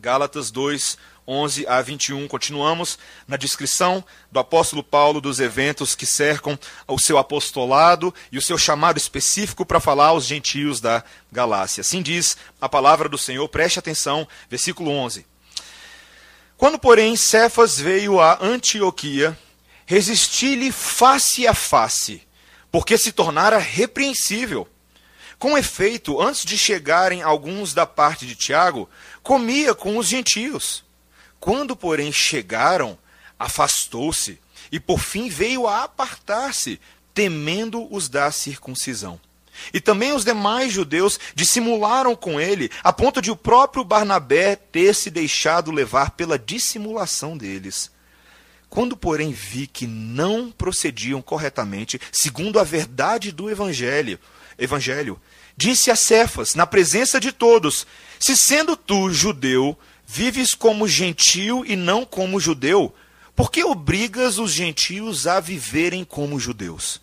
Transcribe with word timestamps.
Gálatas 0.00 0.50
2, 0.50 0.96
11 1.28 1.66
a 1.66 1.82
21. 1.82 2.26
Continuamos 2.26 2.98
na 3.28 3.36
descrição 3.36 4.02
do 4.32 4.38
apóstolo 4.38 4.82
Paulo 4.82 5.20
dos 5.20 5.38
eventos 5.38 5.94
que 5.94 6.06
cercam 6.06 6.58
o 6.88 6.98
seu 6.98 7.18
apostolado 7.18 8.12
e 8.32 8.38
o 8.38 8.42
seu 8.42 8.56
chamado 8.56 8.96
específico 8.96 9.66
para 9.66 9.78
falar 9.78 10.06
aos 10.06 10.24
gentios 10.24 10.80
da 10.80 11.04
Galácia. 11.30 11.82
Assim 11.82 12.00
diz 12.00 12.38
a 12.58 12.66
palavra 12.66 13.10
do 13.10 13.18
Senhor, 13.18 13.46
preste 13.50 13.78
atenção, 13.78 14.26
versículo 14.48 14.90
11. 14.90 15.26
Quando, 16.56 16.78
porém, 16.78 17.14
Cefas 17.14 17.78
veio 17.78 18.18
a 18.20 18.38
Antioquia, 18.42 19.38
resisti-lhe 19.84 20.72
face 20.72 21.46
a 21.46 21.52
face, 21.52 22.26
porque 22.72 22.96
se 22.96 23.12
tornara 23.12 23.58
repreensível. 23.58 24.66
Com 25.40 25.56
efeito, 25.56 26.20
antes 26.20 26.44
de 26.44 26.58
chegarem 26.58 27.22
alguns 27.22 27.72
da 27.72 27.86
parte 27.86 28.26
de 28.26 28.34
Tiago, 28.34 28.86
comia 29.22 29.74
com 29.74 29.96
os 29.96 30.06
gentios. 30.06 30.84
Quando, 31.38 31.74
porém, 31.74 32.12
chegaram, 32.12 32.98
afastou-se 33.38 34.38
e 34.70 34.78
por 34.78 35.00
fim 35.00 35.28
veio 35.28 35.66
a 35.66 35.84
apartar-se, 35.84 36.80
temendo 37.12 37.92
os 37.92 38.08
da 38.08 38.30
circuncisão. 38.30 39.20
E 39.74 39.80
também 39.80 40.12
os 40.12 40.24
demais 40.24 40.72
judeus 40.72 41.18
dissimularam 41.34 42.14
com 42.14 42.40
ele, 42.40 42.70
a 42.82 42.92
ponto 42.92 43.20
de 43.20 43.30
o 43.30 43.36
próprio 43.36 43.84
Barnabé 43.84 44.56
ter 44.56 44.94
se 44.94 45.10
deixado 45.10 45.70
levar 45.70 46.12
pela 46.12 46.38
dissimulação 46.38 47.36
deles. 47.36 47.90
Quando, 48.68 48.96
porém, 48.96 49.32
vi 49.32 49.66
que 49.66 49.86
não 49.86 50.50
procediam 50.50 51.20
corretamente, 51.20 52.00
segundo 52.12 52.60
a 52.60 52.64
verdade 52.64 53.32
do 53.32 53.50
evangelho, 53.50 54.18
evangelho, 54.56 55.20
disse 55.60 55.90
a 55.90 55.96
Cefas, 55.96 56.54
na 56.54 56.66
presença 56.66 57.20
de 57.20 57.32
todos: 57.32 57.86
Se 58.18 58.36
sendo 58.36 58.76
tu 58.76 59.12
judeu, 59.12 59.76
Vives 60.12 60.56
como 60.56 60.88
gentio 60.88 61.64
e 61.64 61.76
não 61.76 62.04
como 62.04 62.40
judeu? 62.40 62.92
Por 63.36 63.48
que 63.48 63.62
obrigas 63.62 64.40
os 64.40 64.50
gentios 64.50 65.24
a 65.24 65.38
viverem 65.38 66.02
como 66.02 66.40
judeus? 66.40 67.00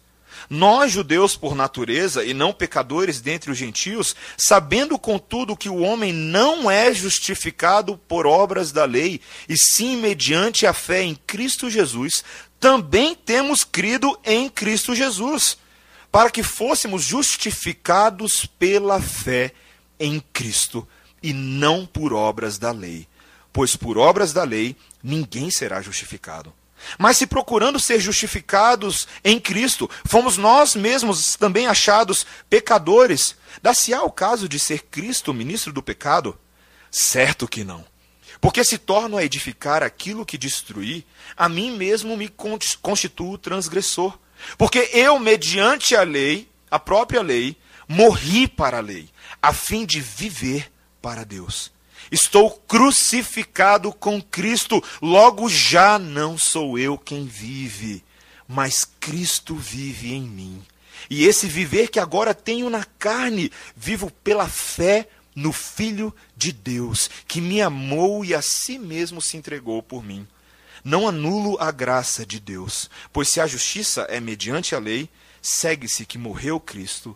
Nós, 0.49 0.91
judeus 0.91 1.33
por 1.33 1.55
natureza 1.55 2.25
e 2.25 2.33
não 2.33 2.51
pecadores 2.51 3.21
dentre 3.21 3.49
os 3.49 3.57
gentios, 3.57 4.13
sabendo 4.37 4.99
contudo 4.99 5.55
que 5.55 5.69
o 5.69 5.77
homem 5.77 6.11
não 6.11 6.69
é 6.69 6.93
justificado 6.93 7.97
por 8.09 8.27
obras 8.27 8.73
da 8.73 8.83
lei, 8.83 9.21
e 9.47 9.55
sim 9.57 9.95
mediante 9.95 10.67
a 10.67 10.73
fé 10.73 11.01
em 11.01 11.15
Cristo 11.15 11.69
Jesus, 11.69 12.25
também 12.59 13.15
temos 13.15 13.63
crido 13.63 14.19
em 14.25 14.49
Cristo 14.49 14.93
Jesus, 14.93 15.57
para 16.11 16.29
que 16.29 16.43
fôssemos 16.43 17.03
justificados 17.03 18.45
pela 18.45 19.01
fé 19.01 19.53
em 19.99 20.19
Cristo 20.33 20.87
e 21.21 21.33
não 21.33 21.85
por 21.85 22.13
obras 22.13 22.57
da 22.57 22.71
lei. 22.71 23.07
Pois 23.51 23.75
por 23.75 23.97
obras 23.97 24.33
da 24.33 24.43
lei 24.43 24.75
ninguém 25.03 25.49
será 25.49 25.81
justificado. 25.81 26.53
Mas 26.97 27.17
se 27.17 27.25
procurando 27.25 27.79
ser 27.79 27.99
justificados 27.99 29.07
em 29.23 29.39
Cristo, 29.39 29.89
fomos 30.05 30.37
nós 30.37 30.75
mesmos 30.75 31.35
também 31.35 31.67
achados 31.67 32.25
pecadores, 32.49 33.35
dá-se-á 33.61 34.03
o 34.03 34.11
caso 34.11 34.47
de 34.47 34.59
ser 34.59 34.83
Cristo 34.83 35.33
ministro 35.33 35.73
do 35.73 35.81
pecado? 35.81 36.37
Certo 36.91 37.47
que 37.47 37.63
não. 37.63 37.83
Porque 38.39 38.63
se 38.63 38.77
torno 38.77 39.17
a 39.17 39.23
edificar 39.23 39.81
aquilo 39.81 40.25
que 40.25 40.37
destruí, 40.37 41.05
a 41.35 41.49
mim 41.49 41.75
mesmo 41.75 42.15
me 42.15 42.31
constituo 42.81 43.37
transgressor. 43.37 44.17
Porque 44.57 44.89
eu, 44.93 45.19
mediante 45.19 45.95
a 45.95 46.03
lei, 46.03 46.47
a 46.69 46.79
própria 46.79 47.21
lei, 47.21 47.57
morri 47.87 48.47
para 48.47 48.77
a 48.77 48.81
lei, 48.81 49.09
a 49.41 49.53
fim 49.53 49.85
de 49.85 50.01
viver 50.01 50.71
para 51.01 51.23
Deus. 51.23 51.71
Estou 52.11 52.51
crucificado 52.51 53.91
com 53.91 54.21
Cristo, 54.21 54.83
logo 55.01 55.49
já 55.49 55.99
não 55.99 56.37
sou 56.37 56.77
eu 56.79 56.97
quem 56.97 57.25
vive, 57.25 58.03
mas 58.47 58.87
Cristo 58.99 59.55
vive 59.55 60.13
em 60.13 60.21
mim. 60.21 60.63
E 61.09 61.25
esse 61.25 61.47
viver 61.47 61.89
que 61.89 61.99
agora 61.99 62.33
tenho 62.33 62.69
na 62.69 62.83
carne, 62.97 63.51
vivo 63.75 64.11
pela 64.23 64.47
fé 64.47 65.07
no 65.35 65.51
Filho 65.51 66.13
de 66.35 66.51
Deus, 66.51 67.09
que 67.27 67.39
me 67.39 67.61
amou 67.61 68.25
e 68.25 68.33
a 68.33 68.41
si 68.41 68.79
mesmo 68.79 69.21
se 69.21 69.37
entregou 69.37 69.83
por 69.83 70.03
mim. 70.03 70.27
Não 70.87 71.05
anulo 71.05 71.57
a 71.59 71.69
graça 71.69 72.25
de 72.25 72.39
Deus, 72.39 72.89
pois 73.11 73.27
se 73.27 73.41
a 73.41 73.45
justiça 73.45 74.03
é 74.03 74.21
mediante 74.21 74.73
a 74.73 74.79
lei, 74.79 75.09
segue-se 75.41 76.05
que 76.05 76.17
morreu 76.17 76.61
Cristo 76.61 77.13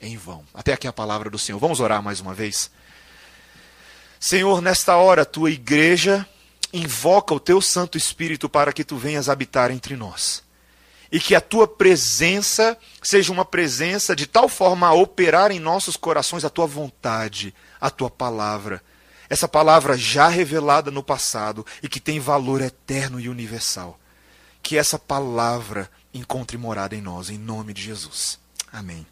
em 0.00 0.16
vão. 0.16 0.44
Até 0.54 0.72
aqui 0.72 0.86
a 0.86 0.92
palavra 0.92 1.28
do 1.28 1.36
Senhor. 1.36 1.58
Vamos 1.58 1.80
orar 1.80 2.00
mais 2.00 2.20
uma 2.20 2.32
vez? 2.32 2.70
Senhor, 4.20 4.62
nesta 4.62 4.94
hora, 4.94 5.24
tua 5.24 5.50
igreja 5.50 6.24
invoca 6.72 7.34
o 7.34 7.40
teu 7.40 7.60
Santo 7.60 7.98
Espírito 7.98 8.48
para 8.48 8.72
que 8.72 8.84
tu 8.84 8.96
venhas 8.96 9.28
habitar 9.28 9.72
entre 9.72 9.96
nós. 9.96 10.44
E 11.10 11.18
que 11.18 11.34
a 11.34 11.40
tua 11.40 11.66
presença 11.66 12.78
seja 13.02 13.32
uma 13.32 13.44
presença 13.44 14.14
de 14.14 14.28
tal 14.28 14.48
forma 14.48 14.86
a 14.86 14.94
operar 14.94 15.50
em 15.50 15.58
nossos 15.58 15.96
corações 15.96 16.44
a 16.44 16.50
tua 16.50 16.68
vontade, 16.68 17.52
a 17.80 17.90
tua 17.90 18.08
palavra. 18.08 18.80
Essa 19.28 19.46
palavra 19.46 19.96
já 19.96 20.28
revelada 20.28 20.90
no 20.90 21.02
passado 21.02 21.64
e 21.82 21.88
que 21.88 22.00
tem 22.00 22.18
valor 22.18 22.60
eterno 22.62 23.20
e 23.20 23.28
universal. 23.28 23.98
Que 24.62 24.76
essa 24.76 24.98
palavra 24.98 25.90
encontre 26.12 26.56
morada 26.56 26.96
em 26.96 27.00
nós, 27.00 27.30
em 27.30 27.38
nome 27.38 27.72
de 27.72 27.82
Jesus. 27.82 28.38
Amém. 28.72 29.06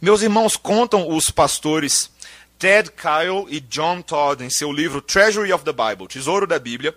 Meus 0.00 0.22
irmãos, 0.22 0.56
contam 0.56 1.08
os 1.08 1.30
pastores 1.30 2.10
Ted 2.58 2.90
Kyle 2.90 3.46
e 3.48 3.60
John 3.60 4.02
Todd 4.02 4.44
em 4.44 4.50
seu 4.50 4.70
livro 4.72 5.00
Treasury 5.00 5.52
of 5.52 5.64
the 5.64 5.72
Bible, 5.72 6.06
Tesouro 6.06 6.46
da 6.46 6.58
Bíblia, 6.58 6.96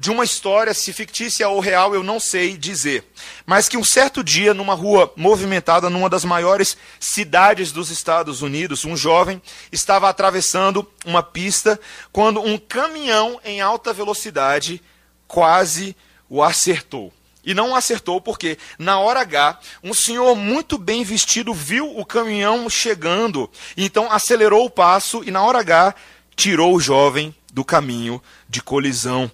de 0.00 0.10
uma 0.10 0.24
história, 0.24 0.72
se 0.72 0.94
fictícia 0.94 1.46
ou 1.50 1.60
real, 1.60 1.94
eu 1.94 2.02
não 2.02 2.18
sei 2.18 2.56
dizer. 2.56 3.04
Mas 3.44 3.68
que 3.68 3.76
um 3.76 3.84
certo 3.84 4.24
dia, 4.24 4.54
numa 4.54 4.72
rua 4.72 5.12
movimentada, 5.14 5.90
numa 5.90 6.08
das 6.08 6.24
maiores 6.24 6.74
cidades 6.98 7.70
dos 7.70 7.90
Estados 7.90 8.40
Unidos, 8.40 8.86
um 8.86 8.96
jovem 8.96 9.42
estava 9.70 10.08
atravessando 10.08 10.90
uma 11.04 11.22
pista 11.22 11.78
quando 12.10 12.40
um 12.40 12.56
caminhão 12.56 13.38
em 13.44 13.60
alta 13.60 13.92
velocidade 13.92 14.82
quase 15.28 15.94
o 16.30 16.42
acertou. 16.42 17.12
E 17.44 17.52
não 17.52 17.76
acertou 17.76 18.22
porque, 18.22 18.56
na 18.78 18.98
hora 18.98 19.20
H, 19.20 19.60
um 19.84 19.92
senhor 19.92 20.34
muito 20.34 20.78
bem 20.78 21.04
vestido 21.04 21.52
viu 21.52 21.98
o 21.98 22.06
caminhão 22.06 22.70
chegando, 22.70 23.50
então 23.76 24.10
acelerou 24.10 24.64
o 24.64 24.70
passo 24.70 25.22
e, 25.22 25.30
na 25.30 25.42
hora 25.42 25.58
H, 25.58 25.94
tirou 26.34 26.74
o 26.74 26.80
jovem 26.80 27.34
do 27.52 27.62
caminho 27.66 28.22
de 28.48 28.62
colisão. 28.62 29.30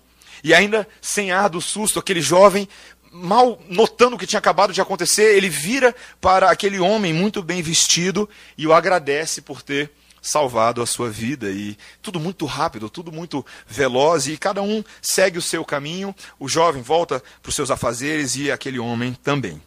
E 0.46 0.54
ainda 0.54 0.86
sem 1.02 1.32
ar 1.32 1.48
do 1.48 1.60
susto, 1.60 1.98
aquele 1.98 2.20
jovem, 2.20 2.68
mal 3.10 3.60
notando 3.68 4.14
o 4.14 4.18
que 4.18 4.28
tinha 4.28 4.38
acabado 4.38 4.72
de 4.72 4.80
acontecer, 4.80 5.36
ele 5.36 5.48
vira 5.48 5.92
para 6.20 6.52
aquele 6.52 6.78
homem 6.78 7.12
muito 7.12 7.42
bem 7.42 7.60
vestido 7.60 8.30
e 8.56 8.64
o 8.64 8.72
agradece 8.72 9.42
por 9.42 9.60
ter 9.60 9.90
salvado 10.22 10.80
a 10.80 10.86
sua 10.86 11.10
vida. 11.10 11.50
E 11.50 11.76
tudo 12.00 12.20
muito 12.20 12.46
rápido, 12.46 12.88
tudo 12.88 13.10
muito 13.10 13.44
veloz, 13.66 14.28
e 14.28 14.36
cada 14.36 14.62
um 14.62 14.84
segue 15.02 15.36
o 15.36 15.42
seu 15.42 15.64
caminho. 15.64 16.14
O 16.38 16.48
jovem 16.48 16.80
volta 16.80 17.20
para 17.42 17.48
os 17.48 17.54
seus 17.56 17.68
afazeres 17.68 18.36
e 18.36 18.48
aquele 18.48 18.78
homem 18.78 19.14
também. 19.14 19.60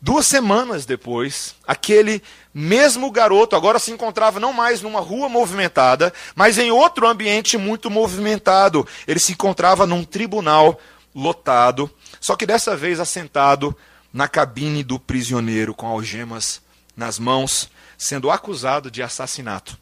Duas 0.00 0.26
semanas 0.26 0.84
depois, 0.84 1.54
aquele 1.66 2.22
mesmo 2.52 3.10
garoto 3.10 3.56
agora 3.56 3.78
se 3.78 3.90
encontrava 3.90 4.38
não 4.38 4.52
mais 4.52 4.82
numa 4.82 5.00
rua 5.00 5.28
movimentada, 5.28 6.12
mas 6.34 6.58
em 6.58 6.70
outro 6.70 7.06
ambiente 7.06 7.56
muito 7.56 7.90
movimentado. 7.90 8.86
Ele 9.06 9.18
se 9.18 9.32
encontrava 9.32 9.86
num 9.86 10.04
tribunal 10.04 10.78
lotado, 11.14 11.90
só 12.20 12.36
que 12.36 12.46
dessa 12.46 12.76
vez 12.76 13.00
assentado 13.00 13.76
na 14.12 14.28
cabine 14.28 14.84
do 14.84 14.98
prisioneiro 14.98 15.74
com 15.74 15.86
algemas 15.86 16.60
nas 16.94 17.18
mãos, 17.18 17.70
sendo 17.96 18.30
acusado 18.30 18.90
de 18.90 19.02
assassinato. 19.02 19.78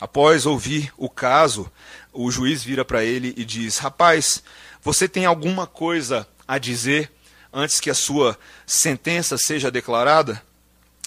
Após 0.00 0.46
ouvir 0.46 0.92
o 0.96 1.08
caso, 1.08 1.70
o 2.12 2.30
juiz 2.30 2.62
vira 2.62 2.84
para 2.84 3.04
ele 3.04 3.34
e 3.36 3.44
diz: 3.44 3.78
Rapaz, 3.78 4.42
você 4.82 5.08
tem 5.08 5.26
alguma 5.26 5.66
coisa 5.66 6.26
a 6.46 6.58
dizer 6.58 7.10
antes 7.56 7.80
que 7.80 7.88
a 7.88 7.94
sua 7.94 8.38
sentença 8.66 9.38
seja 9.38 9.70
declarada? 9.70 10.42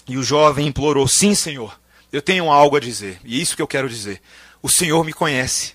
E 0.08 0.18
o 0.18 0.22
jovem 0.22 0.66
implorou: 0.66 1.06
Sim, 1.06 1.34
senhor, 1.34 1.78
eu 2.12 2.20
tenho 2.20 2.50
algo 2.50 2.76
a 2.76 2.80
dizer, 2.80 3.20
e 3.24 3.38
é 3.38 3.42
isso 3.42 3.54
que 3.54 3.62
eu 3.62 3.68
quero 3.68 3.88
dizer. 3.88 4.20
O 4.60 4.68
senhor 4.68 5.04
me 5.04 5.12
conhece. 5.12 5.74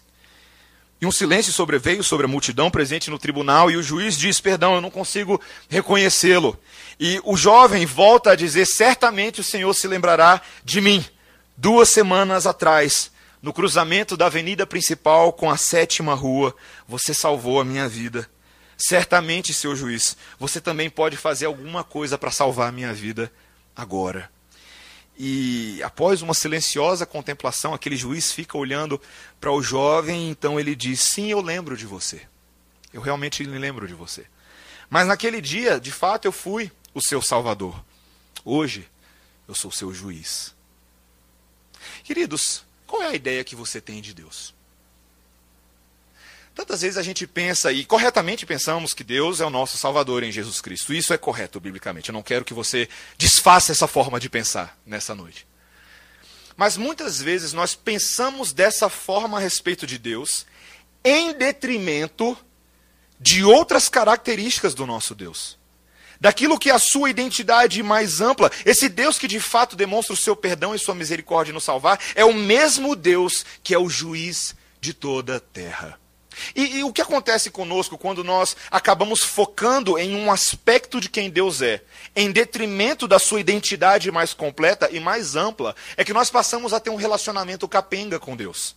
E 0.99 1.05
um 1.05 1.11
silêncio 1.11 1.53
sobreveio 1.53 2.03
sobre 2.03 2.25
a 2.25 2.29
multidão 2.29 2.69
presente 2.69 3.09
no 3.09 3.17
tribunal, 3.17 3.71
e 3.71 3.77
o 3.77 3.83
juiz 3.83 4.17
diz: 4.17 4.41
Perdão, 4.41 4.75
eu 4.75 4.81
não 4.81 4.91
consigo 4.91 5.41
reconhecê-lo. 5.69 6.59
E 6.99 7.21
o 7.23 7.37
jovem 7.37 7.85
volta 7.85 8.31
a 8.31 8.35
dizer: 8.35 8.65
Certamente 8.65 9.39
o 9.39 9.43
senhor 9.43 9.73
se 9.73 9.87
lembrará 9.87 10.41
de 10.63 10.81
mim. 10.81 11.03
Duas 11.57 11.87
semanas 11.87 12.45
atrás, 12.45 13.11
no 13.41 13.53
cruzamento 13.53 14.17
da 14.17 14.25
avenida 14.25 14.67
principal 14.67 15.31
com 15.31 15.49
a 15.49 15.55
sétima 15.55 16.13
rua, 16.13 16.53
você 16.85 17.13
salvou 17.13 17.61
a 17.61 17.65
minha 17.65 17.87
vida. 17.87 18.29
Certamente, 18.77 19.53
seu 19.53 19.75
juiz, 19.75 20.17
você 20.37 20.59
também 20.59 20.89
pode 20.89 21.15
fazer 21.15 21.45
alguma 21.45 21.83
coisa 21.83 22.17
para 22.17 22.31
salvar 22.31 22.71
minha 22.71 22.93
vida 22.93 23.31
agora. 23.75 24.29
E 25.17 25.81
após 25.81 26.21
uma 26.21 26.33
silenciosa 26.33 27.05
contemplação, 27.05 27.73
aquele 27.73 27.95
juiz 27.95 28.31
fica 28.31 28.57
olhando 28.57 29.01
para 29.39 29.51
o 29.51 29.61
jovem, 29.61 30.29
então 30.29 30.59
ele 30.59 30.75
diz: 30.75 30.99
Sim, 30.99 31.27
eu 31.27 31.39
lembro 31.39 31.77
de 31.77 31.85
você. 31.85 32.21
Eu 32.91 33.01
realmente 33.01 33.45
me 33.45 33.57
lembro 33.57 33.87
de 33.87 33.93
você. 33.93 34.25
Mas 34.89 35.07
naquele 35.07 35.41
dia, 35.41 35.79
de 35.79 35.91
fato, 35.91 36.25
eu 36.25 36.31
fui 36.31 36.71
o 36.93 37.01
seu 37.01 37.21
salvador. 37.21 37.83
Hoje, 38.43 38.89
eu 39.47 39.53
sou 39.53 39.71
seu 39.71 39.93
juiz. 39.93 40.55
Queridos, 42.03 42.65
qual 42.87 43.01
é 43.01 43.07
a 43.07 43.15
ideia 43.15 43.43
que 43.43 43.55
você 43.55 43.81
tem 43.81 44.01
de 44.01 44.13
Deus? 44.13 44.54
Tantas 46.55 46.81
vezes 46.81 46.97
a 46.97 47.03
gente 47.03 47.27
pensa, 47.27 47.69
e 47.73 47.83
corretamente 47.83 48.45
pensamos, 48.45 48.93
que 48.93 49.03
Deus 49.03 49.41
é 49.41 49.45
o 49.45 49.49
nosso 49.49 49.77
Salvador 49.77 50.23
em 50.23 50.31
Jesus 50.31 50.61
Cristo. 50.61 50.93
Isso 50.93 51.13
é 51.13 51.17
correto 51.17 51.59
biblicamente. 51.59 52.07
Eu 52.07 52.13
não 52.13 52.23
quero 52.23 52.45
que 52.45 52.53
você 52.53 52.87
desfaça 53.17 53.73
essa 53.73 53.87
forma 53.87 54.21
de 54.21 54.29
pensar 54.29 54.77
nessa 54.85 55.13
noite. 55.13 55.45
Mas 56.55 56.77
muitas 56.77 57.21
vezes 57.21 57.51
nós 57.51 57.75
pensamos 57.75 58.53
dessa 58.53 58.87
forma 58.87 59.37
a 59.37 59.41
respeito 59.41 59.85
de 59.85 59.97
Deus, 59.97 60.45
em 61.03 61.33
detrimento 61.33 62.37
de 63.19 63.43
outras 63.43 63.89
características 63.89 64.73
do 64.73 64.85
nosso 64.85 65.13
Deus. 65.13 65.57
Daquilo 66.21 66.57
que 66.57 66.69
é 66.69 66.73
a 66.73 66.79
sua 66.79 67.09
identidade 67.09 67.83
mais 67.83 68.21
ampla. 68.21 68.49
Esse 68.65 68.87
Deus 68.87 69.19
que 69.19 69.27
de 69.27 69.41
fato 69.41 69.75
demonstra 69.75 70.13
o 70.13 70.17
seu 70.17 70.37
perdão 70.37 70.73
e 70.73 70.79
sua 70.79 70.95
misericórdia 70.95 71.53
nos 71.53 71.65
salvar, 71.65 71.99
é 72.15 72.23
o 72.23 72.33
mesmo 72.33 72.95
Deus 72.95 73.45
que 73.61 73.73
é 73.73 73.77
o 73.77 73.89
juiz 73.89 74.55
de 74.79 74.93
toda 74.93 75.35
a 75.35 75.39
terra. 75.41 75.99
E, 76.55 76.77
e, 76.77 76.83
o 76.83 76.91
que 76.91 77.01
acontece 77.01 77.49
conosco 77.49 77.97
quando 77.97 78.23
nós 78.23 78.55
acabamos 78.69 79.23
focando 79.23 79.97
em 79.97 80.15
um 80.15 80.31
aspecto 80.31 80.99
de 80.99 81.09
quem 81.09 81.29
Deus 81.29 81.61
é, 81.61 81.81
em 82.15 82.31
detrimento 82.31 83.07
da 83.07 83.19
sua 83.19 83.39
identidade 83.39 84.11
mais 84.11 84.33
completa 84.33 84.89
e 84.91 84.99
mais 84.99 85.35
ampla, 85.35 85.75
é 85.97 86.03
que 86.03 86.13
nós 86.13 86.29
passamos 86.29 86.73
a 86.73 86.79
ter 86.79 86.89
um 86.89 86.95
relacionamento 86.95 87.67
capenga 87.67 88.19
com 88.19 88.35
Deus. 88.35 88.75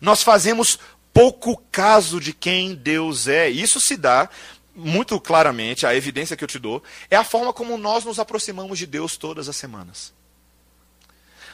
Nós 0.00 0.22
fazemos 0.22 0.78
pouco 1.12 1.56
caso 1.72 2.20
de 2.20 2.32
quem 2.32 2.74
Deus 2.74 3.26
é. 3.26 3.48
Isso 3.48 3.80
se 3.80 3.96
dá 3.96 4.28
muito 4.74 5.18
claramente, 5.18 5.86
a 5.86 5.94
evidência 5.94 6.36
que 6.36 6.44
eu 6.44 6.48
te 6.48 6.58
dou, 6.58 6.82
é 7.10 7.16
a 7.16 7.24
forma 7.24 7.52
como 7.52 7.78
nós 7.78 8.04
nos 8.04 8.18
aproximamos 8.18 8.78
de 8.78 8.86
Deus 8.86 9.16
todas 9.16 9.48
as 9.48 9.56
semanas. 9.56 10.12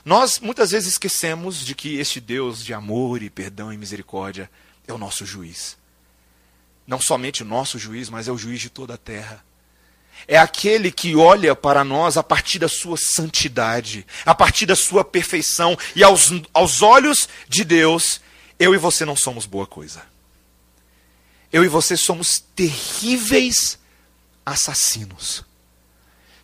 Nós 0.05 0.41
muitas 0.41 0.73
vezes 0.73 0.95
esquecemos 0.95 1.65
de 1.65 1.77
que 1.77 1.97
este 1.99 2.21
Deus 2.21 2.65
de 2.65 2.75
amor 2.75 3.23
e 3.23 3.31
perdão 3.31 3.73
e 3.73 3.79
misericórdia 3.79 4.51
é 4.87 4.93
o 4.93 4.99
nosso 4.99 5.25
juiz. 5.25 5.77
Não 6.87 7.01
somente 7.01 7.43
o 7.43 7.47
nosso 7.47 7.79
juiz, 7.79 8.09
mas 8.09 8.29
é 8.29 8.33
o 8.33 8.39
juiz 8.39 8.61
de 8.61 8.71
toda 8.71 8.95
a 8.95 8.99
terra. 8.99 9.45
É 10.27 10.39
aquele 10.39 10.91
que 10.91 11.17
olha 11.17 11.55
para 11.55 11.85
nós 11.85 12.17
a 12.17 12.23
partir 12.23 12.59
da 12.59 12.69
sua 12.69 12.97
santidade, 12.97 14.07
a 14.25 14.35
partir 14.35 14.67
da 14.67 14.77
sua 14.77 15.05
perfeição, 15.05 15.77
e 15.97 16.03
aos, 16.05 16.31
aos 16.53 16.83
olhos 16.83 17.29
de 17.49 17.65
Deus, 17.65 18.21
eu 18.59 18.75
e 18.75 18.79
você 18.79 19.05
não 19.05 19.17
somos 19.17 19.47
boa 19.47 19.67
coisa. 19.67 20.03
Eu 21.53 21.65
e 21.65 21.69
você 21.69 21.97
somos 21.97 22.39
terríveis 22.55 23.79
assassinos. 24.45 25.45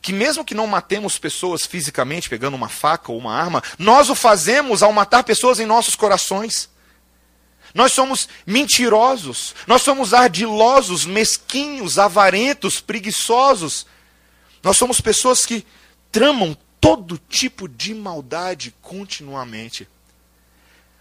Que 0.01 0.13
mesmo 0.13 0.45
que 0.45 0.55
não 0.55 0.67
matemos 0.67 1.19
pessoas 1.19 1.67
fisicamente, 1.67 2.29
pegando 2.29 2.55
uma 2.55 2.69
faca 2.69 3.11
ou 3.11 3.19
uma 3.19 3.35
arma, 3.35 3.63
nós 3.79 4.11
o 4.11 4.15
fazemos 4.15 4.83
ao 4.83 4.93
matar 4.93 5.25
pessoas 5.25 5.59
em 5.61 5.67
nossos 5.67 5.97
corações. 5.97 6.69
Nós 7.75 7.93
somos 7.93 8.29
mentirosos, 8.47 9.55
nós 9.67 9.83
somos 9.83 10.15
ardilosos, 10.15 11.05
mesquinhos, 11.05 11.99
avarentos, 11.99 12.81
preguiçosos. 12.81 13.87
Nós 14.63 14.77
somos 14.77 15.01
pessoas 15.01 15.45
que 15.45 15.67
tramam 16.11 16.57
todo 16.81 17.21
tipo 17.29 17.69
de 17.69 17.95
maldade 17.95 18.75
continuamente. 18.81 19.87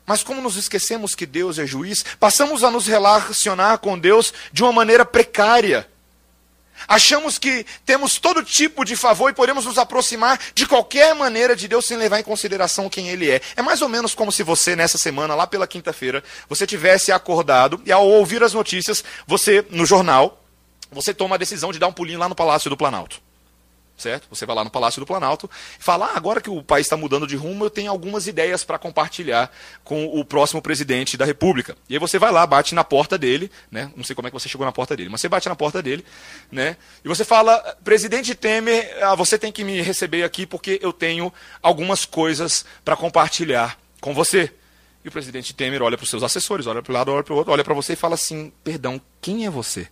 Mas 0.05 0.23
como 0.23 0.41
nos 0.41 0.55
esquecemos 0.55 1.15
que 1.15 1.25
Deus 1.25 1.59
é 1.59 1.67
juiz, 1.67 2.03
passamos 2.19 2.63
a 2.63 2.71
nos 2.71 2.87
relacionar 2.87 3.79
com 3.79 3.99
Deus 3.99 4.33
de 4.53 4.63
uma 4.63 4.71
maneira 4.71 5.05
precária. 5.05 5.87
Achamos 6.87 7.37
que 7.37 7.65
temos 7.85 8.19
todo 8.19 8.43
tipo 8.43 8.83
de 8.83 8.95
favor 8.95 9.29
e 9.29 9.33
podemos 9.33 9.65
nos 9.65 9.77
aproximar 9.77 10.39
de 10.53 10.65
qualquer 10.65 11.15
maneira 11.15 11.55
de 11.55 11.67
Deus 11.67 11.85
sem 11.85 11.97
levar 11.97 12.19
em 12.19 12.23
consideração 12.23 12.89
quem 12.89 13.09
Ele 13.09 13.29
é. 13.29 13.41
É 13.55 13.61
mais 13.61 13.81
ou 13.81 13.89
menos 13.89 14.13
como 14.13 14.31
se 14.31 14.43
você, 14.43 14.75
nessa 14.75 14.97
semana, 14.97 15.35
lá 15.35 15.47
pela 15.47 15.67
quinta-feira, 15.67 16.23
você 16.49 16.67
tivesse 16.67 17.11
acordado 17.11 17.81
e 17.85 17.91
ao 17.91 18.07
ouvir 18.07 18.43
as 18.43 18.53
notícias, 18.53 19.03
você, 19.25 19.65
no 19.69 19.85
jornal, 19.85 20.43
você 20.91 21.13
toma 21.13 21.35
a 21.35 21.37
decisão 21.37 21.71
de 21.71 21.79
dar 21.79 21.87
um 21.87 21.93
pulinho 21.93 22.19
lá 22.19 22.27
no 22.27 22.35
Palácio 22.35 22.69
do 22.69 22.77
Planalto 22.77 23.26
certo? 23.97 24.27
Você 24.29 24.45
vai 24.45 24.55
lá 24.55 24.63
no 24.63 24.69
Palácio 24.69 24.99
do 24.99 25.05
Planalto 25.05 25.49
e 25.79 25.83
fala: 25.83 26.05
ah, 26.05 26.15
agora 26.15 26.39
que 26.39 26.49
o 26.49 26.61
país 26.63 26.85
está 26.85 26.95
mudando 26.95 27.25
de 27.25 27.35
rumo, 27.35 27.65
eu 27.65 27.69
tenho 27.69 27.89
algumas 27.89 28.27
ideias 28.27 28.63
para 28.63 28.77
compartilhar 28.77 29.51
com 29.83 30.05
o 30.05 30.23
próximo 30.23 30.61
presidente 30.61 31.17
da 31.17 31.25
República. 31.25 31.75
E 31.89 31.95
aí 31.95 31.99
você 31.99 32.19
vai 32.19 32.31
lá, 32.31 32.45
bate 32.45 32.75
na 32.75 32.83
porta 32.83 33.17
dele, 33.17 33.51
né? 33.71 33.91
Não 33.95 34.03
sei 34.03 34.15
como 34.15 34.27
é 34.27 34.31
que 34.31 34.39
você 34.39 34.47
chegou 34.47 34.65
na 34.65 34.71
porta 34.71 34.95
dele, 34.95 35.09
mas 35.09 35.19
você 35.19 35.27
bate 35.27 35.49
na 35.49 35.55
porta 35.55 35.81
dele, 35.81 36.05
né? 36.51 36.77
E 37.03 37.07
você 37.07 37.25
fala: 37.25 37.57
presidente 37.83 38.35
Temer, 38.35 38.97
ah, 39.01 39.15
você 39.15 39.37
tem 39.37 39.51
que 39.51 39.63
me 39.63 39.81
receber 39.81 40.23
aqui 40.23 40.45
porque 40.45 40.79
eu 40.81 40.93
tenho 40.93 41.33
algumas 41.61 42.05
coisas 42.05 42.65
para 42.85 42.95
compartilhar 42.95 43.79
com 43.99 44.13
você. 44.13 44.53
E 45.03 45.07
o 45.07 45.11
presidente 45.11 45.53
Temer 45.53 45.81
olha 45.81 45.97
para 45.97 46.03
os 46.03 46.09
seus 46.09 46.21
assessores, 46.21 46.67
olha 46.67 46.83
para 46.83 46.91
o 46.91 46.93
lado, 46.93 47.11
olha 47.11 47.23
para 47.23 47.33
o 47.33 47.37
outro, 47.37 47.51
olha 47.51 47.63
para 47.63 47.73
você 47.73 47.93
e 47.93 47.95
fala 47.95 48.13
assim: 48.13 48.51
perdão, 48.63 49.01
quem 49.19 49.45
é 49.45 49.49
você? 49.49 49.87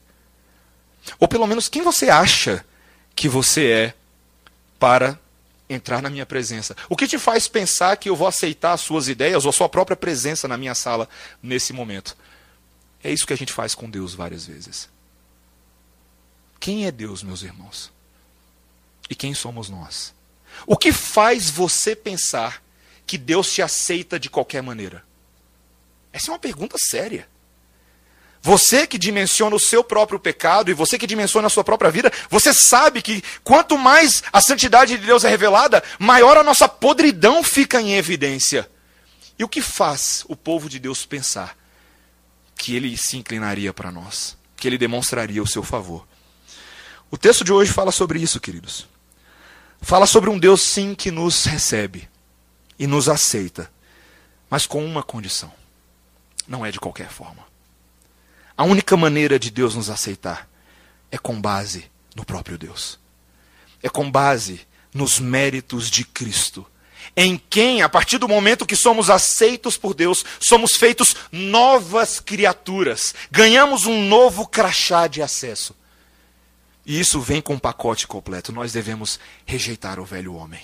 Ou 1.20 1.28
pelo 1.28 1.48
menos 1.48 1.70
quem 1.70 1.82
você 1.82 2.10
acha 2.10 2.66
que 3.16 3.30
você 3.30 3.72
é 3.72 3.94
para 4.78 5.20
entrar 5.70 6.02
na 6.02 6.10
minha 6.10 6.26
presença? 6.26 6.76
O 6.90 6.96
que 6.96 7.08
te 7.08 7.18
faz 7.18 7.48
pensar 7.48 7.96
que 7.98 8.10
eu 8.10 8.16
vou 8.16 8.28
aceitar 8.28 8.74
as 8.74 8.82
suas 8.82 9.08
ideias 9.08 9.46
ou 9.46 9.50
a 9.50 9.54
sua 9.54 9.70
própria 9.70 9.96
presença 9.96 10.48
na 10.48 10.58
minha 10.58 10.76
sala 10.76 11.08
nesse 11.42 11.72
momento? 11.72 12.16
É 13.04 13.12
isso 13.12 13.26
que 13.26 13.34
a 13.34 13.38
gente 13.38 13.54
faz 13.54 13.74
com 13.74 13.90
Deus 13.90 14.14
várias 14.14 14.46
vezes. 14.46 14.90
Quem 16.60 16.86
é 16.86 16.92
Deus, 16.92 17.24
meus 17.24 17.44
irmãos? 17.44 17.92
E 19.10 19.16
quem 19.16 19.34
somos 19.34 19.70
nós? 19.70 20.14
O 20.66 20.76
que 20.76 20.92
faz 20.92 21.50
você 21.50 21.96
pensar 21.96 22.64
que 23.06 23.18
Deus 23.18 23.54
te 23.54 23.62
aceita 23.62 24.20
de 24.20 24.30
qualquer 24.30 24.64
maneira? 24.64 25.06
Essa 26.12 26.32
é 26.32 26.34
uma 26.34 26.40
pergunta 26.40 26.78
séria. 26.80 27.28
Você 28.46 28.86
que 28.86 29.00
dimensiona 29.00 29.56
o 29.56 29.60
seu 29.60 29.84
próprio 29.84 30.20
pecado 30.20 30.70
e 30.70 30.74
você 30.76 31.00
que 31.00 31.08
dimensiona 31.08 31.48
a 31.48 31.50
sua 31.50 31.64
própria 31.64 31.90
vida, 31.90 32.14
você 32.30 32.54
sabe 32.54 33.02
que 33.02 33.24
quanto 33.44 33.76
mais 33.76 34.22
a 34.32 34.40
santidade 34.40 35.00
de 35.00 35.04
Deus 35.04 35.24
é 35.24 35.30
revelada, 35.30 35.84
maior 35.98 36.38
a 36.38 36.44
nossa 36.44 36.70
podridão 36.70 37.44
fica 37.44 37.82
em 37.82 37.96
evidência. 37.96 38.70
E 39.40 39.44
o 39.44 39.50
que 39.50 39.64
faz 39.64 40.24
o 40.30 40.36
povo 40.36 40.70
de 40.70 40.78
Deus 40.78 41.08
pensar 41.08 41.58
que 42.56 42.76
ele 42.76 42.96
se 42.96 43.18
inclinaria 43.18 43.74
para 43.74 43.92
nós, 43.92 44.38
que 44.56 44.68
ele 44.68 44.78
demonstraria 44.78 45.42
o 45.42 45.48
seu 45.48 45.64
favor? 45.64 46.08
O 47.10 47.18
texto 47.18 47.44
de 47.44 47.52
hoje 47.52 47.74
fala 47.74 47.92
sobre 47.92 48.20
isso, 48.20 48.40
queridos. 48.40 48.88
Fala 49.82 50.06
sobre 50.06 50.30
um 50.30 50.38
Deus, 50.38 50.62
sim, 50.62 50.94
que 50.94 51.10
nos 51.10 51.46
recebe 51.46 52.08
e 52.78 52.86
nos 52.86 53.10
aceita, 53.10 53.72
mas 54.48 54.68
com 54.68 54.86
uma 54.86 55.02
condição: 55.02 55.52
não 56.48 56.64
é 56.64 56.70
de 56.70 56.80
qualquer 56.80 57.10
forma. 57.10 57.55
A 58.58 58.64
única 58.64 58.96
maneira 58.96 59.38
de 59.38 59.52
Deus 59.52 59.76
nos 59.76 59.90
aceitar 59.90 60.48
é 61.12 61.18
com 61.18 61.40
base 61.40 61.90
no 62.16 62.26
próprio 62.26 62.58
Deus. 62.58 63.00
É 63.84 63.90
com 63.90 64.10
base 64.10 64.62
nos 64.94 65.20
méritos 65.20 65.90
de 65.90 66.06
Cristo. 66.06 66.66
Em 67.16 67.38
quem, 67.38 67.82
a 67.82 67.90
partir 67.90 68.18
do 68.18 68.28
momento 68.28 68.66
que 68.66 68.76
somos 68.76 69.10
aceitos 69.10 69.78
por 69.78 69.94
Deus, 69.94 70.26
somos 70.40 70.76
feitos 70.76 71.16
novas 71.32 72.20
criaturas. 72.20 73.14
Ganhamos 73.30 73.86
um 73.86 74.08
novo 74.08 74.48
crachá 74.48 75.08
de 75.08 75.22
acesso. 75.22 75.76
E 76.86 77.00
isso 77.00 77.20
vem 77.20 77.42
com 77.42 77.56
um 77.56 77.60
pacote 77.60 78.08
completo. 78.08 78.52
Nós 78.52 78.72
devemos 78.72 79.20
rejeitar 79.46 80.00
o 80.00 80.06
velho 80.06 80.36
homem. 80.36 80.62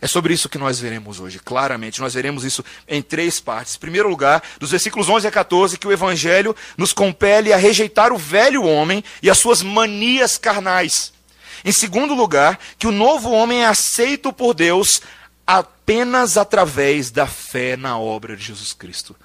É 0.00 0.06
sobre 0.06 0.32
isso 0.32 0.48
que 0.48 0.58
nós 0.58 0.78
veremos 0.78 1.18
hoje, 1.18 1.40
claramente. 1.40 2.00
Nós 2.00 2.14
veremos 2.14 2.44
isso 2.44 2.64
em 2.86 3.02
três 3.02 3.40
partes. 3.40 3.74
Em 3.74 3.80
primeiro 3.80 4.08
lugar, 4.08 4.42
dos 4.60 4.70
versículos 4.70 5.08
11 5.08 5.26
a 5.26 5.30
14, 5.30 5.76
que 5.76 5.88
o 5.88 5.92
Evangelho 5.92 6.54
nos 6.76 6.92
compele 6.92 7.52
a 7.52 7.56
rejeitar 7.56 8.12
o 8.12 8.18
velho 8.18 8.62
homem 8.62 9.02
e 9.20 9.28
as 9.28 9.38
suas 9.38 9.60
manias 9.60 10.38
carnais. 10.38 11.12
Em 11.64 11.72
segundo 11.72 12.14
lugar, 12.14 12.60
que 12.78 12.86
o 12.86 12.92
novo 12.92 13.30
homem 13.30 13.62
é 13.62 13.66
aceito 13.66 14.32
por 14.32 14.54
Deus 14.54 15.02
apenas 15.44 16.36
através 16.36 17.10
da 17.10 17.26
fé 17.26 17.76
na 17.76 17.98
obra 17.98 18.36
de 18.36 18.44
Jesus 18.44 18.72
Cristo. 18.72 19.16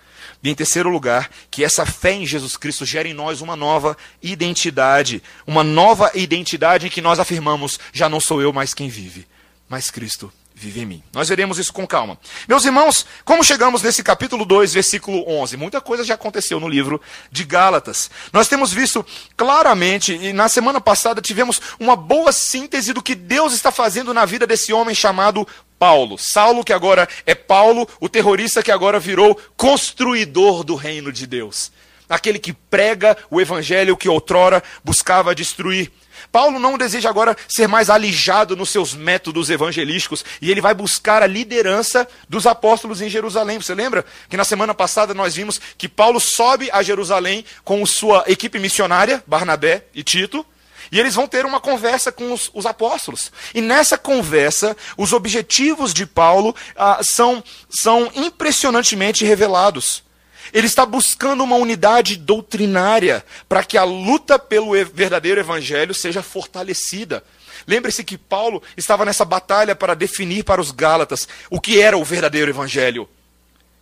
E 0.41 0.49
em 0.49 0.55
terceiro 0.55 0.89
lugar, 0.89 1.29
que 1.51 1.63
essa 1.63 1.85
fé 1.85 2.13
em 2.13 2.25
Jesus 2.25 2.57
Cristo 2.57 2.83
gera 2.83 3.07
em 3.07 3.13
nós 3.13 3.41
uma 3.41 3.55
nova 3.55 3.95
identidade. 4.23 5.21
Uma 5.45 5.63
nova 5.63 6.11
identidade 6.15 6.87
em 6.87 6.89
que 6.89 7.01
nós 7.01 7.19
afirmamos: 7.19 7.79
já 7.93 8.09
não 8.09 8.19
sou 8.19 8.41
eu 8.41 8.51
mais 8.51 8.73
quem 8.73 8.89
vive, 8.89 9.27
mas 9.69 9.91
Cristo 9.91 10.33
vive 10.63 10.81
em 10.81 10.85
mim. 10.85 11.03
Nós 11.11 11.27
veremos 11.27 11.59
isso 11.59 11.73
com 11.73 11.85
calma. 11.85 12.17
Meus 12.47 12.63
irmãos, 12.63 13.05
como 13.25 13.43
chegamos 13.43 13.81
nesse 13.81 14.01
capítulo 14.01 14.45
2, 14.45 14.73
versículo 14.73 15.23
11? 15.27 15.57
Muita 15.57 15.81
coisa 15.81 16.03
já 16.03 16.13
aconteceu 16.13 16.59
no 16.59 16.69
livro 16.69 17.01
de 17.29 17.43
Gálatas. 17.43 18.09
Nós 18.31 18.47
temos 18.47 18.71
visto 18.71 19.05
claramente, 19.35 20.13
e 20.13 20.31
na 20.31 20.47
semana 20.47 20.79
passada 20.79 21.21
tivemos 21.21 21.61
uma 21.79 21.95
boa 21.95 22.31
síntese 22.31 22.93
do 22.93 23.01
que 23.01 23.13
Deus 23.13 23.53
está 23.53 23.71
fazendo 23.71 24.13
na 24.13 24.25
vida 24.25 24.47
desse 24.47 24.71
homem 24.71 24.95
chamado 24.95 25.45
Paulo. 25.77 26.17
Saulo, 26.17 26.63
que 26.63 26.71
agora 26.71 27.09
é 27.25 27.35
Paulo, 27.35 27.87
o 27.99 28.07
terrorista 28.07 28.63
que 28.63 28.71
agora 28.71 28.99
virou 28.99 29.37
construidor 29.57 30.63
do 30.63 30.75
reino 30.75 31.11
de 31.11 31.27
Deus. 31.27 31.71
Aquele 32.07 32.39
que 32.39 32.53
prega 32.53 33.17
o 33.29 33.41
evangelho 33.41 33.97
que 33.97 34.07
outrora 34.07 34.63
buscava 34.83 35.35
destruir. 35.35 35.91
Paulo 36.33 36.57
não 36.57 36.79
deseja 36.79 37.11
agora 37.11 37.37
ser 37.47 37.67
mais 37.67 37.91
alijado 37.91 38.55
nos 38.55 38.71
seus 38.71 38.95
métodos 38.95 39.51
evangelísticos 39.51 40.25
e 40.41 40.49
ele 40.49 40.61
vai 40.61 40.73
buscar 40.73 41.21
a 41.21 41.27
liderança 41.27 42.07
dos 42.27 42.47
apóstolos 42.47 43.03
em 43.03 43.07
Jerusalém. 43.07 43.61
Você 43.61 43.75
lembra 43.75 44.03
que 44.27 44.35
na 44.35 44.43
semana 44.43 44.73
passada 44.73 45.13
nós 45.13 45.35
vimos 45.35 45.61
que 45.77 45.87
Paulo 45.87 46.19
sobe 46.19 46.71
a 46.73 46.81
Jerusalém 46.81 47.45
com 47.63 47.85
sua 47.85 48.23
equipe 48.25 48.57
missionária, 48.57 49.23
Barnabé 49.27 49.85
e 49.93 50.01
Tito, 50.01 50.43
e 50.91 50.99
eles 50.99 51.13
vão 51.13 51.27
ter 51.27 51.45
uma 51.45 51.59
conversa 51.59 52.11
com 52.11 52.33
os, 52.33 52.49
os 52.51 52.65
apóstolos. 52.65 53.31
E 53.53 53.61
nessa 53.61 53.95
conversa, 53.95 54.75
os 54.97 55.13
objetivos 55.13 55.93
de 55.93 56.07
Paulo 56.07 56.55
ah, 56.75 56.99
são, 57.03 57.43
são 57.69 58.11
impressionantemente 58.15 59.23
revelados. 59.23 60.03
Ele 60.53 60.67
está 60.67 60.85
buscando 60.85 61.43
uma 61.43 61.55
unidade 61.55 62.15
doutrinária 62.15 63.25
para 63.49 63.63
que 63.63 63.77
a 63.77 63.83
luta 63.83 64.37
pelo 64.37 64.71
verdadeiro 64.85 65.41
evangelho 65.41 65.95
seja 65.95 66.21
fortalecida. 66.21 67.23
Lembre-se 67.65 68.03
que 68.03 68.17
Paulo 68.17 68.61
estava 68.77 69.03
nessa 69.03 69.25
batalha 69.25 69.75
para 69.75 69.95
definir 69.95 70.43
para 70.43 70.61
os 70.61 70.69
Gálatas 70.69 71.27
o 71.49 71.59
que 71.59 71.81
era 71.81 71.97
o 71.97 72.03
verdadeiro 72.03 72.51
evangelho 72.51 73.09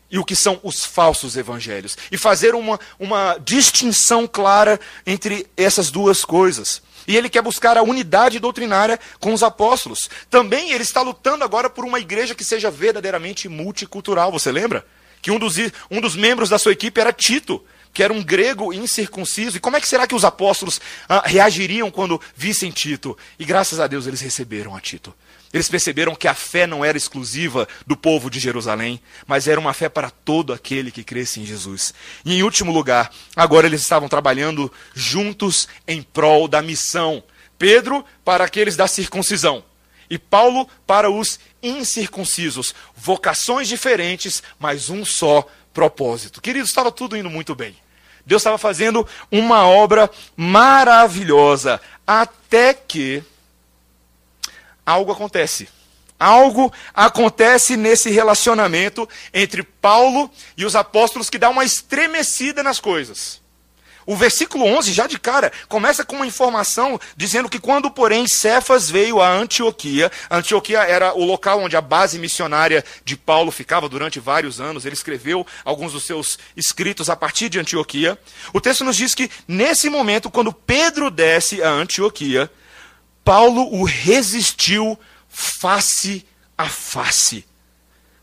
e 0.09 0.17
o 0.17 0.23
que 0.23 0.35
são 0.35 0.59
os 0.63 0.85
falsos 0.85 1.35
evangelhos. 1.35 1.97
E 2.09 2.17
fazer 2.17 2.55
uma, 2.55 2.79
uma 2.97 3.37
distinção 3.43 4.25
clara 4.25 4.79
entre 5.05 5.47
essas 5.57 5.91
duas 5.91 6.23
coisas. 6.23 6.81
E 7.07 7.17
ele 7.17 7.29
quer 7.29 7.41
buscar 7.41 7.77
a 7.77 7.83
unidade 7.83 8.39
doutrinária 8.39 8.99
com 9.19 9.33
os 9.33 9.43
apóstolos. 9.43 10.09
Também 10.29 10.71
ele 10.71 10.83
está 10.83 11.01
lutando 11.01 11.43
agora 11.43 11.69
por 11.69 11.83
uma 11.83 11.99
igreja 11.99 12.35
que 12.35 12.43
seja 12.43 12.71
verdadeiramente 12.71 13.49
multicultural. 13.49 14.31
Você 14.31 14.51
lembra? 14.51 14.85
Que 15.21 15.31
um 15.31 15.39
dos, 15.39 15.55
um 15.89 16.01
dos 16.01 16.15
membros 16.15 16.49
da 16.49 16.57
sua 16.57 16.71
equipe 16.71 16.99
era 16.99 17.13
Tito, 17.13 17.63
que 17.93 18.01
era 18.03 18.13
um 18.13 18.23
grego 18.23 18.73
incircunciso. 18.73 19.57
E 19.57 19.59
como 19.59 19.77
é 19.77 19.81
que 19.81 19.87
será 19.87 20.07
que 20.07 20.15
os 20.15 20.25
apóstolos 20.25 20.79
ah, 21.07 21.23
reagiriam 21.25 21.91
quando 21.91 22.19
vissem 22.35 22.71
Tito? 22.71 23.17
E 23.37 23.45
graças 23.45 23.79
a 23.79 23.87
Deus 23.87 24.07
eles 24.07 24.21
receberam 24.21 24.75
a 24.75 24.81
Tito. 24.81 25.13
Eles 25.53 25.67
perceberam 25.67 26.15
que 26.15 26.29
a 26.29 26.33
fé 26.33 26.65
não 26.65 26.83
era 26.83 26.97
exclusiva 26.97 27.67
do 27.85 27.97
povo 27.97 28.29
de 28.29 28.39
Jerusalém, 28.39 29.01
mas 29.27 29.49
era 29.49 29.59
uma 29.59 29.73
fé 29.73 29.89
para 29.89 30.09
todo 30.09 30.53
aquele 30.53 30.91
que 30.91 31.03
cresce 31.03 31.41
em 31.41 31.45
Jesus. 31.45 31.93
E 32.23 32.35
em 32.35 32.43
último 32.43 32.71
lugar, 32.71 33.11
agora 33.35 33.67
eles 33.67 33.81
estavam 33.81 34.07
trabalhando 34.07 34.71
juntos 34.93 35.67
em 35.85 36.01
prol 36.01 36.47
da 36.47 36.61
missão. 36.61 37.21
Pedro 37.57 38.05
para 38.23 38.45
aqueles 38.45 38.77
da 38.77 38.87
circuncisão 38.87 39.63
e 40.11 40.19
Paulo 40.19 40.67
para 40.85 41.09
os 41.09 41.39
incircuncisos. 41.63 42.75
Vocações 42.93 43.69
diferentes, 43.69 44.43
mas 44.59 44.89
um 44.89 45.05
só 45.05 45.47
propósito. 45.73 46.41
Queridos, 46.41 46.69
estava 46.69 46.91
tudo 46.91 47.15
indo 47.15 47.29
muito 47.29 47.55
bem. 47.55 47.77
Deus 48.25 48.41
estava 48.41 48.57
fazendo 48.57 49.07
uma 49.31 49.65
obra 49.65 50.11
maravilhosa, 50.35 51.81
até 52.05 52.73
que 52.73 53.23
algo 54.85 55.13
acontece. 55.13 55.69
Algo 56.19 56.71
acontece 56.93 57.77
nesse 57.77 58.11
relacionamento 58.11 59.07
entre 59.33 59.63
Paulo 59.63 60.29
e 60.57 60.65
os 60.65 60.75
apóstolos 60.75 61.29
que 61.29 61.39
dá 61.39 61.49
uma 61.49 61.63
estremecida 61.63 62.61
nas 62.61 62.79
coisas. 62.81 63.40
O 64.05 64.15
versículo 64.15 64.65
11, 64.65 64.93
já 64.93 65.07
de 65.07 65.19
cara, 65.19 65.51
começa 65.67 66.03
com 66.03 66.15
uma 66.15 66.25
informação 66.25 66.99
dizendo 67.15 67.49
que 67.49 67.59
quando, 67.59 67.91
porém, 67.91 68.27
Cefas 68.27 68.89
veio 68.89 69.21
a 69.21 69.29
Antioquia, 69.29 70.11
Antioquia 70.29 70.79
era 70.79 71.13
o 71.13 71.23
local 71.23 71.61
onde 71.61 71.75
a 71.75 71.81
base 71.81 72.17
missionária 72.17 72.83
de 73.05 73.15
Paulo 73.15 73.51
ficava 73.51 73.87
durante 73.87 74.19
vários 74.19 74.59
anos, 74.59 74.85
ele 74.85 74.95
escreveu 74.95 75.45
alguns 75.63 75.93
dos 75.93 76.03
seus 76.03 76.39
escritos 76.55 77.09
a 77.09 77.15
partir 77.15 77.49
de 77.49 77.59
Antioquia. 77.59 78.17
O 78.53 78.61
texto 78.61 78.83
nos 78.83 78.95
diz 78.95 79.13
que, 79.13 79.29
nesse 79.47 79.89
momento, 79.89 80.29
quando 80.29 80.53
Pedro 80.53 81.11
desce 81.11 81.61
a 81.61 81.69
Antioquia, 81.69 82.49
Paulo 83.23 83.71
o 83.73 83.83
resistiu 83.83 84.97
face 85.29 86.25
a 86.57 86.67
face, 86.67 87.45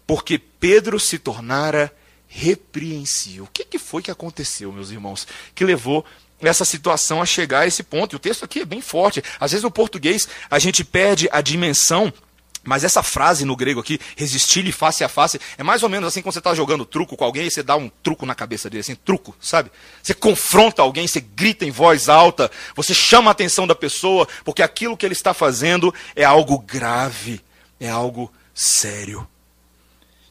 porque 0.06 0.38
Pedro 0.38 0.98
se 1.00 1.18
tornara 1.18 1.92
repreensível. 2.28 3.44
O 3.44 3.48
que, 3.52 3.64
que 3.64 3.78
foi 3.78 4.02
que 4.02 4.10
aconteceu, 4.10 4.70
meus 4.70 4.90
irmãos, 4.90 5.26
que 5.54 5.64
levou 5.64 6.04
essa 6.40 6.64
situação 6.64 7.20
a 7.20 7.26
chegar 7.26 7.60
a 7.60 7.66
esse 7.66 7.82
ponto? 7.82 8.14
E 8.14 8.16
o 8.16 8.20
texto 8.20 8.44
aqui 8.44 8.60
é 8.60 8.64
bem 8.64 8.80
forte. 8.80 9.22
Às 9.40 9.52
vezes 9.52 9.64
no 9.64 9.70
português 9.70 10.28
a 10.50 10.58
gente 10.58 10.84
perde 10.84 11.28
a 11.32 11.40
dimensão 11.40 12.12
mas 12.68 12.84
essa 12.84 13.02
frase 13.02 13.46
no 13.46 13.56
grego 13.56 13.80
aqui, 13.80 13.98
resistir-lhe 14.14 14.72
face 14.72 15.02
a 15.02 15.08
face, 15.08 15.40
é 15.56 15.62
mais 15.62 15.82
ou 15.82 15.88
menos 15.88 16.06
assim 16.06 16.20
quando 16.20 16.34
você 16.34 16.40
está 16.40 16.54
jogando 16.54 16.84
truco 16.84 17.16
com 17.16 17.24
alguém 17.24 17.46
e 17.46 17.50
você 17.50 17.62
dá 17.62 17.76
um 17.76 17.88
truco 18.02 18.26
na 18.26 18.34
cabeça 18.34 18.68
dele, 18.68 18.82
assim, 18.82 18.94
truco, 18.94 19.34
sabe? 19.40 19.70
Você 20.02 20.12
confronta 20.12 20.82
alguém, 20.82 21.06
você 21.06 21.20
grita 21.20 21.64
em 21.64 21.70
voz 21.70 22.10
alta, 22.10 22.50
você 22.74 22.92
chama 22.92 23.30
a 23.30 23.32
atenção 23.32 23.66
da 23.66 23.74
pessoa, 23.74 24.28
porque 24.44 24.62
aquilo 24.62 24.98
que 24.98 25.06
ele 25.06 25.14
está 25.14 25.32
fazendo 25.32 25.94
é 26.14 26.24
algo 26.24 26.58
grave, 26.58 27.40
é 27.80 27.88
algo 27.88 28.30
sério. 28.54 29.26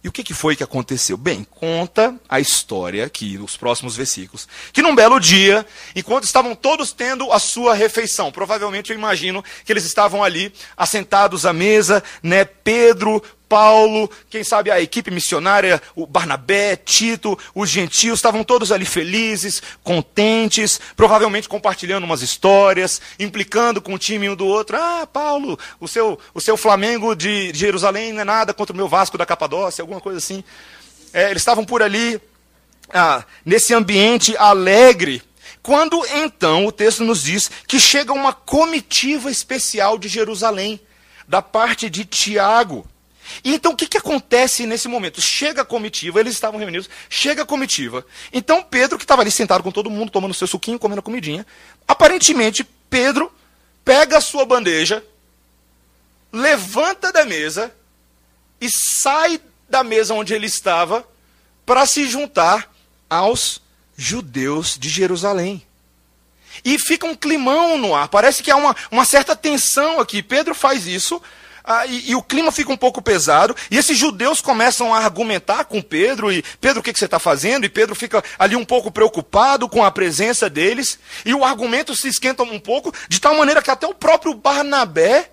E 0.08 0.10
o 0.10 0.12
que, 0.14 0.24
que 0.24 0.34
foi 0.34 0.56
que 0.56 0.64
aconteceu? 0.64 1.18
Bem, 1.18 1.44
conta 1.44 2.16
a 2.30 2.40
história 2.40 3.06
aqui, 3.06 3.38
nos 3.38 3.58
próximos 3.58 3.94
versículos, 3.94 4.48
que 4.72 4.82
num 4.82 4.96
belo 4.96 5.20
dia, 5.20 5.66
enquanto 5.94 6.24
estavam 6.24 6.56
todos 6.56 6.94
tendo 6.94 7.30
a 7.30 7.40
sua 7.40 7.74
refeição, 7.74 8.32
provavelmente 8.32 8.90
eu 8.90 8.98
imagino 8.98 9.44
que 9.66 9.74
eles 9.74 9.84
estavam 9.84 10.24
ali 10.24 10.54
assentados 10.78 11.46
à 11.46 11.52
mesa, 11.52 12.02
né? 12.24 12.46
Pedro, 12.46 13.22
Paulo, 13.48 14.10
quem 14.30 14.44
sabe 14.44 14.70
a 14.70 14.82
equipe 14.82 15.10
missionária, 15.10 15.82
o 15.96 16.06
Barnabé, 16.06 16.76
Tito, 16.76 17.38
os 17.56 17.70
gentios, 17.70 18.20
estavam 18.20 18.44
todos 18.44 18.72
ali 18.72 18.86
felizes, 18.86 19.62
contentes, 19.84 20.80
provavelmente 20.96 21.48
compartilhando 21.48 22.04
umas 22.04 22.22
histórias, 22.22 23.02
implicando 23.20 23.82
com 23.82 23.94
o 23.94 23.98
time 23.98 24.30
um 24.30 24.36
do 24.36 24.46
outro. 24.46 24.78
Ah, 24.78 25.08
Paulo, 25.12 25.58
o 25.80 25.88
seu, 25.88 26.20
o 26.34 26.42
seu 26.42 26.58
Flamengo 26.58 27.16
de 27.16 27.52
Jerusalém 27.54 28.12
não 28.14 28.22
é 28.22 28.26
nada 28.26 28.54
contra 28.54 28.74
o 28.74 28.78
meu 28.78 28.88
Vasco 28.88 29.18
da 29.18 29.26
Capadócia, 29.26 29.82
alguma 29.82 30.02
coisa 30.02 30.18
assim. 30.18 30.44
É, 31.14 31.30
eles 31.30 31.42
estavam 31.42 31.64
por 31.64 31.82
ali, 31.82 32.20
ah, 32.94 33.24
nesse 33.46 33.74
ambiente 33.74 34.36
alegre, 34.38 35.24
quando 35.64 36.06
então 36.06 36.66
o 36.66 36.72
texto 36.72 37.04
nos 37.04 37.24
diz 37.24 37.50
que 37.68 37.80
chega 37.80 38.14
uma 38.14 38.34
comitiva 38.34 39.32
especial 39.32 39.98
de 39.98 40.08
Jerusalém, 40.08 40.80
da 41.28 41.42
parte 41.42 41.90
de 41.90 42.06
Tiago. 42.06 42.88
E 43.44 43.54
então 43.54 43.74
o 43.74 43.76
que, 43.76 43.88
que 43.88 43.98
acontece 43.98 44.66
nesse 44.66 44.88
momento? 44.88 45.22
Chega 45.22 45.62
a 45.62 45.66
comitiva, 45.66 46.20
eles 46.20 46.34
estavam 46.34 46.60
reunidos, 46.60 46.90
chega 47.10 47.44
a 47.44 47.46
comitiva. 47.46 48.06
Então 48.32 48.64
Pedro, 48.64 48.98
que 48.98 49.04
estava 49.04 49.22
ali 49.22 49.32
sentado 49.32 49.64
com 49.64 49.72
todo 49.72 49.90
mundo, 49.90 50.12
tomando 50.12 50.34
seu 50.34 50.48
suquinho, 50.48 50.80
comendo 50.80 51.00
a 51.00 51.04
comidinha, 51.04 51.46
aparentemente 51.88 52.68
Pedro 52.90 53.32
pega 53.84 54.18
a 54.18 54.22
sua 54.22 54.46
bandeja, 54.46 55.04
levanta 56.32 57.12
da 57.12 57.26
mesa 57.26 57.74
e 58.60 58.70
sai 58.70 59.40
da 59.70 59.84
mesa 59.84 60.14
onde 60.14 60.34
ele 60.34 60.46
estava 60.46 61.08
para 61.66 61.86
se 61.86 62.08
juntar 62.08 62.74
aos 63.10 63.62
judeus 63.96 64.78
de 64.78 64.90
Jerusalém. 64.90 65.66
E 66.64 66.80
fica 66.80 67.06
um 67.06 67.16
climão 67.16 67.78
no 67.78 67.94
ar, 67.94 68.08
parece 68.08 68.42
que 68.42 68.50
há 68.50 68.56
uma, 68.56 68.76
uma 68.92 69.06
certa 69.06 69.36
tensão 69.36 70.00
aqui. 70.00 70.24
Pedro 70.24 70.56
faz 70.56 70.88
isso 70.88 71.22
ah, 71.70 71.86
e, 71.86 72.12
e, 72.12 72.16
o 72.16 72.24
clima 72.24 72.50
fica 72.50 72.72
um 72.72 72.78
pouco 72.78 73.02
pesado, 73.02 73.54
e 73.70 73.78
esses 73.78 73.98
judeus 73.98 74.40
começam 74.40 74.94
a 74.94 75.00
argumentar 75.00 75.66
com 75.66 75.82
Pedro, 75.82 76.32
e 76.32 76.42
Pedro, 76.62 76.80
o 76.80 76.84
que, 76.84 76.94
que 76.94 76.98
você 76.98 77.04
está 77.04 77.20
fazendo? 77.20 77.66
E 77.66 77.70
Pedro 77.70 77.94
fica 77.94 78.24
ali 78.40 78.56
um 78.56 78.64
pouco 78.64 78.90
preocupado 78.90 79.68
com 79.68 79.84
a 79.84 79.92
presença 79.92 80.50
deles, 80.50 80.98
e 81.26 81.34
o 81.34 81.44
argumento 81.44 81.94
se 81.94 82.08
esquenta 82.08 82.42
um 82.44 82.58
pouco, 82.58 82.94
de 83.10 83.20
tal 83.20 83.36
maneira 83.36 83.62
que 83.62 83.70
até 83.70 83.86
o 83.86 83.94
próprio 83.94 84.34
Barnabé 84.34 85.30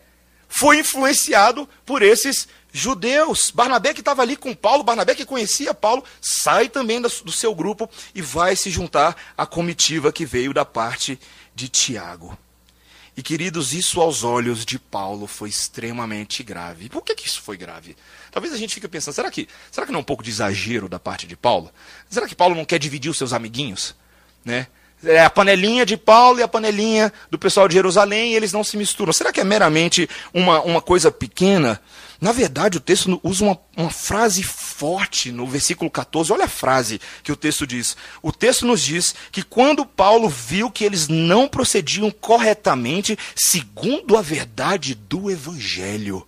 foi 0.48 0.78
influenciado 0.78 1.68
por 1.86 2.02
esses 2.02 2.48
judeus. 2.72 3.52
Barnabé 3.52 3.94
que 3.94 4.00
estava 4.00 4.20
ali 4.20 4.36
com 4.36 4.52
Paulo, 4.52 4.82
Barnabé 4.82 5.14
que 5.14 5.24
conhecia 5.24 5.72
Paulo, 5.72 6.02
sai 6.20 6.68
também 6.68 7.00
do 7.00 7.30
seu 7.30 7.54
grupo 7.54 7.88
e 8.12 8.20
vai 8.20 8.56
se 8.56 8.70
juntar 8.70 9.16
à 9.38 9.46
comitiva 9.46 10.12
que 10.12 10.26
veio 10.26 10.52
da 10.52 10.64
parte 10.64 11.18
de 11.54 11.68
Tiago. 11.68 12.36
E 13.16 13.22
queridos, 13.22 13.72
isso 13.72 14.00
aos 14.00 14.24
olhos 14.24 14.64
de 14.64 14.78
Paulo 14.78 15.28
foi 15.28 15.48
extremamente 15.48 16.42
grave. 16.42 16.88
Por 16.88 17.02
que, 17.02 17.14
que 17.14 17.28
isso 17.28 17.40
foi 17.40 17.56
grave? 17.56 17.96
Talvez 18.32 18.52
a 18.52 18.56
gente 18.56 18.74
fique 18.74 18.88
pensando, 18.88 19.14
será 19.14 19.30
que, 19.30 19.48
será 19.70 19.86
que 19.86 19.92
não 19.92 20.00
é 20.00 20.02
um 20.02 20.04
pouco 20.04 20.22
de 20.22 20.30
exagero 20.30 20.88
da 20.88 20.98
parte 20.98 21.26
de 21.26 21.36
Paulo? 21.36 21.70
Será 22.10 22.26
que 22.26 22.34
Paulo 22.34 22.56
não 22.56 22.64
quer 22.64 22.78
dividir 22.78 23.10
os 23.10 23.16
seus 23.16 23.32
amiguinhos? 23.32 23.94
Né? 24.44 24.66
É 25.06 25.24
a 25.24 25.30
panelinha 25.30 25.84
de 25.84 25.96
Paulo 25.96 26.38
e 26.38 26.42
a 26.42 26.48
panelinha 26.48 27.12
do 27.30 27.38
pessoal 27.38 27.68
de 27.68 27.74
Jerusalém, 27.74 28.32
e 28.32 28.36
eles 28.36 28.52
não 28.52 28.64
se 28.64 28.76
misturam. 28.76 29.12
Será 29.12 29.32
que 29.32 29.40
é 29.40 29.44
meramente 29.44 30.08
uma, 30.32 30.60
uma 30.62 30.80
coisa 30.80 31.10
pequena? 31.10 31.80
Na 32.20 32.32
verdade, 32.32 32.78
o 32.78 32.80
texto 32.80 33.20
usa 33.22 33.44
uma, 33.44 33.58
uma 33.76 33.90
frase 33.90 34.42
forte 34.42 35.30
no 35.30 35.46
versículo 35.46 35.90
14. 35.90 36.32
Olha 36.32 36.46
a 36.46 36.48
frase 36.48 37.00
que 37.22 37.32
o 37.32 37.36
texto 37.36 37.66
diz. 37.66 37.96
O 38.22 38.32
texto 38.32 38.66
nos 38.66 38.82
diz 38.82 39.14
que 39.30 39.42
quando 39.42 39.84
Paulo 39.84 40.28
viu 40.28 40.70
que 40.70 40.84
eles 40.84 41.08
não 41.08 41.46
procediam 41.46 42.10
corretamente 42.10 43.18
segundo 43.36 44.16
a 44.16 44.22
verdade 44.22 44.94
do 44.94 45.30
evangelho. 45.30 46.26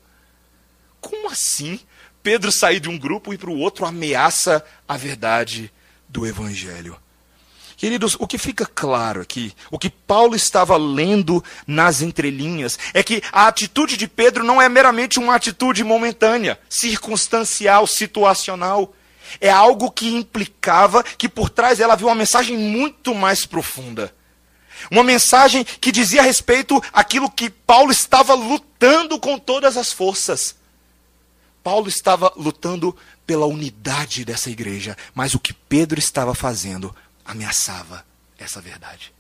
Como 1.00 1.30
assim? 1.30 1.80
Pedro 2.23 2.50
sair 2.50 2.80
de 2.80 2.88
um 2.88 2.99
grupo 2.99 3.33
e 3.33 3.38
para 3.38 3.50
o 3.50 3.59
outro 3.59 3.87
ameaça 3.87 4.64
a 4.88 4.97
verdade 4.97 5.73
do 6.09 6.26
evangelho. 6.26 6.97
Queridos, 7.76 8.16
o 8.18 8.26
que 8.26 8.38
fica 8.38 8.64
claro 8.64 9.21
aqui, 9.21 9.52
o 9.71 9.78
que 9.78 9.90
Paulo 9.90 10.35
estava 10.35 10.78
lendo 10.78 11.45
nas 11.66 12.00
entrelinhas, 12.00 12.78
é 12.95 13.02
que 13.02 13.23
a 13.30 13.47
atitude 13.47 13.99
de 13.99 14.09
Pedro 14.09 14.42
não 14.42 14.62
é 14.62 14.68
meramente 14.68 15.18
uma 15.18 15.35
atitude 15.35 15.85
momentânea, 15.85 16.59
circunstancial, 16.71 17.87
situacional. 17.87 18.95
É 19.40 19.50
algo 19.50 19.90
que 19.90 20.09
implicava 20.09 21.02
que 21.02 21.28
por 21.28 21.50
trás 21.50 21.78
ela 21.78 21.92
havia 21.92 22.06
uma 22.06 22.14
mensagem 22.14 22.56
muito 22.56 23.14
mais 23.14 23.45
profunda. 23.45 24.14
Uma 24.90 25.04
mensagem 25.04 25.62
que 25.62 25.92
dizia 25.92 26.23
a 26.23 26.25
respeito 26.25 26.83
aquilo 26.95 27.30
que 27.30 27.50
Paulo 27.50 27.92
estava 27.92 28.33
lutando 28.33 29.18
com 29.21 29.38
todas 29.38 29.76
as 29.76 29.92
forças. 29.92 30.56
Paulo 31.62 31.88
estava 31.88 32.33
lutando 32.37 32.97
pela 33.26 33.45
unidade 33.45 34.25
dessa 34.25 34.49
igreja, 34.49 34.97
mas 35.14 35.35
o 35.35 35.40
que 35.40 35.52
Pedro 35.52 35.99
estava 35.99 36.35
fazendo 36.35 36.95
ameaçava 37.26 38.04
essa 38.38 38.61
verdade. 38.61 39.12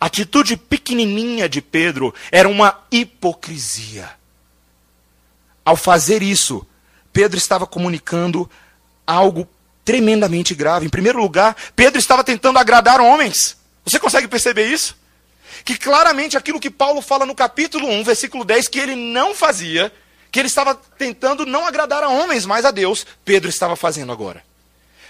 A 0.00 0.06
atitude 0.06 0.56
pequenininha 0.56 1.48
de 1.48 1.60
Pedro 1.60 2.14
era 2.30 2.48
uma 2.48 2.80
hipocrisia. 2.90 4.10
Ao 5.64 5.76
fazer 5.76 6.22
isso, 6.22 6.66
Pedro 7.12 7.38
estava 7.38 7.66
comunicando 7.66 8.50
algo 9.06 9.48
tremendamente 9.84 10.54
grave. 10.54 10.86
Em 10.86 10.90
primeiro 10.90 11.18
lugar, 11.18 11.56
Pedro 11.74 11.98
estava 11.98 12.22
tentando 12.22 12.58
agradar 12.58 13.00
homens. 13.00 13.56
Você 13.84 13.98
consegue 13.98 14.28
perceber 14.28 14.66
isso? 14.66 14.96
Que 15.64 15.76
claramente 15.76 16.36
aquilo 16.36 16.60
que 16.60 16.70
Paulo 16.70 17.00
fala 17.00 17.24
no 17.24 17.34
capítulo 17.34 17.88
1, 17.88 18.04
versículo 18.04 18.44
10, 18.44 18.68
que 18.68 18.78
ele 18.78 18.94
não 18.94 19.34
fazia, 19.34 19.92
que 20.30 20.38
ele 20.38 20.48
estava 20.48 20.74
tentando 20.74 21.46
não 21.46 21.66
agradar 21.66 22.02
a 22.02 22.08
homens, 22.08 22.44
mas 22.44 22.64
a 22.64 22.70
Deus, 22.70 23.06
Pedro 23.24 23.48
estava 23.48 23.76
fazendo 23.76 24.12
agora. 24.12 24.44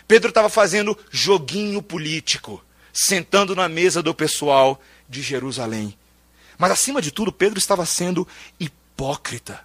Pedro 0.09 0.31
estava 0.31 0.49
fazendo 0.49 0.99
joguinho 1.11 1.83
político, 1.83 2.65
sentando 2.95 3.55
na 3.55 3.69
mesa 3.69 4.03
do 4.03 4.15
pessoal 4.15 4.81
de 5.07 5.21
Jerusalém. 5.21 5.95
Mas 6.57 6.73
acima 6.73 7.03
de 7.03 7.13
tudo, 7.13 7.31
Pedro 7.31 7.59
estava 7.59 7.85
sendo 7.85 8.27
hipócrita. 8.59 9.61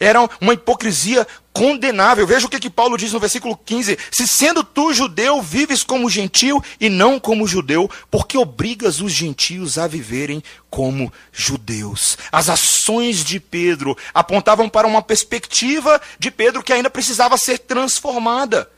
Era 0.00 0.20
uma 0.40 0.54
hipocrisia 0.54 1.26
condenável. 1.52 2.26
Veja 2.26 2.46
o 2.46 2.48
que, 2.48 2.60
que 2.60 2.70
Paulo 2.70 2.96
diz 2.96 3.12
no 3.12 3.20
versículo 3.20 3.56
15: 3.56 3.98
Se 4.10 4.26
sendo 4.26 4.64
tu 4.64 4.92
judeu, 4.92 5.42
vives 5.42 5.82
como 5.82 6.10
gentil 6.10 6.62
e 6.80 6.88
não 6.88 7.18
como 7.18 7.46
judeu, 7.46 7.90
porque 8.10 8.38
obrigas 8.38 9.00
os 9.00 9.12
gentios 9.12 9.78
a 9.78 9.86
viverem 9.86 10.42
como 10.70 11.12
judeus. 11.32 12.16
As 12.30 12.48
ações 12.48 13.24
de 13.24 13.38
Pedro 13.40 13.96
apontavam 14.14 14.68
para 14.68 14.86
uma 14.86 15.02
perspectiva 15.02 16.00
de 16.18 16.30
Pedro 16.30 16.62
que 16.62 16.72
ainda 16.72 16.90
precisava 16.90 17.36
ser 17.36 17.58
transformada. 17.58 18.70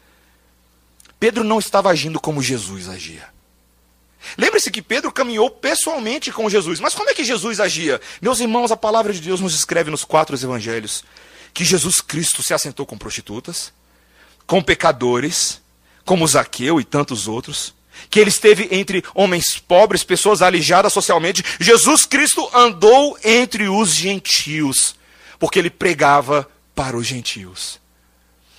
Pedro 1.21 1.45
não 1.45 1.59
estava 1.59 1.91
agindo 1.91 2.19
como 2.19 2.43
Jesus 2.43 2.89
agia. 2.89 3.29
Lembre-se 4.37 4.71
que 4.71 4.83
Pedro 4.83 5.13
caminhou 5.13 5.51
pessoalmente 5.51 6.33
com 6.33 6.49
Jesus. 6.49 6.81
Mas 6.81 6.95
como 6.95 7.11
é 7.11 7.15
que 7.15 7.25
Jesus 7.25 7.61
agia? 7.61 8.01
Meus 8.21 8.41
irmãos, 8.41 8.73
a 8.73 8.77
palavra 8.77 9.13
de 9.13 9.21
Deus 9.21 9.41
nos 9.41 9.55
escreve 9.55 9.91
nos 9.91 10.05
quatro 10.05 10.35
evangelhos 10.35 11.05
que 11.53 11.65
Jesus 11.65 12.01
Cristo 12.01 12.43
se 12.43 12.55
assentou 12.55 12.87
com 12.87 12.97
prostitutas, 12.97 13.73
com 14.47 14.63
pecadores, 14.63 15.61
como 16.05 16.27
Zaqueu 16.27 16.81
e 16.81 16.85
tantos 16.85 17.29
outros, 17.29 17.75
que 18.09 18.19
ele 18.19 18.31
esteve 18.31 18.69
entre 18.71 19.05
homens 19.15 19.59
pobres, 19.59 20.03
pessoas 20.03 20.41
alijadas 20.41 20.93
socialmente. 20.93 21.45
Jesus 21.59 22.07
Cristo 22.07 22.49
andou 22.55 23.19
entre 23.23 23.69
os 23.69 23.93
gentios, 23.95 24.95
porque 25.39 25.59
ele 25.59 25.71
pregava 25.71 26.49
para 26.75 26.97
os 26.97 27.07
gentios. 27.07 27.79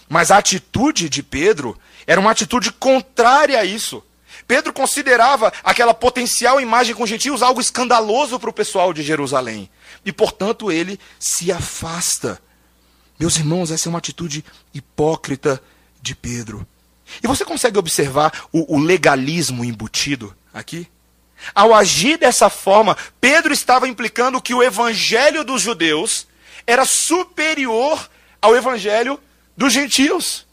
Mas 0.08 0.30
a 0.30 0.38
atitude 0.38 1.10
de 1.10 1.24
Pedro 1.24 1.78
era 2.06 2.20
uma 2.20 2.32
atitude 2.32 2.72
contrária 2.72 3.60
a 3.60 3.66
isso. 3.66 4.04
Pedro 4.48 4.74
considerava 4.74 5.52
aquela 5.64 5.94
potencial 5.94 6.60
imagem 6.60 6.96
com 6.96 7.06
gentios 7.06 7.42
algo 7.42 7.62
escandaloso 7.62 8.40
para 8.40 8.50
o 8.50 8.54
pessoal 8.54 8.92
de 8.92 9.04
Jerusalém. 9.04 9.70
E, 10.06 10.12
portanto, 10.12 10.72
ele 10.72 11.00
se 11.20 11.52
afasta. 11.52 12.42
Meus 13.20 13.38
irmãos, 13.38 13.72
essa 13.72 13.88
é 13.88 13.90
uma 13.90 14.00
atitude 14.00 14.44
hipócrita 14.74 15.62
de 16.02 16.16
Pedro. 16.16 16.68
E 17.24 17.28
você 17.28 17.46
consegue 17.46 17.78
observar 17.78 18.48
o, 18.52 18.76
o 18.76 18.80
legalismo 18.80 19.64
embutido 19.64 20.36
aqui? 20.54 20.88
Ao 21.54 21.74
agir 21.74 22.18
dessa 22.18 22.50
forma, 22.50 22.96
Pedro 23.20 23.54
estava 23.54 23.88
implicando 23.88 24.42
que 24.42 24.54
o 24.54 24.62
evangelho 24.62 25.44
dos 25.44 25.62
judeus 25.62 26.28
era 26.68 26.86
superior 26.86 28.10
ao 28.42 28.56
evangelho 28.56 29.20
dos 29.58 29.74
gentios. 29.74 30.46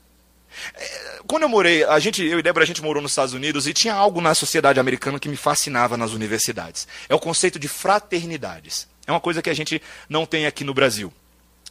É, 0.75 1.21
quando 1.27 1.43
eu 1.43 1.49
morei, 1.49 1.85
a 1.85 1.99
gente, 1.99 2.25
eu 2.25 2.39
e 2.39 2.43
Débora, 2.43 2.65
a 2.65 2.67
gente 2.67 2.83
morou 2.83 3.03
nos 3.03 3.13
Estados 3.13 3.35
Unidos 3.35 3.67
e 3.67 3.73
tinha 3.73 3.95
algo 3.95 4.21
na 4.21 4.35
sociedade 4.35 4.81
americana 4.81 5.19
que 5.19 5.29
me 5.29 5.37
fascinava 5.37 5.97
nas 5.97 6.13
universidades. 6.13 6.87
É 7.09 7.15
o 7.15 7.19
conceito 7.19 7.59
de 7.59 7.69
fraternidades. 7.69 8.89
É 9.07 9.11
uma 9.11 9.21
coisa 9.21 9.41
que 9.41 9.51
a 9.51 9.55
gente 9.55 9.81
não 10.09 10.27
tem 10.27 10.47
aqui 10.47 10.65
no 10.65 10.75
Brasil. 10.75 11.13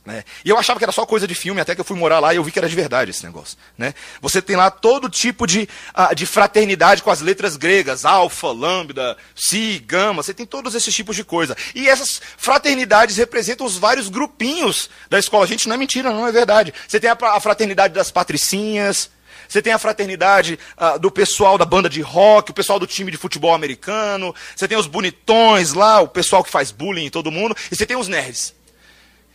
Né? 0.08 0.24
E 0.46 0.50
eu 0.50 0.58
achava 0.58 0.80
que 0.80 0.86
era 0.86 0.92
só 0.94 1.06
coisa 1.06 1.28
de 1.28 1.36
filme, 1.36 1.60
até 1.60 1.76
que 1.76 1.82
eu 1.82 1.86
fui 1.86 1.98
morar 1.98 2.20
lá 2.20 2.34
e 2.34 2.38
eu 2.38 2.44
vi 2.44 2.50
que 2.50 2.58
era 2.58 2.70
de 2.70 2.76
verdade 2.78 3.12
esse 3.12 3.26
negócio. 3.26 3.58
Né? 3.78 3.94
Você 4.22 4.42
tem 4.42 4.56
lá 4.56 4.72
todo 4.72 5.10
tipo 5.10 5.46
de, 5.46 5.68
uh, 5.94 6.16
de 6.16 6.26
fraternidade 6.26 7.04
com 7.04 7.12
as 7.12 7.20
letras 7.20 7.58
gregas, 7.58 8.06
alfa, 8.06 8.48
lambda, 8.48 9.18
si, 9.36 9.84
gama, 9.86 10.24
você 10.24 10.34
tem 10.34 10.46
todos 10.46 10.74
esses 10.76 10.96
tipos 10.96 11.14
de 11.14 11.26
coisa. 11.26 11.58
E 11.76 11.90
essas 11.90 12.22
fraternidades 12.38 13.18
representam 13.18 13.68
os 13.68 13.78
vários 13.78 14.08
grupinhos 14.08 14.90
da 15.10 15.20
escola. 15.20 15.46
Gente, 15.46 15.68
não 15.68 15.76
é 15.76 15.78
mentira, 15.78 16.10
não 16.10 16.26
é 16.26 16.32
verdade. 16.32 16.74
Você 16.88 17.02
tem 17.02 17.10
a, 17.10 17.18
a 17.22 17.42
fraternidade 17.42 17.94
das 17.94 18.10
patricinhas, 18.10 19.12
você 19.46 19.62
tem 19.62 19.74
a 19.74 19.78
fraternidade 19.78 20.58
uh, 20.78 20.98
do 20.98 21.12
pessoal 21.12 21.58
da 21.58 21.66
banda 21.66 21.90
de 21.90 22.00
rock, 22.00 22.52
o 22.52 22.54
pessoal 22.54 22.80
do 22.80 22.88
time 22.88 23.12
de 23.12 23.18
futebol 23.18 23.54
americano, 23.54 24.34
você 24.56 24.70
tem 24.70 24.78
os 24.78 24.88
bonitões 24.88 25.74
lá, 25.74 26.00
o 26.00 26.08
pessoal 26.08 26.46
que 26.46 26.50
faz 26.50 26.72
bullying 26.72 27.08
em 27.08 27.10
todo 27.10 27.30
mundo, 27.30 27.54
e 27.70 27.76
você 27.76 27.86
tem 27.86 27.98
os 27.98 28.08
nerds 28.08 28.56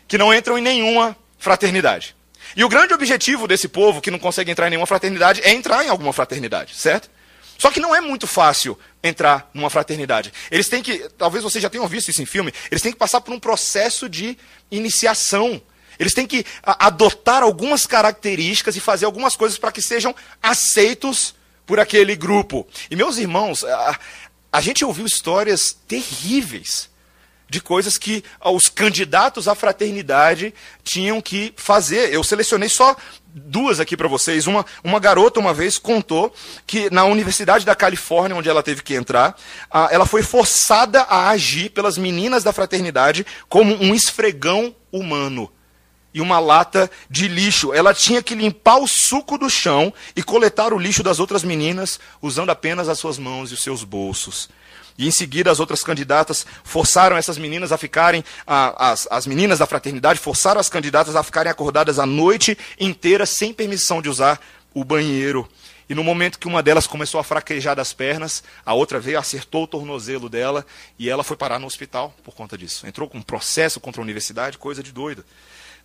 que 0.06 0.18
não 0.18 0.32
entram 0.32 0.58
em 0.58 0.62
nenhuma 0.62 1.16
fraternidade. 1.38 2.14
E 2.56 2.64
o 2.64 2.68
grande 2.68 2.92
objetivo 2.92 3.48
desse 3.48 3.68
povo 3.68 4.00
que 4.00 4.10
não 4.10 4.18
consegue 4.18 4.50
entrar 4.50 4.66
em 4.66 4.70
nenhuma 4.70 4.86
fraternidade 4.86 5.40
é 5.42 5.52
entrar 5.52 5.84
em 5.84 5.88
alguma 5.88 6.12
fraternidade, 6.12 6.74
certo? 6.74 7.10
Só 7.58 7.70
que 7.70 7.80
não 7.80 7.94
é 7.94 8.00
muito 8.00 8.26
fácil 8.26 8.78
entrar 9.02 9.48
numa 9.54 9.70
fraternidade. 9.70 10.32
Eles 10.50 10.68
têm 10.68 10.82
que, 10.82 11.08
talvez 11.16 11.44
vocês 11.44 11.62
já 11.62 11.70
tenham 11.70 11.86
visto 11.86 12.08
isso 12.08 12.20
em 12.20 12.26
filme, 12.26 12.52
eles 12.70 12.82
têm 12.82 12.92
que 12.92 12.98
passar 12.98 13.20
por 13.20 13.32
um 13.32 13.38
processo 13.38 14.08
de 14.08 14.36
iniciação. 14.70 15.62
Eles 15.98 16.14
têm 16.14 16.26
que 16.26 16.44
adotar 16.62 17.42
algumas 17.42 17.86
características 17.86 18.74
e 18.74 18.80
fazer 18.80 19.04
algumas 19.04 19.36
coisas 19.36 19.58
para 19.58 19.70
que 19.70 19.80
sejam 19.80 20.14
aceitos 20.42 21.34
por 21.64 21.78
aquele 21.78 22.16
grupo. 22.16 22.66
E 22.90 22.96
meus 22.96 23.18
irmãos, 23.18 23.62
a, 23.64 23.98
a 24.50 24.60
gente 24.60 24.84
ouviu 24.84 25.06
histórias 25.06 25.76
terríveis 25.86 26.90
de 27.52 27.60
coisas 27.60 27.98
que 27.98 28.24
os 28.42 28.70
candidatos 28.70 29.46
à 29.46 29.54
fraternidade 29.54 30.54
tinham 30.82 31.20
que 31.20 31.52
fazer. 31.54 32.10
Eu 32.10 32.24
selecionei 32.24 32.70
só 32.70 32.96
duas 33.26 33.78
aqui 33.78 33.94
para 33.94 34.08
vocês. 34.08 34.46
Uma, 34.46 34.64
uma 34.82 34.98
garota, 34.98 35.38
uma 35.38 35.52
vez, 35.52 35.76
contou 35.76 36.32
que 36.66 36.88
na 36.88 37.04
Universidade 37.04 37.66
da 37.66 37.74
Califórnia, 37.74 38.34
onde 38.34 38.48
ela 38.48 38.62
teve 38.62 38.82
que 38.82 38.94
entrar, 38.94 39.36
ela 39.90 40.06
foi 40.06 40.22
forçada 40.22 41.02
a 41.02 41.28
agir 41.28 41.68
pelas 41.68 41.98
meninas 41.98 42.42
da 42.42 42.54
fraternidade 42.54 43.26
como 43.50 43.74
um 43.84 43.94
esfregão 43.94 44.74
humano 44.90 45.52
e 46.14 46.22
uma 46.22 46.38
lata 46.38 46.90
de 47.10 47.28
lixo. 47.28 47.74
Ela 47.74 47.92
tinha 47.92 48.22
que 48.22 48.34
limpar 48.34 48.78
o 48.78 48.88
suco 48.88 49.36
do 49.36 49.50
chão 49.50 49.92
e 50.16 50.22
coletar 50.22 50.72
o 50.72 50.78
lixo 50.78 51.02
das 51.02 51.20
outras 51.20 51.44
meninas 51.44 52.00
usando 52.22 52.48
apenas 52.48 52.88
as 52.88 52.98
suas 52.98 53.18
mãos 53.18 53.50
e 53.50 53.54
os 53.54 53.62
seus 53.62 53.84
bolsos. 53.84 54.48
E 54.98 55.06
em 55.06 55.10
seguida 55.10 55.50
as 55.50 55.60
outras 55.60 55.82
candidatas 55.82 56.46
forçaram 56.64 57.16
essas 57.16 57.38
meninas 57.38 57.72
a 57.72 57.78
ficarem, 57.78 58.24
a, 58.46 58.90
as, 58.90 59.08
as 59.10 59.26
meninas 59.26 59.58
da 59.58 59.66
fraternidade 59.66 60.18
forçaram 60.18 60.60
as 60.60 60.68
candidatas 60.68 61.16
a 61.16 61.22
ficarem 61.22 61.50
acordadas 61.50 61.98
a 61.98 62.06
noite 62.06 62.56
inteira 62.78 63.26
sem 63.26 63.52
permissão 63.52 64.02
de 64.02 64.08
usar 64.08 64.40
o 64.74 64.84
banheiro. 64.84 65.48
E 65.88 65.94
no 65.94 66.02
momento 66.02 66.38
que 66.38 66.46
uma 66.46 66.62
delas 66.62 66.86
começou 66.86 67.20
a 67.20 67.24
fraquejar 67.24 67.76
das 67.76 67.92
pernas, 67.92 68.42
a 68.64 68.72
outra 68.72 68.98
veio, 68.98 69.18
acertou 69.18 69.64
o 69.64 69.66
tornozelo 69.66 70.28
dela 70.28 70.64
e 70.98 71.10
ela 71.10 71.22
foi 71.22 71.36
parar 71.36 71.58
no 71.58 71.66
hospital 71.66 72.14
por 72.24 72.34
conta 72.34 72.56
disso. 72.56 72.86
Entrou 72.86 73.08
com 73.08 73.18
um 73.18 73.22
processo 73.22 73.78
contra 73.78 74.00
a 74.00 74.04
universidade, 74.04 74.56
coisa 74.56 74.82
de 74.82 74.90
doido. 74.90 75.24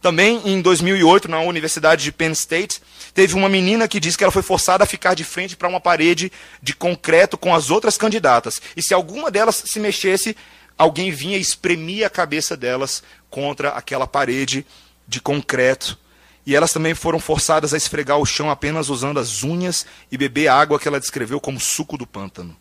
Também 0.02 0.42
em 0.46 0.62
2008, 0.62 1.28
na 1.28 1.40
Universidade 1.40 2.04
de 2.04 2.12
Penn 2.12 2.32
State, 2.32 2.82
teve 3.14 3.34
uma 3.34 3.50
menina 3.50 3.88
que 3.88 4.00
disse 4.00 4.18
que 4.18 4.24
ela 4.24 4.32
foi 4.32 4.44
forçada 4.44 4.84
a 4.84 4.88
ficar 4.88 5.16
de 5.16 5.24
frente 5.24 5.58
para 5.58 5.68
uma 5.68 5.80
parede 5.80 6.32
de 6.62 6.76
concreto 6.76 7.38
com 7.38 7.54
as 7.54 7.72
outras 7.72 7.98
candidatas. 7.98 8.62
E 8.76 8.84
se 8.84 8.94
alguma 8.94 9.32
delas 9.32 9.64
se 9.66 9.80
mexesse, 9.80 10.38
alguém 10.78 11.12
vinha 11.12 11.38
e 11.38 11.42
espremia 11.42 12.08
a 12.08 12.12
cabeça 12.12 12.56
delas 12.56 13.02
contra 13.30 13.70
aquela 13.70 14.06
parede 14.06 14.66
de 15.08 15.20
concreto. 15.20 15.98
E 16.46 16.56
elas 16.56 16.72
também 16.72 16.94
foram 16.94 17.20
forçadas 17.20 17.74
a 17.74 17.78
esfregar 17.78 18.20
o 18.20 18.26
chão 18.26 18.50
apenas 18.50 18.90
usando 18.90 19.20
as 19.20 19.44
unhas 19.44 19.86
e 20.12 20.18
beber 20.18 20.48
água 20.48 20.80
que 20.80 20.88
ela 20.88 21.00
descreveu 21.00 21.42
como 21.42 21.60
suco 21.60 21.98
do 21.98 22.08
pântano. 22.08 22.56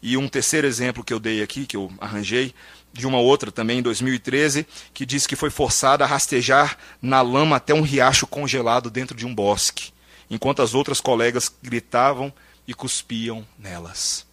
E 0.00 0.16
um 0.16 0.28
terceiro 0.28 0.66
exemplo 0.66 1.02
que 1.02 1.12
eu 1.12 1.18
dei 1.18 1.42
aqui, 1.42 1.66
que 1.66 1.76
eu 1.76 1.92
arranjei, 2.00 2.54
de 2.92 3.06
uma 3.06 3.18
outra 3.18 3.52
também 3.52 3.78
em 3.78 3.82
2013, 3.82 4.66
que 4.92 5.06
diz 5.06 5.26
que 5.26 5.36
foi 5.36 5.50
forçada 5.50 6.04
a 6.04 6.06
rastejar 6.06 6.78
na 7.00 7.20
lama 7.20 7.56
até 7.56 7.74
um 7.74 7.82
riacho 7.82 8.26
congelado 8.26 8.90
dentro 8.90 9.16
de 9.16 9.26
um 9.26 9.34
bosque, 9.34 9.92
enquanto 10.30 10.62
as 10.62 10.74
outras 10.74 11.00
colegas 11.00 11.52
gritavam 11.62 12.32
e 12.66 12.74
cuspiam 12.74 13.46
nelas. 13.58 14.26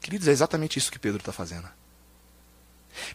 Queridos, 0.00 0.28
é 0.28 0.32
exatamente 0.32 0.78
isso 0.78 0.90
que 0.90 0.98
Pedro 0.98 1.18
está 1.18 1.32
fazendo. 1.32 1.68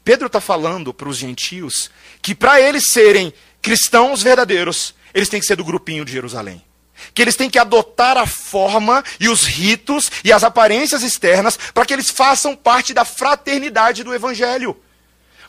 Pedro 0.03 0.27
está 0.27 0.39
falando 0.39 0.93
para 0.93 1.09
os 1.09 1.17
gentios 1.17 1.89
que 2.21 2.33
para 2.33 2.61
eles 2.61 2.91
serem 2.91 3.33
cristãos 3.61 4.21
verdadeiros, 4.21 4.95
eles 5.13 5.29
têm 5.29 5.39
que 5.39 5.45
ser 5.45 5.55
do 5.55 5.65
grupinho 5.65 6.05
de 6.05 6.11
Jerusalém. 6.11 6.63
Que 7.13 7.21
eles 7.21 7.35
têm 7.35 7.49
que 7.49 7.59
adotar 7.59 8.17
a 8.17 8.25
forma 8.25 9.03
e 9.19 9.29
os 9.29 9.43
ritos 9.43 10.11
e 10.23 10.31
as 10.31 10.43
aparências 10.43 11.03
externas 11.03 11.57
para 11.73 11.85
que 11.85 11.93
eles 11.93 12.09
façam 12.09 12.55
parte 12.55 12.93
da 12.93 13.05
fraternidade 13.05 14.03
do 14.03 14.13
Evangelho. 14.13 14.77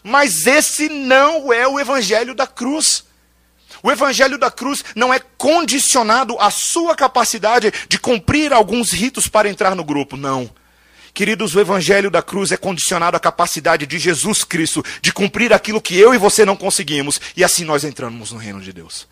Mas 0.02 0.46
esse 0.46 0.88
não 0.88 1.52
é 1.52 1.66
o 1.66 1.80
Evangelho 1.80 2.34
da 2.34 2.46
cruz. 2.46 3.04
O 3.82 3.90
Evangelho 3.90 4.38
da 4.38 4.50
cruz 4.50 4.84
não 4.94 5.12
é 5.12 5.18
condicionado 5.18 6.36
à 6.38 6.50
sua 6.50 6.94
capacidade 6.94 7.72
de 7.88 7.98
cumprir 7.98 8.52
alguns 8.52 8.92
ritos 8.92 9.28
para 9.28 9.48
entrar 9.48 9.74
no 9.74 9.84
grupo, 9.84 10.16
não. 10.16 10.50
Queridos, 11.12 11.54
o 11.54 11.60
Evangelho 11.60 12.10
da 12.10 12.22
cruz 12.22 12.52
é 12.52 12.56
condicionado 12.56 13.16
à 13.16 13.20
capacidade 13.20 13.86
de 13.86 13.98
Jesus 13.98 14.44
Cristo 14.44 14.84
de 15.00 15.12
cumprir 15.12 15.52
aquilo 15.52 15.80
que 15.80 15.96
eu 15.96 16.14
e 16.14 16.18
você 16.18 16.44
não 16.44 16.54
conseguimos, 16.54 17.20
e 17.34 17.42
assim 17.42 17.64
nós 17.64 17.84
entramos 17.84 18.32
no 18.32 18.38
reino 18.38 18.60
de 18.60 18.72
Deus. 18.72 19.08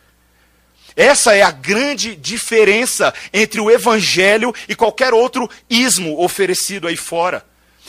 Essa 0.97 1.35
é 1.35 1.43
a 1.43 1.51
grande 1.51 2.15
diferença 2.15 3.13
entre 3.33 3.61
o 3.61 3.71
Evangelho 3.71 4.55
e 4.69 4.75
qualquer 4.75 5.13
outro 5.13 5.49
ismo 5.69 6.23
oferecido 6.23 6.87
aí 6.87 6.97
fora. 6.97 7.45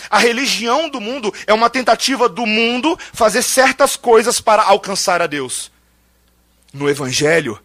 A 0.09 0.17
religião 0.17 0.89
do 0.89 0.99
mundo 0.99 1.33
é 1.47 1.53
uma 1.53 1.69
tentativa 1.69 2.27
do 2.27 2.45
mundo 2.45 2.97
fazer 3.13 3.41
certas 3.41 3.95
coisas 3.95 4.41
para 4.41 4.63
alcançar 4.63 5.21
a 5.21 5.27
Deus. 5.27 5.71
No 6.73 6.89
Evangelho, 6.89 7.59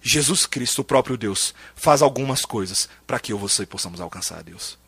Jesus 0.00 0.46
Cristo, 0.46 0.80
o 0.80 0.84
próprio 0.84 1.16
Deus, 1.16 1.54
faz 1.74 2.00
algumas 2.00 2.44
coisas 2.44 2.88
para 3.06 3.18
que 3.18 3.32
eu 3.32 3.36
e 3.36 3.40
você 3.40 3.66
possamos 3.66 4.00
alcançar 4.00 4.38
a 4.38 4.42
Deus. 4.42 4.78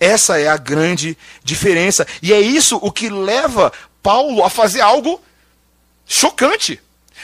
Essa 0.00 0.40
é 0.40 0.48
a 0.48 0.56
grande 0.56 1.16
diferença. 1.44 2.06
E 2.20 2.32
é 2.32 2.40
isso 2.40 2.76
o 2.82 2.90
que 2.90 3.08
leva 3.08 3.72
Paulo 4.02 4.44
a 4.44 4.50
fazer 4.50 4.80
algo 4.80 5.22
chocante. 6.06 6.80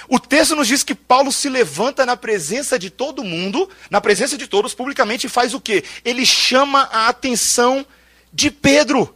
O 0.06 0.18
texto 0.20 0.54
nos 0.54 0.68
diz 0.68 0.82
que 0.82 0.94
Paulo 0.94 1.32
se 1.32 1.48
levanta 1.48 2.04
na 2.04 2.16
presença 2.16 2.78
de 2.78 2.90
todo 2.90 3.24
mundo, 3.24 3.68
na 3.90 4.00
presença 4.00 4.36
de 4.36 4.46
todos, 4.46 4.74
publicamente, 4.74 5.26
e 5.26 5.30
faz 5.30 5.54
o 5.54 5.60
quê? 5.60 5.82
Ele 6.04 6.24
chama 6.24 6.82
a 6.92 7.08
atenção 7.08 7.84
de 8.32 8.50
Pedro. 8.50 9.14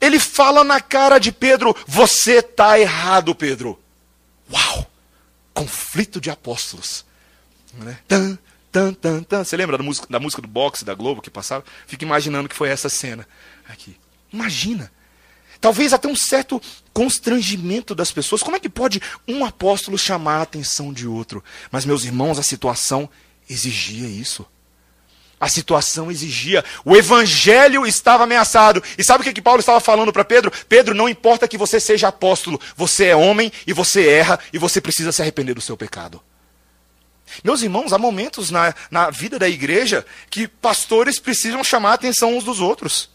Ele 0.00 0.18
fala 0.18 0.64
na 0.64 0.80
cara 0.80 1.18
de 1.18 1.30
Pedro: 1.30 1.76
Você 1.86 2.38
está 2.38 2.78
errado, 2.78 3.34
Pedro. 3.34 3.78
Uau! 4.52 4.90
Conflito 5.54 6.20
de 6.20 6.30
apóstolos. 6.30 7.04
Né? 7.74 7.98
Tan, 8.08 8.38
tan, 8.70 8.92
tan, 8.94 9.22
tan. 9.22 9.44
Você 9.44 9.56
lembra 9.56 9.78
da 9.78 9.84
música, 9.84 10.06
da 10.10 10.18
música 10.18 10.42
do 10.42 10.48
boxe 10.48 10.84
da 10.84 10.94
Globo 10.94 11.22
que 11.22 11.30
passava? 11.30 11.64
Fica 11.86 12.04
imaginando 12.04 12.48
que 12.48 12.56
foi 12.56 12.68
essa 12.68 12.88
cena 12.88 13.26
aqui. 13.68 13.96
Imagina. 14.32 14.90
Talvez 15.62 15.92
até 15.92 16.08
um 16.08 16.16
certo 16.16 16.60
constrangimento 16.92 17.94
das 17.94 18.10
pessoas. 18.10 18.42
Como 18.42 18.56
é 18.56 18.60
que 18.60 18.68
pode 18.68 19.00
um 19.28 19.44
apóstolo 19.44 19.96
chamar 19.96 20.38
a 20.38 20.42
atenção 20.42 20.92
de 20.92 21.06
outro? 21.06 21.42
Mas, 21.70 21.84
meus 21.84 22.04
irmãos, 22.04 22.36
a 22.36 22.42
situação 22.42 23.08
exigia 23.48 24.08
isso. 24.08 24.44
A 25.38 25.48
situação 25.48 26.10
exigia. 26.10 26.64
O 26.84 26.96
evangelho 26.96 27.86
estava 27.86 28.24
ameaçado. 28.24 28.82
E 28.98 29.04
sabe 29.04 29.20
o 29.20 29.24
que, 29.24 29.32
que 29.32 29.40
Paulo 29.40 29.60
estava 29.60 29.78
falando 29.78 30.12
para 30.12 30.24
Pedro? 30.24 30.50
Pedro, 30.68 30.96
não 30.96 31.08
importa 31.08 31.46
que 31.46 31.56
você 31.56 31.78
seja 31.78 32.08
apóstolo, 32.08 32.60
você 32.76 33.06
é 33.06 33.16
homem 33.16 33.52
e 33.64 33.72
você 33.72 34.08
erra 34.08 34.40
e 34.52 34.58
você 34.58 34.80
precisa 34.80 35.12
se 35.12 35.22
arrepender 35.22 35.54
do 35.54 35.60
seu 35.60 35.76
pecado. 35.76 36.20
Meus 37.44 37.62
irmãos, 37.62 37.92
há 37.92 37.98
momentos 37.98 38.50
na, 38.50 38.74
na 38.90 39.10
vida 39.10 39.38
da 39.38 39.48
igreja 39.48 40.04
que 40.28 40.48
pastores 40.48 41.20
precisam 41.20 41.62
chamar 41.62 41.92
a 41.92 41.94
atenção 41.94 42.36
uns 42.36 42.42
dos 42.42 42.58
outros 42.58 43.11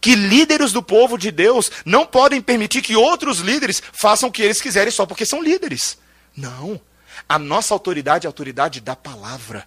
que 0.00 0.14
líderes 0.14 0.72
do 0.72 0.82
povo 0.82 1.16
de 1.16 1.30
Deus 1.30 1.70
não 1.84 2.06
podem 2.06 2.40
permitir 2.40 2.82
que 2.82 2.96
outros 2.96 3.38
líderes 3.38 3.82
façam 3.92 4.28
o 4.28 4.32
que 4.32 4.42
eles 4.42 4.60
quiserem 4.60 4.90
só 4.90 5.06
porque 5.06 5.24
são 5.24 5.42
líderes. 5.42 5.98
Não. 6.36 6.80
A 7.28 7.38
nossa 7.38 7.74
autoridade 7.74 8.26
é 8.26 8.28
a 8.28 8.30
autoridade 8.30 8.80
da 8.80 8.96
palavra. 8.96 9.66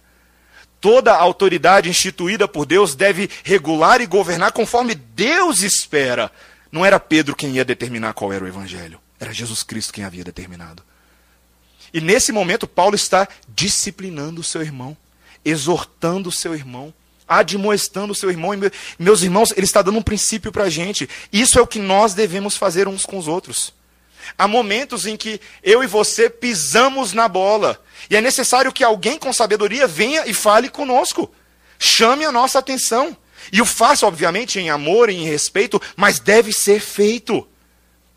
Toda 0.80 1.14
autoridade 1.14 1.88
instituída 1.88 2.48
por 2.48 2.66
Deus 2.66 2.94
deve 2.94 3.30
regular 3.44 4.00
e 4.00 4.06
governar 4.06 4.52
conforme 4.52 4.94
Deus 4.94 5.62
espera. 5.62 6.30
Não 6.72 6.84
era 6.84 6.98
Pedro 6.98 7.36
quem 7.36 7.52
ia 7.52 7.64
determinar 7.64 8.14
qual 8.14 8.32
era 8.32 8.44
o 8.44 8.48
evangelho, 8.48 8.98
era 9.20 9.32
Jesus 9.32 9.62
Cristo 9.62 9.92
quem 9.92 10.04
havia 10.04 10.24
determinado. 10.24 10.82
E 11.94 12.00
nesse 12.00 12.32
momento, 12.32 12.66
Paulo 12.66 12.96
está 12.96 13.28
disciplinando 13.46 14.40
o 14.40 14.44
seu 14.44 14.62
irmão, 14.62 14.96
exortando 15.44 16.30
o 16.30 16.32
seu 16.32 16.54
irmão 16.54 16.92
admoestando 17.38 18.12
o 18.12 18.14
seu 18.14 18.30
irmão. 18.30 18.54
E 18.54 18.70
meus 18.98 19.22
irmãos, 19.22 19.52
ele 19.56 19.66
está 19.66 19.82
dando 19.82 19.98
um 19.98 20.02
princípio 20.02 20.50
para 20.50 20.64
a 20.64 20.70
gente. 20.70 21.08
Isso 21.32 21.58
é 21.58 21.62
o 21.62 21.66
que 21.66 21.78
nós 21.78 22.14
devemos 22.14 22.56
fazer 22.56 22.88
uns 22.88 23.04
com 23.04 23.18
os 23.18 23.28
outros. 23.28 23.72
Há 24.36 24.48
momentos 24.48 25.06
em 25.06 25.16
que 25.16 25.40
eu 25.62 25.82
e 25.82 25.86
você 25.86 26.30
pisamos 26.30 27.12
na 27.12 27.28
bola. 27.28 27.82
E 28.08 28.16
é 28.16 28.20
necessário 28.20 28.72
que 28.72 28.84
alguém 28.84 29.18
com 29.18 29.32
sabedoria 29.32 29.86
venha 29.86 30.26
e 30.26 30.34
fale 30.34 30.68
conosco. 30.68 31.32
Chame 31.78 32.24
a 32.24 32.32
nossa 32.32 32.58
atenção. 32.58 33.16
E 33.52 33.60
o 33.60 33.66
faça, 33.66 34.06
obviamente, 34.06 34.58
em 34.58 34.70
amor 34.70 35.10
e 35.10 35.14
em 35.14 35.24
respeito, 35.24 35.80
mas 35.96 36.18
deve 36.18 36.52
ser 36.52 36.80
feito. 36.80 37.46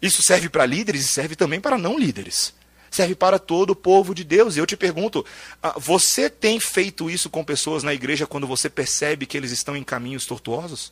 Isso 0.01 0.23
serve 0.23 0.49
para 0.49 0.65
líderes 0.65 1.05
e 1.05 1.07
serve 1.07 1.35
também 1.35 1.59
para 1.59 1.77
não 1.77 1.97
líderes 1.97 2.54
serve 2.95 3.15
para 3.15 3.37
todo 3.37 3.71
o 3.71 3.75
povo 3.75 4.15
de 4.15 4.23
Deus. 4.23 4.55
E 4.55 4.59
eu 4.59 4.65
te 4.65 4.77
pergunto: 4.77 5.25
ah, 5.61 5.75
você 5.77 6.29
tem 6.29 6.59
feito 6.59 7.09
isso 7.09 7.29
com 7.29 7.43
pessoas 7.43 7.83
na 7.83 7.93
igreja 7.93 8.25
quando 8.25 8.47
você 8.47 8.69
percebe 8.69 9.25
que 9.25 9.37
eles 9.37 9.51
estão 9.51 9.75
em 9.75 9.83
caminhos 9.83 10.25
tortuosos? 10.25 10.91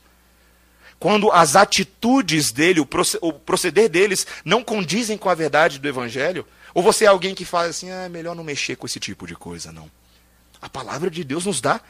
Quando 0.99 1.31
as 1.31 1.55
atitudes 1.55 2.51
dele, 2.51 2.79
o 2.79 3.33
proceder 3.33 3.89
deles, 3.89 4.25
não 4.45 4.63
condizem 4.63 5.17
com 5.17 5.29
a 5.29 5.35
verdade 5.35 5.79
do 5.79 5.87
evangelho? 5.87 6.45
Ou 6.73 6.81
você 6.81 7.05
é 7.05 7.07
alguém 7.07 7.33
que 7.33 7.45
fala 7.45 7.67
assim: 7.67 7.89
ah, 7.89 8.03
é 8.03 8.09
melhor 8.09 8.35
não 8.35 8.43
mexer 8.43 8.75
com 8.75 8.85
esse 8.85 8.99
tipo 8.99 9.25
de 9.25 9.35
coisa, 9.35 9.71
não? 9.71 9.89
A 10.61 10.69
palavra 10.69 11.09
de 11.09 11.23
Deus 11.23 11.45
nos 11.45 11.59
dá 11.59 11.81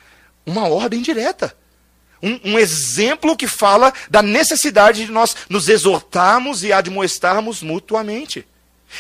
uma 0.45 0.67
ordem 0.67 1.02
direta. 1.02 1.56
Um, 2.21 2.54
um, 2.54 2.60
exemplo 2.60 3.36
que 3.36 3.47
fala 3.47 3.93
da 4.10 4.21
necessidade 4.21 5.06
de 5.06 5.12
nós 5.12 5.36
nos 5.49 5.67
exortarmos 5.67 6.63
e 6.63 6.71
admoestarmos 6.71 7.62
mutuamente. 7.62 8.47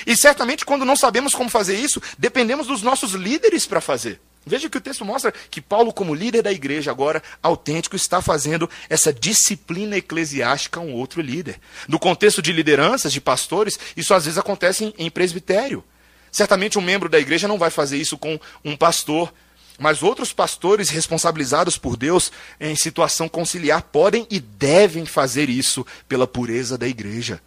E 0.05 0.15
certamente, 0.17 0.65
quando 0.65 0.85
não 0.85 0.95
sabemos 0.95 1.33
como 1.33 1.49
fazer 1.49 1.75
isso, 1.75 2.01
dependemos 2.17 2.67
dos 2.67 2.81
nossos 2.81 3.13
líderes 3.13 3.65
para 3.65 3.81
fazer. 3.81 4.19
Veja 4.45 4.69
que 4.69 4.77
o 4.77 4.81
texto 4.81 5.05
mostra 5.05 5.33
que 5.49 5.61
Paulo, 5.61 5.93
como 5.93 6.13
líder 6.13 6.41
da 6.41 6.51
igreja, 6.51 6.91
agora 6.91 7.23
autêntico, 7.41 7.95
está 7.95 8.21
fazendo 8.21 8.69
essa 8.89 9.13
disciplina 9.13 9.95
eclesiástica 9.95 10.79
a 10.79 10.83
um 10.83 10.93
outro 10.93 11.21
líder. 11.21 11.59
No 11.87 11.97
contexto 11.97 12.41
de 12.41 12.51
lideranças, 12.51 13.13
de 13.13 13.21
pastores, 13.21 13.79
isso 13.95 14.13
às 14.13 14.25
vezes 14.25 14.37
acontece 14.37 14.93
em, 14.97 15.09
presbitério. 15.09 15.83
Certamente 16.29 16.77
um 16.77 16.81
membro 16.81 17.07
da 17.07 17.19
igreja 17.19 17.47
não 17.47 17.57
vai 17.57 17.69
fazer 17.69 17.97
isso 17.97 18.17
com 18.17 18.37
um 18.65 18.75
pastor, 18.75 19.33
mas 19.79 20.03
outros 20.03 20.33
pastores 20.33 20.89
responsabilizados 20.89 21.77
por 21.77 21.95
Deus 21.95 22.31
em 22.59 22.75
situação 22.75 23.29
conciliar 23.29 23.83
podem 23.83 24.27
e 24.29 24.41
devem 24.41 25.05
fazer 25.05 25.49
isso 25.49 25.85
pela 26.07 26.27
pureza 26.27 26.77
da 26.77 26.87
igreja 26.87 27.41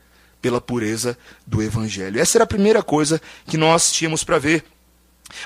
pela 0.46 0.61
pureza 0.61 1.18
do 1.44 1.61
evangelho. 1.61 2.20
Essa 2.20 2.37
era 2.38 2.44
a 2.44 2.46
primeira 2.46 2.80
coisa 2.80 3.20
que 3.48 3.56
nós 3.56 3.90
tínhamos 3.90 4.22
para 4.22 4.38
ver. 4.38 4.62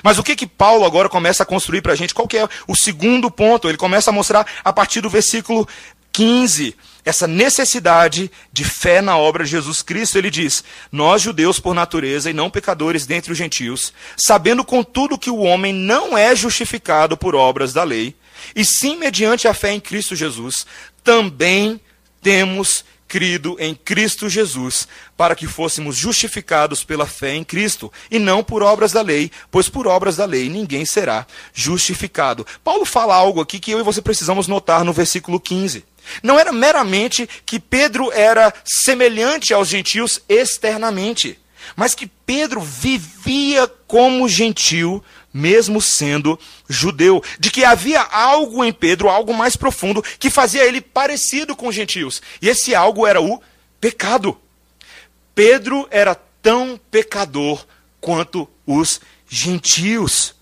Mas 0.03 0.19
o 0.19 0.23
que 0.23 0.35
que 0.35 0.45
Paulo 0.45 0.85
agora 0.85 1.09
começa 1.09 1.41
a 1.41 1.45
construir 1.45 1.81
para 1.81 1.93
a 1.93 1.95
gente? 1.95 2.13
Qual 2.13 2.27
que 2.27 2.37
é 2.37 2.47
o 2.67 2.75
segundo 2.75 3.31
ponto? 3.31 3.67
Ele 3.67 3.79
começa 3.79 4.11
a 4.11 4.13
mostrar 4.13 4.45
a 4.63 4.71
partir 4.71 5.01
do 5.01 5.09
versículo 5.09 5.67
15 6.11 6.75
essa 7.03 7.25
necessidade 7.25 8.29
de 8.53 8.63
fé 8.63 9.01
na 9.01 9.17
obra 9.17 9.43
de 9.43 9.49
Jesus 9.49 9.81
Cristo. 9.81 10.19
Ele 10.19 10.29
diz: 10.29 10.63
Nós, 10.91 11.23
judeus 11.23 11.59
por 11.59 11.73
natureza 11.73 12.29
e 12.29 12.33
não 12.33 12.47
pecadores 12.47 13.07
dentre 13.07 13.31
os 13.31 13.37
gentios, 13.39 13.91
sabendo 14.15 14.63
contudo 14.63 15.17
que 15.17 15.31
o 15.31 15.39
homem 15.39 15.73
não 15.73 16.15
é 16.15 16.35
justificado 16.35 17.17
por 17.17 17.33
obras 17.33 17.73
da 17.73 17.83
lei, 17.83 18.15
e 18.55 18.63
sim 18.63 18.97
mediante 18.97 19.47
a 19.47 19.53
fé 19.55 19.73
em 19.73 19.79
Cristo 19.79 20.15
Jesus, 20.15 20.67
também 21.03 21.81
temos 22.21 22.85
crido 23.11 23.57
em 23.59 23.75
Cristo 23.75 24.29
Jesus, 24.29 24.87
para 25.17 25.35
que 25.35 25.45
fôssemos 25.45 25.97
justificados 25.97 26.81
pela 26.81 27.05
fé 27.05 27.35
em 27.35 27.43
Cristo, 27.43 27.91
e 28.09 28.17
não 28.17 28.41
por 28.41 28.63
obras 28.63 28.93
da 28.93 29.01
lei, 29.01 29.29
pois 29.51 29.67
por 29.67 29.85
obras 29.85 30.15
da 30.15 30.23
lei 30.23 30.47
ninguém 30.47 30.85
será 30.85 31.27
justificado. 31.53 32.47
Paulo 32.63 32.85
fala 32.85 33.13
algo 33.13 33.41
aqui 33.41 33.59
que 33.59 33.69
eu 33.69 33.81
e 33.81 33.83
você 33.83 34.01
precisamos 34.01 34.47
notar 34.47 34.85
no 34.85 34.93
versículo 34.93 35.41
15. 35.41 35.83
Não 36.23 36.39
era 36.39 36.53
meramente 36.53 37.27
que 37.45 37.59
Pedro 37.59 38.13
era 38.13 38.53
semelhante 38.63 39.53
aos 39.53 39.67
gentios 39.67 40.21
externamente, 40.29 41.37
mas 41.75 41.93
que 41.93 42.07
Pedro 42.07 42.61
vivia 42.61 43.67
como 43.87 44.29
gentil, 44.29 45.03
mesmo 45.33 45.81
sendo 45.81 46.39
judeu. 46.69 47.23
De 47.39 47.49
que 47.51 47.63
havia 47.63 48.01
algo 48.01 48.63
em 48.63 48.73
Pedro, 48.73 49.09
algo 49.09 49.33
mais 49.33 49.55
profundo, 49.55 50.03
que 50.19 50.29
fazia 50.29 50.65
ele 50.65 50.81
parecido 50.81 51.55
com 51.55 51.67
os 51.67 51.75
gentios. 51.75 52.21
E 52.41 52.49
esse 52.49 52.75
algo 52.75 53.05
era 53.05 53.21
o 53.21 53.41
pecado. 53.79 54.37
Pedro 55.33 55.87
era 55.89 56.15
tão 56.41 56.79
pecador 56.89 57.65
quanto 57.99 58.49
os 58.65 58.99
gentios. 59.27 60.35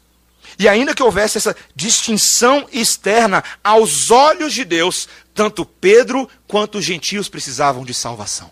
E 0.58 0.67
ainda 0.67 0.93
que 0.93 1.04
houvesse 1.04 1.38
essa 1.38 1.56
distinção 1.75 2.67
externa, 2.71 3.43
aos 3.63 4.12
olhos 4.12 4.54
de 4.54 4.65
Deus, 4.65 5.08
tanto 5.34 5.63
Pedro 5.63 6.30
quanto 6.47 6.80
os 6.80 6.86
gentios 6.86 7.30
precisavam 7.30 7.86
de 7.86 7.93
salvação. 7.93 8.52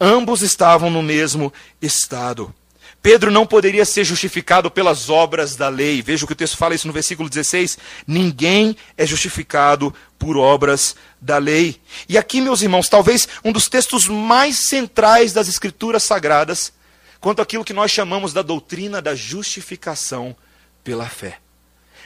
Ambos 0.00 0.40
estavam 0.42 0.88
no 0.88 1.02
mesmo 1.02 1.52
estado. 1.82 2.54
Pedro 3.02 3.30
não 3.30 3.46
poderia 3.46 3.84
ser 3.84 4.04
justificado 4.04 4.70
pelas 4.70 5.08
obras 5.08 5.56
da 5.56 5.68
lei. 5.68 6.02
Veja 6.02 6.24
o 6.24 6.26
que 6.26 6.34
o 6.34 6.36
texto 6.36 6.56
fala 6.56 6.74
isso 6.74 6.86
no 6.86 6.92
versículo 6.92 7.30
16. 7.30 7.78
Ninguém 8.06 8.76
é 8.96 9.06
justificado 9.06 9.94
por 10.18 10.36
obras 10.36 10.94
da 11.18 11.38
lei. 11.38 11.80
E 12.08 12.18
aqui, 12.18 12.42
meus 12.42 12.60
irmãos, 12.60 12.90
talvez 12.90 13.26
um 13.42 13.52
dos 13.52 13.68
textos 13.68 14.06
mais 14.06 14.58
centrais 14.68 15.32
das 15.32 15.48
Escrituras 15.48 16.02
Sagradas, 16.02 16.74
quanto 17.20 17.40
àquilo 17.40 17.64
que 17.64 17.72
nós 17.72 17.90
chamamos 17.90 18.34
da 18.34 18.42
doutrina 18.42 19.00
da 19.00 19.14
justificação 19.14 20.36
pela 20.84 21.08
fé. 21.08 21.38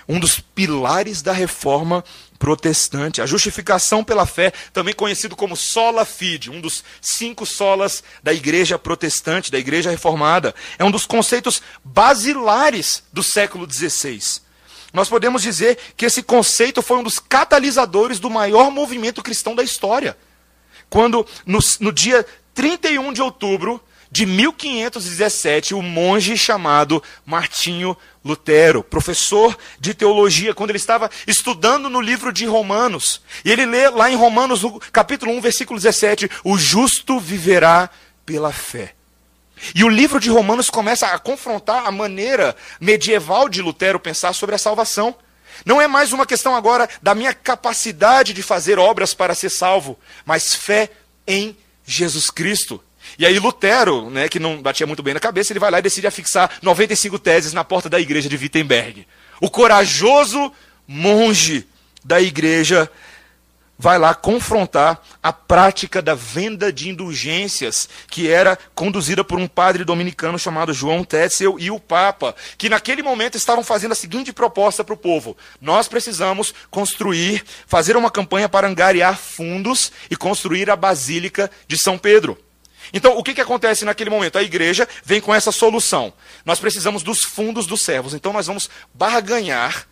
Um 0.09 0.21
dos 0.21 0.39
pilares 0.39 1.23
da 1.23 1.33
reforma 1.33 2.05
protestante. 2.45 3.23
A 3.23 3.27
justificação 3.27 4.05
pela 4.05 4.27
fé, 4.27 4.53
também 4.71 4.93
conhecido 4.93 5.35
como 5.35 5.57
sola 5.57 6.05
fide, 6.05 6.51
um 6.51 6.61
dos 6.61 6.85
cinco 7.01 7.47
solas 7.47 8.05
da 8.23 8.35
igreja 8.35 8.79
protestante, 8.79 9.51
da 9.51 9.59
igreja 9.59 9.91
reformada. 9.91 10.55
É 10.79 10.85
um 10.85 10.91
dos 10.91 11.07
conceitos 11.07 11.63
basilares 11.83 13.03
do 13.11 13.23
século 13.23 13.67
XVI. 13.67 14.21
Nós 14.93 15.09
podemos 15.09 15.41
dizer 15.41 15.79
que 15.97 16.05
esse 16.05 16.23
conceito 16.23 16.83
foi 16.83 16.99
um 16.99 17.03
dos 17.03 17.19
catalisadores 17.19 18.21
do 18.21 18.29
maior 18.29 18.71
movimento 18.71 19.23
cristão 19.23 19.55
da 19.55 19.63
história. 19.63 20.15
Quando, 20.91 21.27
no, 21.47 21.61
no 21.81 21.91
dia 21.91 22.27
31 22.53 23.15
de 23.15 23.23
outubro 23.23 23.83
de 24.15 24.27
1517, 24.27 25.75
o 25.75 25.83
monge 25.83 26.39
chamado 26.39 27.03
Martinho 27.27 27.97
Lutero, 28.25 28.85
professor 28.85 29.59
de 29.81 29.93
teologia, 29.93 30.55
quando 30.55 30.71
ele 30.71 30.79
estava 30.79 31.11
estudando 31.27 31.91
no 31.91 32.01
livro 32.01 32.33
de 32.33 32.47
Romanos. 32.47 33.21
E 33.45 33.51
ele 33.51 33.67
lê 33.67 33.89
lá 33.91 34.09
em 34.09 34.15
Romanos, 34.15 34.63
no 34.63 34.79
capítulo 34.79 35.33
1, 35.33 35.41
versículo 35.41 35.81
17: 35.81 36.31
O 36.45 36.57
justo 36.57 37.19
viverá 37.19 37.91
pela 38.25 38.53
fé. 38.53 38.95
E 39.75 39.83
o 39.83 39.89
livro 39.89 40.21
de 40.21 40.31
Romanos 40.31 40.71
começa 40.71 41.09
a 41.09 41.19
confrontar 41.19 41.85
a 41.85 41.91
maneira 41.91 42.55
medieval 42.81 43.49
de 43.49 43.61
Lutero 43.61 43.99
pensar 43.99 44.33
sobre 44.33 44.55
a 44.55 44.59
salvação. 44.59 45.13
Não 45.67 45.83
é 45.83 45.89
mais 45.89 46.13
uma 46.13 46.25
questão 46.25 46.55
agora 46.55 46.89
da 47.03 47.17
minha 47.17 47.35
capacidade 47.35 48.33
de 48.33 48.45
fazer 48.45 48.79
obras 48.79 49.13
para 49.13 49.35
ser 49.35 49.51
salvo, 49.51 49.99
mas 50.25 50.55
fé 50.55 50.89
em 51.27 51.57
Jesus 51.85 52.31
Cristo. 52.31 52.81
E 53.19 53.27
aí 53.27 53.39
Lutero, 53.39 54.11
né, 54.11 54.29
que 54.29 54.39
não 54.39 54.61
batia 54.61 54.87
muito 54.87 55.03
bem 55.03 55.15
na 55.15 55.21
cabeça, 55.21 55.53
ele 55.53 55.61
vai 55.61 55.71
lá 55.71 55.79
e 55.79 55.83
decide 55.83 56.07
afixar 56.07 56.51
95 56.63 57.19
teses 57.19 57.53
na 57.53 57.65
porta 57.65 57.89
da 57.89 58.01
igreja 58.01 58.29
de 58.29 58.37
Wittenberg. 58.37 59.07
O 59.41 59.51
corajoso 59.51 60.53
monge 60.87 61.67
da 62.05 62.21
igreja 62.21 62.91
vai 63.79 63.99
lá 63.99 64.15
confrontar 64.15 65.03
a 65.23 65.33
prática 65.33 66.01
da 66.01 66.15
venda 66.15 66.73
de 66.73 66.89
indulgências 66.89 67.89
que 68.09 68.31
era 68.31 68.59
conduzida 68.75 69.25
por 69.25 69.39
um 69.39 69.49
padre 69.49 69.85
dominicano 69.85 70.39
chamado 70.39 70.73
João 70.73 71.03
Tetzel 71.03 71.59
e 71.59 71.71
o 71.71 71.81
Papa, 71.81 72.35
que 72.57 72.69
naquele 72.69 73.03
momento 73.03 73.37
estavam 73.37 73.65
fazendo 73.65 73.93
a 73.93 73.97
seguinte 73.97 74.33
proposta 74.33 74.85
para 74.85 74.95
o 74.95 74.99
povo: 74.99 75.37
nós 75.61 75.89
precisamos 75.89 76.55
construir, 76.71 77.45
fazer 77.67 77.97
uma 77.97 78.11
campanha 78.11 78.49
para 78.49 78.69
angariar 78.69 79.19
fundos 79.19 79.93
e 80.11 80.17
construir 80.17 80.71
a 80.71 80.77
Basílica 80.77 81.51
de 81.67 81.79
São 81.79 81.99
Pedro. 81.99 82.39
Então, 82.93 83.17
o 83.17 83.23
que, 83.23 83.35
que 83.35 83.41
acontece 83.41 83.85
naquele 83.85 84.11
momento? 84.11 84.39
A 84.39 84.43
igreja 84.43 84.89
vem 85.05 85.21
com 85.21 85.35
essa 85.35 85.51
solução. 85.51 86.13
Nós 86.45 86.61
precisamos 86.61 87.03
dos 87.03 87.21
fundos 87.21 87.67
dos 87.67 87.83
servos. 87.83 88.15
Então, 88.15 88.33
nós 88.33 88.47
vamos 88.47 88.69
barganhar 88.93 89.87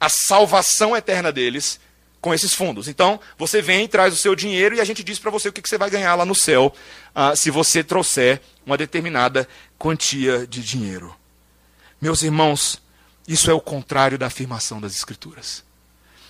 a 0.00 0.08
salvação 0.08 0.96
eterna 0.96 1.30
deles 1.30 1.78
com 2.20 2.32
esses 2.32 2.54
fundos. 2.54 2.86
Então, 2.86 3.20
você 3.36 3.60
vem, 3.60 3.86
traz 3.88 4.14
o 4.14 4.16
seu 4.16 4.34
dinheiro 4.34 4.76
e 4.76 4.80
a 4.80 4.84
gente 4.84 5.02
diz 5.02 5.18
para 5.18 5.30
você 5.30 5.48
o 5.48 5.52
que, 5.52 5.60
que, 5.60 5.68
você 5.68 5.76
vai 5.76 5.90
ganhar 5.90 6.14
lá 6.14 6.24
no 6.24 6.34
céu 6.34 6.72
uh, 7.14 7.36
se 7.36 7.50
você 7.50 7.82
trouxer 7.82 8.40
uma 8.64 8.78
determinada 8.78 9.46
quantia 9.76 10.46
de 10.46 10.62
dinheiro. 10.62 11.14
Meus 12.00 12.22
irmãos, 12.22 12.80
isso 13.26 13.50
é 13.50 13.54
o 13.54 13.60
contrário 13.60 14.16
da 14.16 14.26
afirmação 14.26 14.80
das 14.80 14.94
Escrituras. 14.94 15.64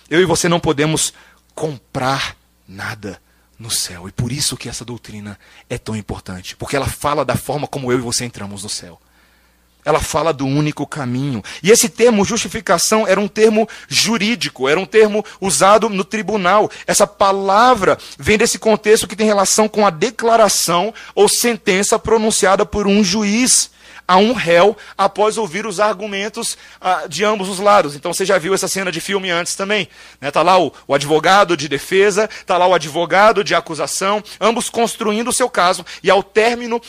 Eu 0.09 0.19
e 0.21 0.25
você 0.25 0.49
não 0.49 0.59
podemos 0.59 1.13
comprar 1.55 2.35
nada 2.67 3.21
no 3.63 3.71
céu. 3.71 4.07
E 4.07 4.11
por 4.11 4.31
isso 4.31 4.57
que 4.57 4.67
essa 4.67 4.83
doutrina 4.83 5.39
é 5.69 5.77
tão 5.77 5.95
importante, 5.95 6.55
porque 6.57 6.75
ela 6.75 6.85
fala 6.85 7.23
da 7.23 7.37
forma 7.37 7.65
como 7.65 7.91
eu 7.91 7.97
e 7.97 8.01
você 8.01 8.25
entramos 8.25 8.61
no 8.61 8.69
céu. 8.69 8.99
Ela 9.85 9.99
fala 9.99 10.31
do 10.31 10.45
único 10.45 10.87
caminho. 10.87 11.43
E 11.61 11.69
esse 11.69 11.89
termo 11.89 12.23
justificação 12.23 13.05
era 13.05 13.19
um 13.19 13.27
termo 13.27 13.67
jurídico, 13.87 14.69
era 14.69 14.79
um 14.79 14.85
termo 14.85 15.25
usado 15.41 15.89
no 15.89 16.05
tribunal. 16.05 16.71
Essa 16.87 17.05
palavra 17.05 17.97
vem 18.17 18.37
desse 18.37 18.57
contexto 18.57 19.07
que 19.07 19.15
tem 19.15 19.25
relação 19.25 19.67
com 19.67 19.85
a 19.85 19.89
declaração 19.89 20.93
ou 21.13 21.27
sentença 21.27 21.99
pronunciada 21.99 22.65
por 22.65 22.87
um 22.87 23.03
juiz 23.03 23.71
a 24.07 24.17
um 24.17 24.33
réu 24.33 24.75
após 24.97 25.37
ouvir 25.37 25.65
os 25.65 25.79
argumentos 25.79 26.57
ah, 26.79 27.05
de 27.07 27.23
ambos 27.23 27.49
os 27.49 27.59
lados. 27.59 27.95
Então 27.95 28.13
você 28.13 28.25
já 28.25 28.37
viu 28.37 28.53
essa 28.53 28.67
cena 28.67 28.91
de 28.91 28.99
filme 28.99 29.29
antes 29.29 29.55
também. 29.55 29.83
Está 30.13 30.17
né? 30.21 30.31
Tá 30.31 30.41
lá 30.41 30.59
o, 30.59 30.73
o 30.87 30.93
advogado 30.93 31.55
de 31.55 31.67
defesa, 31.67 32.29
está 32.29 32.57
lá 32.57 32.67
o 32.67 32.73
advogado 32.73 33.43
de 33.43 33.55
acusação, 33.55 34.23
ambos 34.39 34.69
construindo 34.69 35.29
o 35.29 35.33
seu 35.33 35.49
caso, 35.49 35.85
e 36.01 36.09
ao 36.09 36.21
término 36.21 36.81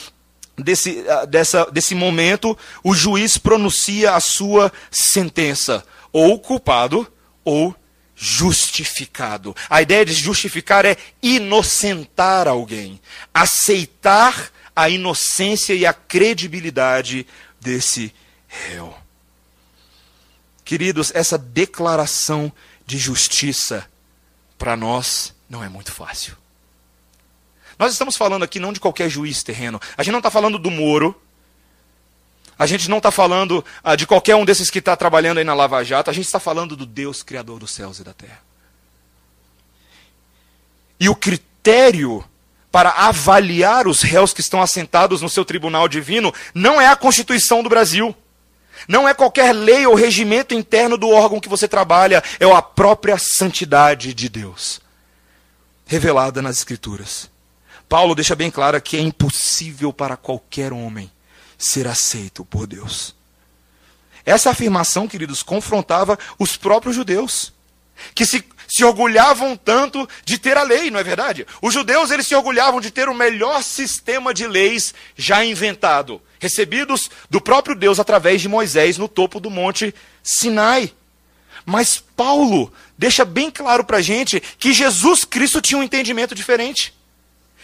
desse, 0.57 1.05
ah, 1.07 1.25
dessa, 1.25 1.65
desse 1.71 1.95
momento, 1.95 2.57
o 2.83 2.93
juiz 2.93 3.37
pronuncia 3.37 4.13
a 4.13 4.19
sua 4.19 4.71
sentença, 4.91 5.83
ou 6.11 6.39
culpado, 6.39 7.07
ou 7.43 7.75
justificado. 8.15 9.55
A 9.69 9.81
ideia 9.81 10.05
de 10.05 10.13
justificar 10.13 10.85
é 10.85 10.95
inocentar 11.21 12.47
alguém, 12.47 12.99
aceitar 13.33 14.49
a 14.75 14.89
inocência 14.89 15.73
e 15.73 15.85
a 15.85 15.93
credibilidade 15.93 17.25
desse 17.59 18.13
réu. 18.47 18.95
Queridos, 20.63 21.11
essa 21.15 21.37
declaração 21.37 22.51
de 22.85 22.97
justiça 22.97 23.87
para 24.57 24.75
nós 24.75 25.33
não 25.49 25.63
é 25.63 25.69
muito 25.69 25.91
fácil. 25.91 26.35
Nós 27.77 27.91
estamos 27.91 28.15
falando 28.15 28.43
aqui 28.43 28.59
não 28.59 28.73
de 28.73 28.79
qualquer 28.79 29.09
juiz 29.09 29.43
terreno. 29.43 29.79
A 29.97 30.03
gente 30.03 30.13
não 30.13 30.19
está 30.19 30.31
falando 30.31 30.57
do 30.57 30.71
Moro. 30.71 31.19
A 32.57 32.65
gente 32.65 32.89
não 32.89 32.97
está 32.97 33.11
falando 33.11 33.63
ah, 33.83 33.95
de 33.95 34.07
qualquer 34.07 34.35
um 34.35 34.45
desses 34.45 34.69
que 34.69 34.79
está 34.79 34.95
trabalhando 34.95 35.39
aí 35.39 35.43
na 35.43 35.53
Lava 35.53 35.83
Jato. 35.83 36.09
A 36.09 36.13
gente 36.13 36.25
está 36.25 36.39
falando 36.39 36.75
do 36.75 36.85
Deus 36.85 37.21
Criador 37.21 37.59
dos 37.59 37.71
céus 37.71 37.99
e 37.99 38.03
da 38.03 38.13
terra. 38.13 38.41
E 40.97 41.09
o 41.09 41.15
critério 41.15 42.23
para 42.75 42.89
avaliar 42.89 43.87
os 43.87 44.01
réus 44.01 44.33
que 44.33 44.41
estão 44.41 44.61
assentados 44.61 45.21
no 45.21 45.29
seu 45.29 45.45
tribunal 45.45 45.87
divino 45.87 46.33
não 46.53 46.81
é 46.81 46.87
a 46.87 46.95
Constituição 46.97 47.63
do 47.63 47.69
Brasil. 47.69 48.13
Não 48.85 49.07
é 49.07 49.13
qualquer 49.13 49.53
lei 49.53 49.87
ou 49.87 49.95
regimento 49.95 50.53
interno 50.53 50.97
do 50.97 51.07
órgão 51.07 51.39
que 51.39 51.47
você 51.47 51.69
trabalha, 51.69 52.21
é 52.37 52.43
a 52.43 52.61
própria 52.61 53.17
santidade 53.17 54.13
de 54.13 54.27
Deus, 54.27 54.81
revelada 55.85 56.41
nas 56.41 56.57
Escrituras. 56.57 57.29
Paulo 57.87 58.13
deixa 58.13 58.35
bem 58.35 58.51
claro 58.51 58.81
que 58.81 58.97
é 58.97 58.99
impossível 58.99 59.93
para 59.93 60.17
qualquer 60.17 60.73
homem 60.73 61.09
ser 61.57 61.87
aceito 61.87 62.43
por 62.43 62.67
Deus. 62.67 63.15
Essa 64.25 64.49
afirmação, 64.49 65.07
queridos, 65.07 65.41
confrontava 65.41 66.19
os 66.37 66.57
próprios 66.57 66.93
judeus, 66.93 67.53
que 68.13 68.25
se 68.25 68.43
se 68.67 68.83
orgulhavam 68.83 69.55
tanto 69.55 70.07
de 70.23 70.37
ter 70.37 70.57
a 70.57 70.63
lei, 70.63 70.89
não 70.89 70.99
é 70.99 71.03
verdade? 71.03 71.45
Os 71.61 71.73
judeus 71.73 72.11
eles 72.11 72.27
se 72.27 72.35
orgulhavam 72.35 72.81
de 72.81 72.91
ter 72.91 73.09
o 73.09 73.13
melhor 73.13 73.63
sistema 73.63 74.33
de 74.33 74.47
leis 74.47 74.93
já 75.15 75.43
inventado, 75.43 76.21
recebidos 76.39 77.09
do 77.29 77.39
próprio 77.41 77.75
Deus 77.75 77.99
através 77.99 78.41
de 78.41 78.49
Moisés 78.49 78.97
no 78.97 79.07
topo 79.07 79.39
do 79.39 79.49
monte 79.49 79.93
Sinai. 80.23 80.91
Mas 81.65 81.97
Paulo 82.15 82.71
deixa 82.97 83.25
bem 83.25 83.49
claro 83.49 83.83
para 83.83 83.97
a 83.97 84.01
gente 84.01 84.41
que 84.59 84.71
Jesus 84.71 85.25
Cristo 85.25 85.61
tinha 85.61 85.79
um 85.79 85.83
entendimento 85.83 86.35
diferente. 86.35 86.93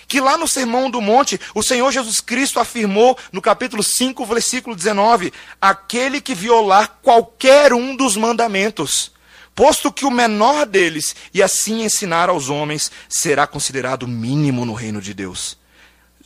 que 0.08 0.20
lá 0.20 0.38
no 0.38 0.46
Sermão 0.46 0.90
do 0.92 1.00
Monte, 1.00 1.40
o 1.56 1.64
Senhor 1.64 1.90
Jesus 1.90 2.20
Cristo 2.20 2.60
afirmou 2.60 3.18
no 3.32 3.42
capítulo 3.42 3.82
5, 3.82 4.26
versículo 4.26 4.76
19: 4.76 5.32
aquele 5.62 6.20
que 6.20 6.36
violar 6.36 7.00
qualquer 7.02 7.74
um 7.74 7.96
dos 7.96 8.18
mandamentos, 8.18 9.14
posto 9.62 9.94
que 9.94 10.06
o 10.06 10.10
menor 10.10 10.66
deles, 10.66 11.16
e 11.32 11.44
assim 11.44 11.84
ensinar 11.84 12.30
aos 12.30 12.50
homens, 12.50 12.92
será 13.08 13.46
considerado 13.46 14.08
mínimo 14.08 14.66
no 14.66 14.74
reino 14.74 15.00
de 15.00 15.14
Deus. 15.14 15.56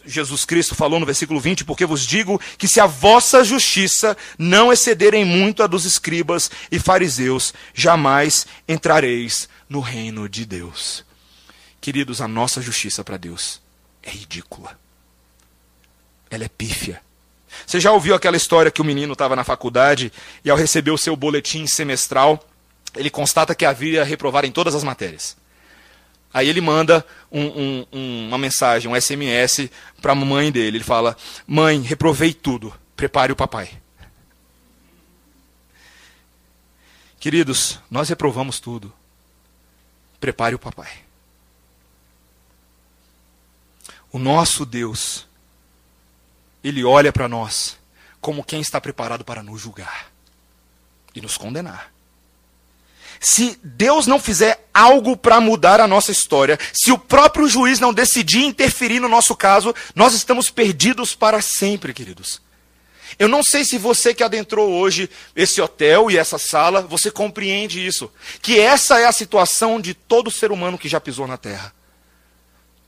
Jesus 0.06 0.46
Cristo 0.46 0.74
falou 0.74 1.02
no 1.02 1.06
versículo 1.06 1.38
20: 1.38 1.66
Porque 1.66 1.86
vos 1.86 2.06
digo 2.06 2.40
que 2.58 2.66
se 2.66 2.80
a 2.80 2.86
vossa 2.86 3.44
justiça 3.44 4.16
não 4.40 4.72
excederem 4.72 5.26
muito 5.26 5.62
a 5.62 5.68
dos 5.68 5.84
escribas 5.84 6.50
e 6.72 6.80
fariseus, 6.80 7.54
jamais 7.74 8.48
entrareis 8.70 9.50
no 9.68 9.82
reino 9.82 10.30
de 10.30 10.46
Deus. 10.46 11.04
Queridos, 11.82 12.22
a 12.22 12.30
nossa 12.30 12.62
justiça 12.62 13.04
para 13.04 13.18
Deus 13.18 13.62
é 14.02 14.12
ridícula. 14.12 14.80
Ela 16.30 16.46
é 16.46 16.50
pífia. 16.50 17.02
Você 17.68 17.82
já 17.82 17.92
ouviu 17.92 18.16
aquela 18.16 18.38
história 18.38 18.72
que 18.72 18.82
o 18.82 18.86
menino 18.86 19.12
estava 19.12 19.36
na 19.36 19.44
faculdade 19.44 20.10
e 20.42 20.50
ao 20.50 20.56
receber 20.56 20.92
o 20.92 20.98
seu 20.98 21.18
boletim 21.18 21.68
semestral, 21.68 22.42
ele 22.96 23.10
constata 23.10 23.56
que 23.56 23.66
havia 23.66 24.04
reprovar 24.04 24.46
em 24.46 24.52
todas 24.52 24.76
as 24.76 24.84
matérias. 24.84 25.38
Aí 26.34 26.50
ele 26.50 26.60
manda 26.60 27.06
um, 27.32 27.86
um, 27.94 28.28
uma 28.28 28.38
mensagem, 28.38 28.92
um 28.92 29.00
SMS 29.00 29.70
para 30.02 30.12
a 30.12 30.16
mãe 30.16 30.52
dele. 30.52 30.78
Ele 30.78 30.84
fala: 30.84 31.16
Mãe, 31.48 31.82
reprovei 31.82 32.34
tudo, 32.34 32.74
prepare 32.96 33.32
o 33.32 33.36
papai. 33.36 33.70
Queridos, 37.20 37.80
nós 37.90 38.10
reprovamos 38.10 38.60
tudo. 38.60 38.94
Prepare 40.20 40.54
o 40.54 40.60
papai. 40.60 40.92
O 44.12 44.20
nosso 44.20 44.66
Deus, 44.66 45.26
Ele 46.64 46.84
olha 46.84 47.12
para 47.12 47.28
nós 47.28 47.78
como 48.20 48.44
quem 48.44 48.60
está 48.60 48.82
preparado 48.82 49.24
para 49.24 49.42
nos 49.42 49.62
julgar 49.62 50.12
e 51.16 51.22
nos 51.22 51.38
condenar. 51.38 51.95
Se 53.26 53.60
Deus 53.64 54.06
não 54.06 54.20
fizer 54.20 54.70
algo 54.72 55.18
para 55.18 55.42
mudar 55.42 55.82
a 55.82 55.88
nossa 55.88 56.12
história, 56.12 56.60
se 56.72 56.92
o 56.92 56.98
próprio 56.98 57.48
juiz 57.48 57.80
não 57.80 57.92
decidir 57.92 58.44
interferir 58.44 59.00
no 59.00 59.10
nosso 59.10 59.36
caso, 59.36 59.74
nós 59.96 60.14
estamos 60.14 60.52
perdidos 60.52 61.16
para 61.16 61.42
sempre, 61.42 61.92
queridos. 61.92 62.40
Eu 63.18 63.28
não 63.28 63.42
sei 63.42 63.66
se 63.66 63.80
você 63.80 64.14
que 64.14 64.24
adentrou 64.24 64.72
hoje 64.72 65.10
esse 65.36 65.60
hotel 65.60 66.12
e 66.12 66.18
essa 66.20 66.38
sala, 66.38 66.84
você 66.84 67.10
compreende 67.10 67.84
isso. 67.84 68.12
Que 68.44 68.60
essa 68.60 69.00
é 69.00 69.06
a 69.06 69.12
situação 69.12 69.82
de 69.82 69.96
todo 69.96 70.30
ser 70.30 70.52
humano 70.52 70.78
que 70.78 70.88
já 70.88 71.02
pisou 71.02 71.26
na 71.26 71.36
terra. 71.36 71.74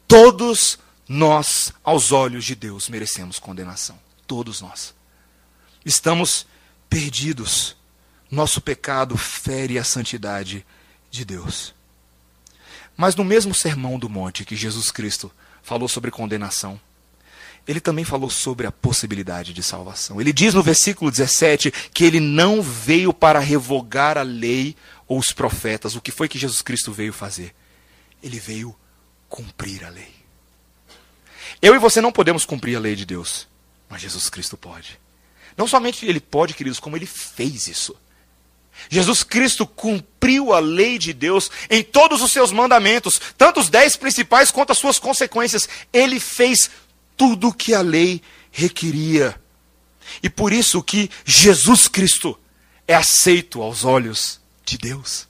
Todos 0.07 0.77
nós, 1.09 1.73
aos 1.83 2.11
olhos 2.11 2.45
de 2.45 2.53
Deus, 2.53 2.89
merecemos 2.89 3.39
condenação. 3.39 3.99
Todos 4.27 4.61
nós. 4.61 4.93
Estamos 5.83 6.45
perdidos. 6.87 7.76
Nosso 8.29 8.59
pecado 8.59 9.17
fere 9.17 9.79
a 9.79 9.83
santidade 9.83 10.65
de 11.09 11.23
Deus. 11.23 11.73
Mas 12.95 13.15
no 13.15 13.23
mesmo 13.23 13.53
sermão 13.53 13.97
do 13.97 14.09
monte 14.09 14.43
que 14.43 14.55
Jesus 14.55 14.91
Cristo 14.91 15.31
falou 15.61 15.87
sobre 15.87 16.11
condenação, 16.11 16.79
ele 17.67 17.81
também 17.81 18.05
falou 18.05 18.29
sobre 18.29 18.65
a 18.65 18.71
possibilidade 18.71 19.53
de 19.53 19.61
salvação. 19.61 20.21
Ele 20.21 20.31
diz 20.31 20.53
no 20.53 20.63
versículo 20.63 21.11
17 21.11 21.69
que 21.93 22.05
ele 22.05 22.19
não 22.19 22.61
veio 22.61 23.13
para 23.13 23.39
revogar 23.39 24.17
a 24.17 24.21
lei 24.21 24.75
ou 25.07 25.19
os 25.19 25.33
profetas. 25.33 25.95
O 25.95 26.01
que 26.01 26.11
foi 26.11 26.29
que 26.29 26.39
Jesus 26.39 26.61
Cristo 26.61 26.93
veio 26.93 27.11
fazer? 27.11 27.53
Ele 28.23 28.39
veio 28.39 28.75
cumprir 29.27 29.83
a 29.83 29.89
lei. 29.89 30.15
Eu 31.61 31.75
e 31.75 31.79
você 31.79 31.99
não 31.99 32.11
podemos 32.11 32.45
cumprir 32.45 32.75
a 32.77 32.79
lei 32.79 32.95
de 32.95 33.05
Deus, 33.05 33.47
mas 33.89 34.01
Jesus 34.01 34.29
Cristo 34.29 34.55
pode. 34.55 34.99
Não 35.57 35.67
somente 35.67 36.05
ele 36.05 36.19
pode, 36.19 36.53
queridos, 36.53 36.79
como 36.79 36.95
ele 36.95 37.05
fez 37.05 37.67
isso. 37.67 37.95
Jesus 38.89 39.23
Cristo 39.23 39.65
cumpriu 39.65 40.53
a 40.53 40.59
lei 40.59 40.97
de 40.97 41.13
Deus 41.13 41.51
em 41.69 41.83
todos 41.83 42.21
os 42.21 42.31
seus 42.31 42.51
mandamentos, 42.51 43.19
tanto 43.37 43.59
os 43.59 43.69
dez 43.69 43.95
principais 43.95 44.51
quanto 44.51 44.71
as 44.71 44.77
suas 44.77 44.99
consequências. 44.99 45.67
Ele 45.91 46.19
fez 46.19 46.69
tudo 47.15 47.49
o 47.49 47.53
que 47.53 47.73
a 47.73 47.81
lei 47.81 48.21
requeria. 48.51 49.39
E 50.21 50.29
por 50.29 50.53
isso 50.53 50.81
que 50.81 51.09
Jesus 51.25 51.87
Cristo 51.87 52.37
é 52.87 52.95
aceito 52.95 53.61
aos 53.61 53.83
olhos 53.83 54.39
de 54.65 54.77
Deus. 54.77 55.27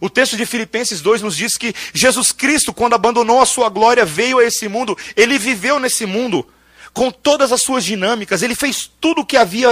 O 0.00 0.10
texto 0.10 0.36
de 0.36 0.44
Filipenses 0.44 1.00
2 1.00 1.22
nos 1.22 1.36
diz 1.36 1.56
que 1.56 1.74
Jesus 1.94 2.32
Cristo, 2.32 2.72
quando 2.72 2.94
abandonou 2.94 3.40
a 3.40 3.46
sua 3.46 3.68
glória, 3.68 4.04
veio 4.04 4.38
a 4.38 4.44
esse 4.44 4.68
mundo, 4.68 4.96
ele 5.16 5.38
viveu 5.38 5.78
nesse 5.78 6.04
mundo 6.04 6.46
com 6.92 7.10
todas 7.10 7.52
as 7.52 7.62
suas 7.62 7.84
dinâmicas, 7.84 8.42
ele 8.42 8.54
fez 8.54 8.90
tudo 9.00 9.20
o 9.20 9.26
que 9.26 9.36
havia 9.36 9.70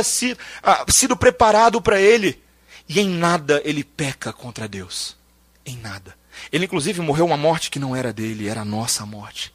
ah, 0.63 0.85
sido 0.89 1.17
preparado 1.17 1.81
para 1.81 1.99
ele, 1.99 2.43
e 2.89 3.01
em 3.01 3.09
nada 3.09 3.61
ele 3.65 3.83
peca 3.83 4.33
contra 4.33 4.69
Deus. 4.69 5.17
Em 5.65 5.77
nada. 5.77 6.15
Ele, 6.53 6.65
inclusive, 6.65 7.01
morreu 7.01 7.25
uma 7.25 7.37
morte 7.37 7.71
que 7.71 7.79
não 7.79 7.95
era 7.95 8.13
dele, 8.13 8.49
era 8.49 8.61
a 8.61 8.65
nossa 8.65 9.07
morte. 9.07 9.53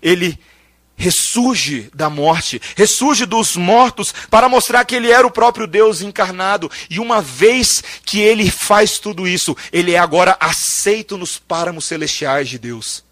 Ele 0.00 0.38
ressurge 0.96 1.88
da 1.94 2.10
morte, 2.10 2.60
ressurge 2.76 3.24
dos 3.24 3.56
mortos, 3.56 4.12
para 4.28 4.48
mostrar 4.48 4.84
que 4.84 4.96
ele 4.96 5.12
era 5.12 5.26
o 5.26 5.30
próprio 5.30 5.66
Deus 5.66 6.00
encarnado. 6.02 6.70
E 6.90 6.98
uma 6.98 7.22
vez 7.22 7.82
que 8.04 8.20
ele 8.20 8.50
faz 8.50 8.98
tudo 8.98 9.26
isso, 9.26 9.56
ele 9.72 9.92
é 9.92 9.98
agora 9.98 10.36
aceito 10.40 11.16
nos 11.16 11.38
páramos 11.38 11.84
celestiais 11.84 12.48
de 12.48 12.58
Deus. 12.58 13.04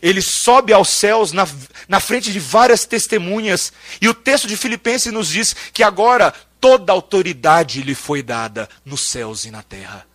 Ele 0.00 0.22
sobe 0.22 0.72
aos 0.72 0.88
céus 0.90 1.32
na, 1.32 1.46
na 1.88 2.00
frente 2.00 2.32
de 2.32 2.38
várias 2.38 2.86
testemunhas. 2.86 3.72
E 4.00 4.08
o 4.08 4.14
texto 4.14 4.46
de 4.46 4.56
Filipenses 4.56 5.12
nos 5.12 5.28
diz 5.28 5.54
que 5.72 5.82
agora 5.82 6.32
toda 6.60 6.92
autoridade 6.92 7.82
lhe 7.82 7.94
foi 7.94 8.22
dada 8.22 8.68
nos 8.84 9.08
céus 9.08 9.44
e 9.44 9.50
na 9.50 9.62
terra. 9.62 10.06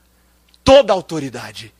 Toda 0.64 0.94
autoridade. 0.94 1.74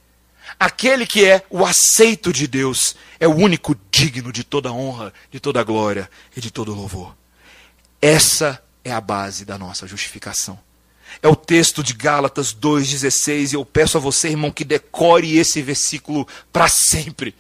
Aquele 0.60 1.06
que 1.06 1.26
é 1.26 1.44
o 1.50 1.66
aceito 1.66 2.32
de 2.32 2.48
Deus 2.48 2.96
é 3.20 3.28
o 3.28 3.36
único 3.36 3.76
digno 3.92 4.32
de 4.32 4.44
toda 4.44 4.72
honra, 4.72 5.14
de 5.32 5.40
toda 5.40 5.64
glória 5.64 6.10
e 6.36 6.42
de 6.42 6.52
todo 6.52 6.74
louvor. 6.74 7.16
Essa 8.02 8.62
é 8.84 8.92
a 8.92 9.02
base 9.02 9.46
da 9.46 9.58
nossa 9.58 9.88
justificação. 9.88 10.60
É 11.22 11.28
o 11.28 11.36
texto 11.36 11.84
de 11.84 11.94
Gálatas 11.94 12.54
2,16, 12.54 13.52
e 13.52 13.56
eu 13.56 13.66
peço 13.66 13.98
a 13.98 14.02
você, 14.02 14.30
irmão, 14.30 14.52
que 14.52 14.64
decore 14.64 15.38
esse 15.38 15.62
versículo 15.62 16.28
para 16.52 16.68
sempre. 16.68 17.36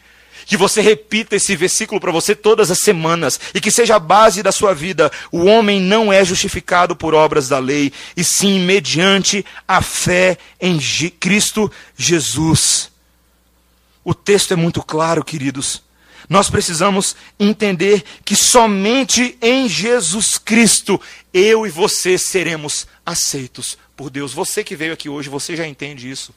Que 0.45 0.57
você 0.57 0.81
repita 0.81 1.35
esse 1.35 1.55
versículo 1.55 1.99
para 1.99 2.11
você 2.11 2.35
todas 2.35 2.69
as 2.69 2.79
semanas 2.79 3.39
e 3.53 3.59
que 3.59 3.71
seja 3.71 3.95
a 3.95 3.99
base 3.99 4.43
da 4.43 4.51
sua 4.51 4.73
vida. 4.73 5.11
O 5.31 5.45
homem 5.45 5.81
não 5.81 6.13
é 6.13 6.23
justificado 6.23 6.95
por 6.95 7.13
obras 7.13 7.49
da 7.49 7.59
lei, 7.59 7.91
e 8.15 8.23
sim 8.23 8.59
mediante 8.59 9.45
a 9.67 9.81
fé 9.81 10.37
em 10.61 10.79
Cristo 11.19 11.71
Jesus. 11.97 12.91
O 14.03 14.13
texto 14.13 14.53
é 14.53 14.55
muito 14.55 14.83
claro, 14.83 15.23
queridos. 15.23 15.83
Nós 16.29 16.49
precisamos 16.49 17.15
entender 17.39 18.03
que 18.23 18.35
somente 18.35 19.37
em 19.41 19.67
Jesus 19.69 20.37
Cristo 20.37 20.99
eu 21.33 21.65
e 21.65 21.69
você 21.69 22.17
seremos 22.17 22.87
aceitos 23.05 23.77
por 23.95 24.09
Deus. 24.09 24.33
Você 24.33 24.63
que 24.63 24.75
veio 24.75 24.93
aqui 24.93 25.09
hoje, 25.09 25.29
você 25.29 25.55
já 25.55 25.67
entende 25.67 26.09
isso. 26.09 26.33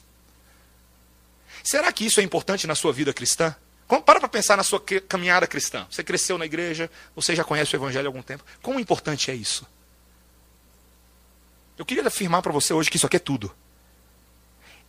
Será 1.62 1.90
que 1.92 2.04
isso 2.06 2.20
é 2.20 2.22
importante 2.22 2.66
na 2.66 2.74
sua 2.74 2.92
vida 2.92 3.12
cristã? 3.12 3.54
Para 3.88 4.20
para 4.20 4.28
pensar 4.28 4.56
na 4.56 4.62
sua 4.62 4.82
caminhada 5.08 5.46
cristã. 5.46 5.86
Você 5.90 6.04
cresceu 6.04 6.36
na 6.36 6.44
igreja, 6.44 6.90
você 7.16 7.34
já 7.34 7.42
conhece 7.42 7.74
o 7.74 7.78
Evangelho 7.78 8.06
há 8.06 8.10
algum 8.10 8.22
tempo. 8.22 8.44
Quão 8.62 8.78
importante 8.78 9.30
é 9.30 9.34
isso? 9.34 9.66
Eu 11.78 11.86
queria 11.86 12.06
afirmar 12.06 12.42
para 12.42 12.52
você 12.52 12.74
hoje 12.74 12.90
que 12.90 12.96
isso 12.96 13.06
aqui 13.06 13.16
é 13.16 13.20
tudo. 13.20 13.54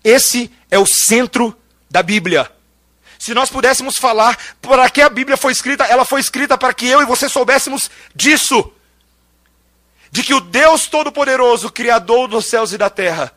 Esse 0.04 0.52
é 0.70 0.78
o 0.78 0.86
centro 0.86 1.58
da 1.90 2.04
Bíblia. 2.04 2.52
Se 3.18 3.34
nós 3.34 3.50
pudéssemos 3.50 3.98
falar 3.98 4.38
para 4.62 4.90
que 4.90 5.02
a 5.02 5.10
Bíblia 5.10 5.38
foi 5.38 5.52
escrita, 5.52 5.86
ela 5.86 6.04
foi 6.04 6.20
escrita 6.20 6.58
para 6.58 6.74
que 6.74 6.88
eu 6.88 7.02
e 7.02 7.06
você 7.06 7.30
soubéssemos 7.30 7.90
disso. 8.14 8.74
De 10.12 10.24
que 10.24 10.34
o 10.34 10.42
Deus 10.42 10.88
Todo-Poderoso, 10.88 11.72
Criador 11.72 12.28
dos 12.28 12.48
céus 12.48 12.74
e 12.74 12.78
da 12.78 12.90
terra, 12.90 13.32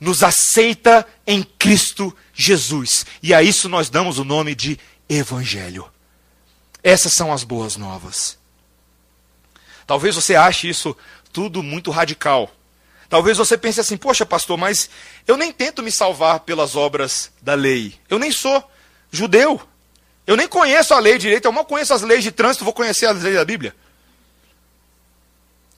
nos 0.00 0.22
aceita 0.22 1.06
em 1.26 1.42
Cristo 1.42 2.14
Jesus. 2.34 3.06
E 3.22 3.32
a 3.32 3.42
isso 3.42 3.68
nós 3.68 3.88
damos 3.88 4.18
o 4.18 4.24
nome 4.24 4.54
de 4.54 4.78
Evangelho. 5.08 5.90
Essas 6.82 7.12
são 7.12 7.32
as 7.32 7.44
boas 7.44 7.76
novas. 7.76 8.38
Talvez 9.86 10.16
você 10.16 10.34
ache 10.34 10.68
isso 10.68 10.96
tudo 11.32 11.62
muito 11.62 11.90
radical. 11.90 12.50
Talvez 13.08 13.38
você 13.38 13.56
pense 13.56 13.80
assim: 13.80 13.96
poxa, 13.96 14.26
pastor, 14.26 14.56
mas 14.56 14.90
eu 15.26 15.36
nem 15.36 15.52
tento 15.52 15.82
me 15.82 15.92
salvar 15.92 16.40
pelas 16.40 16.74
obras 16.74 17.30
da 17.40 17.54
lei. 17.54 17.94
Eu 18.08 18.18
nem 18.18 18.32
sou 18.32 18.62
judeu. 19.10 19.60
Eu 20.26 20.36
nem 20.36 20.48
conheço 20.48 20.92
a 20.92 20.98
lei 20.98 21.18
direito, 21.18 21.44
eu 21.44 21.52
mal 21.52 21.64
conheço 21.64 21.94
as 21.94 22.02
leis 22.02 22.24
de 22.24 22.32
trânsito, 22.32 22.64
vou 22.64 22.72
conhecer 22.72 23.06
as 23.06 23.22
leis 23.22 23.36
da 23.36 23.44
Bíblia. 23.44 23.74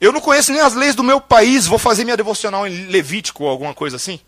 Eu 0.01 0.11
não 0.11 0.19
conheço 0.19 0.51
nem 0.51 0.61
as 0.61 0.73
leis 0.73 0.95
do 0.95 1.03
meu 1.03 1.21
país, 1.21 1.67
vou 1.67 1.77
fazer 1.77 2.03
minha 2.03 2.17
devocional 2.17 2.65
em 2.65 2.87
Levítico 2.87 3.43
ou 3.43 3.49
alguma 3.49 3.75
coisa 3.75 3.97
assim. 3.97 4.19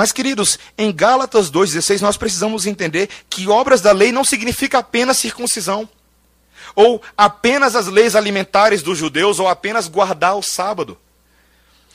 Mas, 0.00 0.12
queridos, 0.12 0.58
em 0.78 0.90
Gálatas 0.90 1.50
2,16 1.50 2.00
nós 2.00 2.16
precisamos 2.16 2.64
entender 2.64 3.10
que 3.28 3.46
obras 3.48 3.82
da 3.82 3.92
lei 3.92 4.10
não 4.10 4.24
significa 4.24 4.78
apenas 4.78 5.18
circuncisão, 5.18 5.86
ou 6.74 7.02
apenas 7.14 7.76
as 7.76 7.86
leis 7.86 8.16
alimentares 8.16 8.80
dos 8.80 8.96
judeus, 8.96 9.38
ou 9.38 9.46
apenas 9.46 9.88
guardar 9.88 10.38
o 10.38 10.42
sábado. 10.42 10.98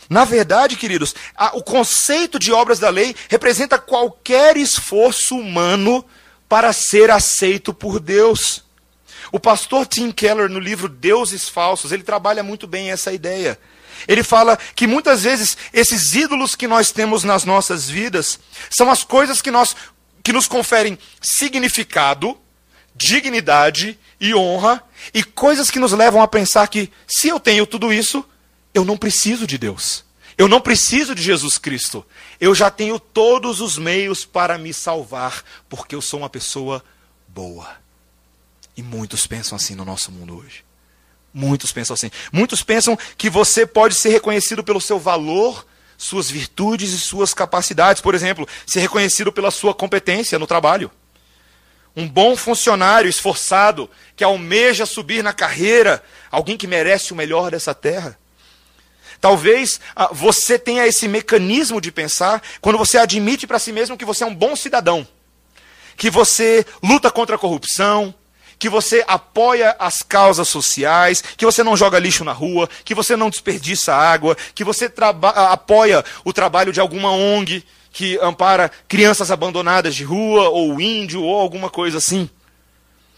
Na 0.07 0.23
verdade, 0.23 0.75
queridos, 0.75 1.15
a, 1.35 1.57
o 1.57 1.63
conceito 1.63 2.37
de 2.37 2.51
obras 2.53 2.77
da 2.77 2.91
lei 2.91 3.15
representa 3.27 3.79
qualquer 3.79 4.55
esforço 4.55 5.35
humano 5.35 6.05
para 6.47 6.71
ser 6.73 7.09
aceito 7.09 7.73
por 7.73 7.99
Deus. 7.99 8.63
O 9.31 9.39
pastor 9.39 9.87
Tim 9.87 10.11
Keller, 10.11 10.47
no 10.47 10.59
livro 10.59 10.87
Deuses 10.87 11.49
Falsos, 11.49 11.91
ele 11.91 12.03
trabalha 12.03 12.43
muito 12.43 12.67
bem 12.67 12.91
essa 12.91 13.11
ideia. 13.11 13.57
Ele 14.07 14.23
fala 14.23 14.57
que 14.75 14.87
muitas 14.87 15.23
vezes 15.23 15.57
esses 15.73 16.15
ídolos 16.15 16.55
que 16.55 16.67
nós 16.67 16.91
temos 16.91 17.23
nas 17.23 17.43
nossas 17.43 17.89
vidas 17.89 18.39
são 18.69 18.89
as 18.89 19.03
coisas 19.03 19.41
que, 19.41 19.51
nós, 19.51 19.75
que 20.23 20.33
nos 20.33 20.47
conferem 20.47 20.97
significado, 21.21 22.37
dignidade 22.95 23.99
e 24.19 24.33
honra, 24.33 24.83
e 25.13 25.23
coisas 25.23 25.69
que 25.69 25.79
nos 25.79 25.91
levam 25.91 26.21
a 26.21 26.27
pensar 26.27 26.67
que 26.67 26.91
se 27.07 27.27
eu 27.27 27.39
tenho 27.39 27.65
tudo 27.65 27.91
isso, 27.91 28.23
eu 28.73 28.83
não 28.83 28.97
preciso 28.97 29.45
de 29.45 29.57
Deus. 29.57 30.03
Eu 30.37 30.47
não 30.47 30.59
preciso 30.59 31.15
de 31.15 31.21
Jesus 31.21 31.57
Cristo. 31.57 32.05
Eu 32.39 32.53
já 32.53 32.69
tenho 32.69 32.99
todos 32.99 33.61
os 33.61 33.77
meios 33.77 34.25
para 34.25 34.57
me 34.57 34.73
salvar, 34.73 35.43
porque 35.69 35.95
eu 35.95 36.01
sou 36.01 36.19
uma 36.19 36.29
pessoa 36.29 36.83
boa. 37.27 37.77
E 38.75 38.83
muitos 38.83 39.25
pensam 39.25 39.55
assim 39.55 39.75
no 39.75 39.85
nosso 39.85 40.11
mundo 40.11 40.37
hoje. 40.37 40.65
Muitos 41.37 41.73
pensam 41.73 41.93
assim. 41.93 42.09
Muitos 42.31 42.63
pensam 42.63 42.97
que 43.17 43.29
você 43.29 43.65
pode 43.65 43.93
ser 43.93 44.07
reconhecido 44.07 44.63
pelo 44.63 44.79
seu 44.79 44.97
valor, 44.97 45.67
suas 45.97 46.31
virtudes 46.31 46.93
e 46.93 46.97
suas 46.97 47.33
capacidades. 47.33 48.01
Por 48.01 48.15
exemplo, 48.15 48.47
ser 48.65 48.79
reconhecido 48.79 49.33
pela 49.33 49.51
sua 49.51 49.73
competência 49.73 50.39
no 50.39 50.47
trabalho. 50.47 50.89
Um 51.93 52.07
bom 52.07 52.37
funcionário 52.37 53.09
esforçado, 53.09 53.89
que 54.15 54.23
almeja 54.23 54.85
subir 54.85 55.21
na 55.21 55.33
carreira, 55.33 56.01
alguém 56.31 56.55
que 56.55 56.67
merece 56.67 57.11
o 57.11 57.17
melhor 57.17 57.51
dessa 57.51 57.73
terra. 57.73 58.17
Talvez 59.19 59.81
ah, 59.93 60.11
você 60.13 60.57
tenha 60.57 60.87
esse 60.87 61.05
mecanismo 61.05 61.81
de 61.81 61.91
pensar 61.91 62.41
quando 62.61 62.77
você 62.77 62.97
admite 62.97 63.45
para 63.45 63.59
si 63.59 63.73
mesmo 63.73 63.97
que 63.97 64.05
você 64.05 64.23
é 64.23 64.27
um 64.27 64.35
bom 64.35 64.55
cidadão, 64.55 65.05
que 65.97 66.09
você 66.09 66.65
luta 66.81 67.11
contra 67.11 67.35
a 67.35 67.39
corrupção, 67.39 68.15
que 68.57 68.69
você 68.69 69.03
apoia 69.07 69.75
as 69.79 70.01
causas 70.01 70.47
sociais, 70.47 71.21
que 71.21 71.45
você 71.45 71.63
não 71.63 71.75
joga 71.75 71.99
lixo 71.99 72.23
na 72.23 72.31
rua, 72.31 72.69
que 72.83 72.95
você 72.95 73.15
não 73.15 73.29
desperdiça 73.29 73.93
água, 73.93 74.35
que 74.53 74.63
você 74.63 74.91
apoia 75.51 76.03
o 76.23 76.33
trabalho 76.33 76.71
de 76.71 76.79
alguma 76.79 77.11
ONG 77.11 77.63
que 77.91 78.17
ampara 78.21 78.69
crianças 78.89 79.31
abandonadas 79.31 79.95
de 79.95 80.03
rua, 80.03 80.49
ou 80.49 80.81
índio, 80.81 81.23
ou 81.23 81.39
alguma 81.39 81.69
coisa 81.69 81.97
assim. 81.97 82.29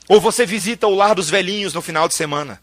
Ou 0.08 0.22
você 0.22 0.46
visita 0.46 0.86
o 0.88 0.94
lar 0.94 1.16
dos 1.16 1.30
velhinhos 1.30 1.74
no 1.74 1.82
final 1.82 2.08
de 2.08 2.14
semana. 2.14 2.62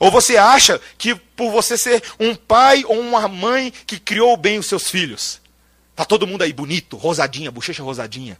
Ou 0.00 0.10
você 0.10 0.36
acha 0.36 0.80
que 0.96 1.14
por 1.14 1.50
você 1.50 1.76
ser 1.76 2.02
um 2.18 2.34
pai 2.34 2.82
ou 2.86 2.98
uma 2.98 3.28
mãe 3.28 3.72
que 3.86 3.98
criou 3.98 4.36
bem 4.36 4.58
os 4.58 4.66
seus 4.66 4.88
filhos, 4.88 5.40
tá 5.94 6.04
todo 6.04 6.26
mundo 6.26 6.42
aí 6.42 6.52
bonito, 6.52 6.96
rosadinha, 6.96 7.50
bochecha 7.50 7.82
rosadinha, 7.82 8.38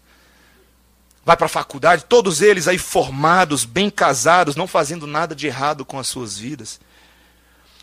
vai 1.25 1.37
para 1.37 1.47
a 1.47 1.49
faculdade, 1.49 2.05
todos 2.09 2.43
eles 2.43 2.67
aí 2.67 2.79
formados, 2.79 3.65
bem 3.65 3.89
casados, 3.89 4.57
não 4.57 4.67
fazendo 4.67 5.07
nada 5.07 5.35
de 5.35 5.47
errado 5.47 5.85
com 5.85 5.99
as 5.99 6.09
suas 6.09 6.37
vidas. 6.37 6.81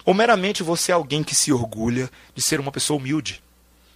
Ou 0.03 0.13
meramente 0.13 0.63
você 0.63 0.91
é 0.91 0.95
alguém 0.95 1.23
que 1.23 1.35
se 1.35 1.51
orgulha 1.51 2.09
de 2.35 2.41
ser 2.41 2.59
uma 2.59 2.71
pessoa 2.71 2.99
humilde, 2.99 3.41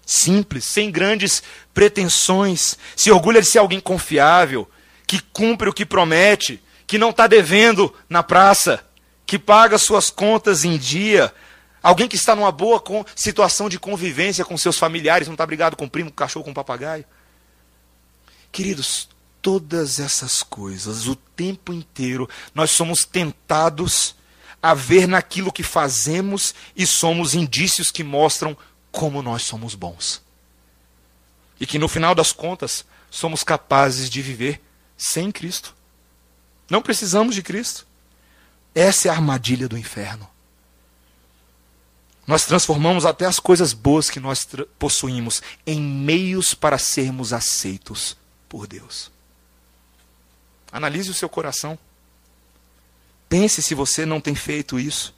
simples, 0.05 0.65
sem 0.65 0.91
grandes 0.91 1.43
pretensões, 1.73 2.77
se 2.95 3.11
orgulha 3.11 3.41
de 3.41 3.47
ser 3.47 3.59
alguém 3.59 3.79
confiável, 3.79 4.69
que 5.05 5.19
cumpre 5.19 5.69
o 5.69 5.73
que 5.73 5.85
promete, 5.85 6.61
que 6.87 6.97
não 6.97 7.09
está 7.09 7.27
devendo 7.27 7.93
na 8.07 8.23
praça, 8.23 8.85
que 9.25 9.39
paga 9.39 9.77
suas 9.77 10.09
contas 10.09 10.63
em 10.63 10.77
dia, 10.77 11.33
alguém 11.81 12.07
que 12.07 12.15
está 12.15 12.35
numa 12.35 12.51
boa 12.51 12.81
situação 13.15 13.67
de 13.67 13.79
convivência 13.79 14.45
com 14.45 14.57
seus 14.57 14.77
familiares, 14.77 15.27
não 15.27 15.33
está 15.33 15.45
brigado 15.45 15.75
com 15.75 15.85
o 15.85 15.89
primo, 15.89 16.09
com 16.09 16.13
o 16.13 16.17
cachorro, 16.17 16.45
com 16.45 16.51
o 16.51 16.55
papagaio. 16.55 17.05
Queridos, 18.51 19.09
todas 19.43 19.99
essas 19.99 20.41
coisas, 20.41 21.05
o 21.05 21.15
tempo 21.15 21.73
inteiro, 21.73 22.29
nós 22.55 22.71
somos 22.71 23.03
tentados 23.03 24.15
a 24.61 24.73
ver 24.73 25.05
naquilo 25.05 25.51
que 25.51 25.61
fazemos 25.61 26.55
e 26.73 26.87
somos 26.87 27.35
indícios 27.35 27.91
que 27.91 28.05
mostram 28.05 28.57
como 28.89 29.21
nós 29.21 29.43
somos 29.43 29.75
bons. 29.75 30.23
E 31.59 31.67
que 31.67 31.77
no 31.77 31.89
final 31.89 32.15
das 32.15 32.31
contas, 32.31 32.85
somos 33.11 33.43
capazes 33.43 34.09
de 34.09 34.21
viver 34.21 34.61
sem 34.97 35.29
Cristo. 35.29 35.75
Não 36.69 36.81
precisamos 36.81 37.35
de 37.35 37.43
Cristo. 37.43 37.85
Essa 38.73 39.09
é 39.09 39.11
a 39.11 39.15
armadilha 39.15 39.67
do 39.67 39.77
inferno. 39.77 40.27
Nós 42.25 42.45
transformamos 42.45 43.05
até 43.05 43.25
as 43.25 43.39
coisas 43.39 43.73
boas 43.73 44.09
que 44.09 44.21
nós 44.21 44.47
possuímos 44.79 45.41
em 45.67 45.81
meios 45.81 46.53
para 46.53 46.77
sermos 46.77 47.33
aceitos 47.33 48.15
por 48.47 48.65
Deus. 48.65 49.12
Analise 50.73 51.11
o 51.11 51.13
seu 51.13 51.29
coração. 51.29 51.77
Pense 53.29 53.61
se 53.61 53.75
você 53.75 54.07
não 54.07 54.19
tem 54.19 54.33
feito 54.33 54.79
isso. 54.79 55.13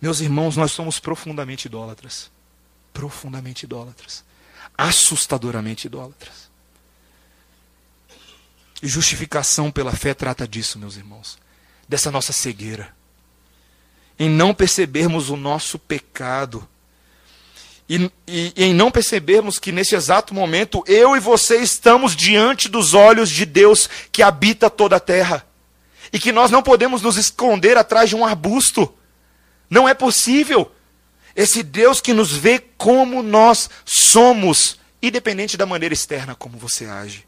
Meus 0.00 0.20
irmãos, 0.20 0.56
nós 0.56 0.72
somos 0.72 0.98
profundamente 0.98 1.66
idólatras. 1.66 2.30
Profundamente 2.90 3.64
idólatras. 3.64 4.24
Assustadoramente 4.78 5.86
idólatras. 5.86 6.48
E 8.82 8.88
justificação 8.88 9.70
pela 9.70 9.92
fé 9.92 10.14
trata 10.14 10.48
disso, 10.48 10.78
meus 10.78 10.96
irmãos. 10.96 11.38
Dessa 11.86 12.10
nossa 12.10 12.32
cegueira. 12.32 12.96
Em 14.18 14.30
não 14.30 14.54
percebermos 14.54 15.28
o 15.28 15.36
nosso 15.36 15.78
pecado 15.78 16.66
e, 17.90 18.10
e, 18.28 18.52
em 18.56 18.72
não 18.72 18.90
percebermos 18.90 19.58
que 19.58 19.72
nesse 19.72 19.96
exato 19.96 20.32
momento 20.32 20.84
eu 20.86 21.16
e 21.16 21.20
você 21.20 21.56
estamos 21.56 22.14
diante 22.14 22.68
dos 22.68 22.94
olhos 22.94 23.28
de 23.28 23.44
Deus 23.44 23.90
que 24.12 24.22
habita 24.22 24.70
toda 24.70 24.96
a 24.96 25.00
terra. 25.00 25.44
E 26.12 26.18
que 26.18 26.30
nós 26.32 26.50
não 26.50 26.62
podemos 26.62 27.02
nos 27.02 27.16
esconder 27.16 27.76
atrás 27.76 28.08
de 28.08 28.16
um 28.16 28.24
arbusto. 28.24 28.92
Não 29.68 29.88
é 29.88 29.94
possível. 29.94 30.72
Esse 31.34 31.62
Deus 31.62 32.00
que 32.00 32.12
nos 32.12 32.32
vê 32.32 32.60
como 32.78 33.22
nós 33.22 33.68
somos, 33.84 34.78
independente 35.02 35.56
da 35.56 35.66
maneira 35.66 35.92
externa 35.92 36.34
como 36.34 36.58
você 36.58 36.86
age. 36.86 37.26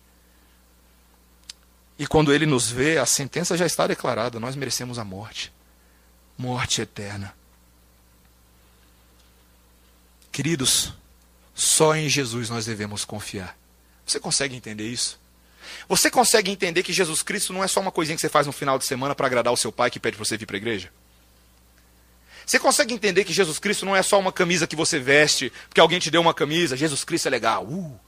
E 1.98 2.06
quando 2.06 2.32
ele 2.32 2.46
nos 2.46 2.70
vê, 2.70 2.98
a 2.98 3.06
sentença 3.06 3.56
já 3.56 3.66
está 3.66 3.86
declarada: 3.86 4.40
nós 4.40 4.56
merecemos 4.56 4.98
a 4.98 5.04
morte 5.04 5.52
morte 6.42 6.82
eterna. 6.82 7.34
Queridos, 10.32 10.94
só 11.54 11.94
em 11.94 12.08
Jesus 12.08 12.48
nós 12.48 12.64
devemos 12.64 13.04
confiar. 13.04 13.56
Você 14.06 14.18
consegue 14.18 14.56
entender 14.56 14.88
isso? 14.88 15.20
Você 15.88 16.10
consegue 16.10 16.50
entender 16.50 16.82
que 16.82 16.92
Jesus 16.92 17.22
Cristo 17.22 17.52
não 17.52 17.62
é 17.62 17.68
só 17.68 17.80
uma 17.80 17.92
coisinha 17.92 18.16
que 18.16 18.20
você 18.20 18.28
faz 18.28 18.46
no 18.46 18.52
final 18.52 18.78
de 18.78 18.86
semana 18.86 19.14
para 19.14 19.26
agradar 19.26 19.52
o 19.52 19.56
seu 19.56 19.70
pai 19.70 19.90
que 19.90 20.00
pede 20.00 20.16
para 20.16 20.24
você 20.24 20.36
vir 20.38 20.46
para 20.46 20.56
a 20.56 20.58
igreja? 20.58 20.90
Você 22.46 22.58
consegue 22.58 22.94
entender 22.94 23.24
que 23.24 23.32
Jesus 23.32 23.58
Cristo 23.58 23.84
não 23.84 23.94
é 23.94 24.02
só 24.02 24.18
uma 24.18 24.32
camisa 24.32 24.66
que 24.66 24.74
você 24.74 24.98
veste 24.98 25.52
porque 25.68 25.80
alguém 25.80 25.98
te 25.98 26.10
deu 26.10 26.20
uma 26.20 26.34
camisa, 26.34 26.76
Jesus 26.76 27.04
Cristo 27.04 27.28
é 27.28 27.30
legal, 27.30 27.64
uh. 27.64 28.00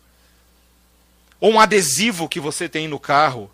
ou 1.38 1.52
um 1.52 1.60
adesivo 1.60 2.28
que 2.28 2.40
você 2.40 2.68
tem 2.68 2.88
no 2.88 2.98
carro, 2.98 3.50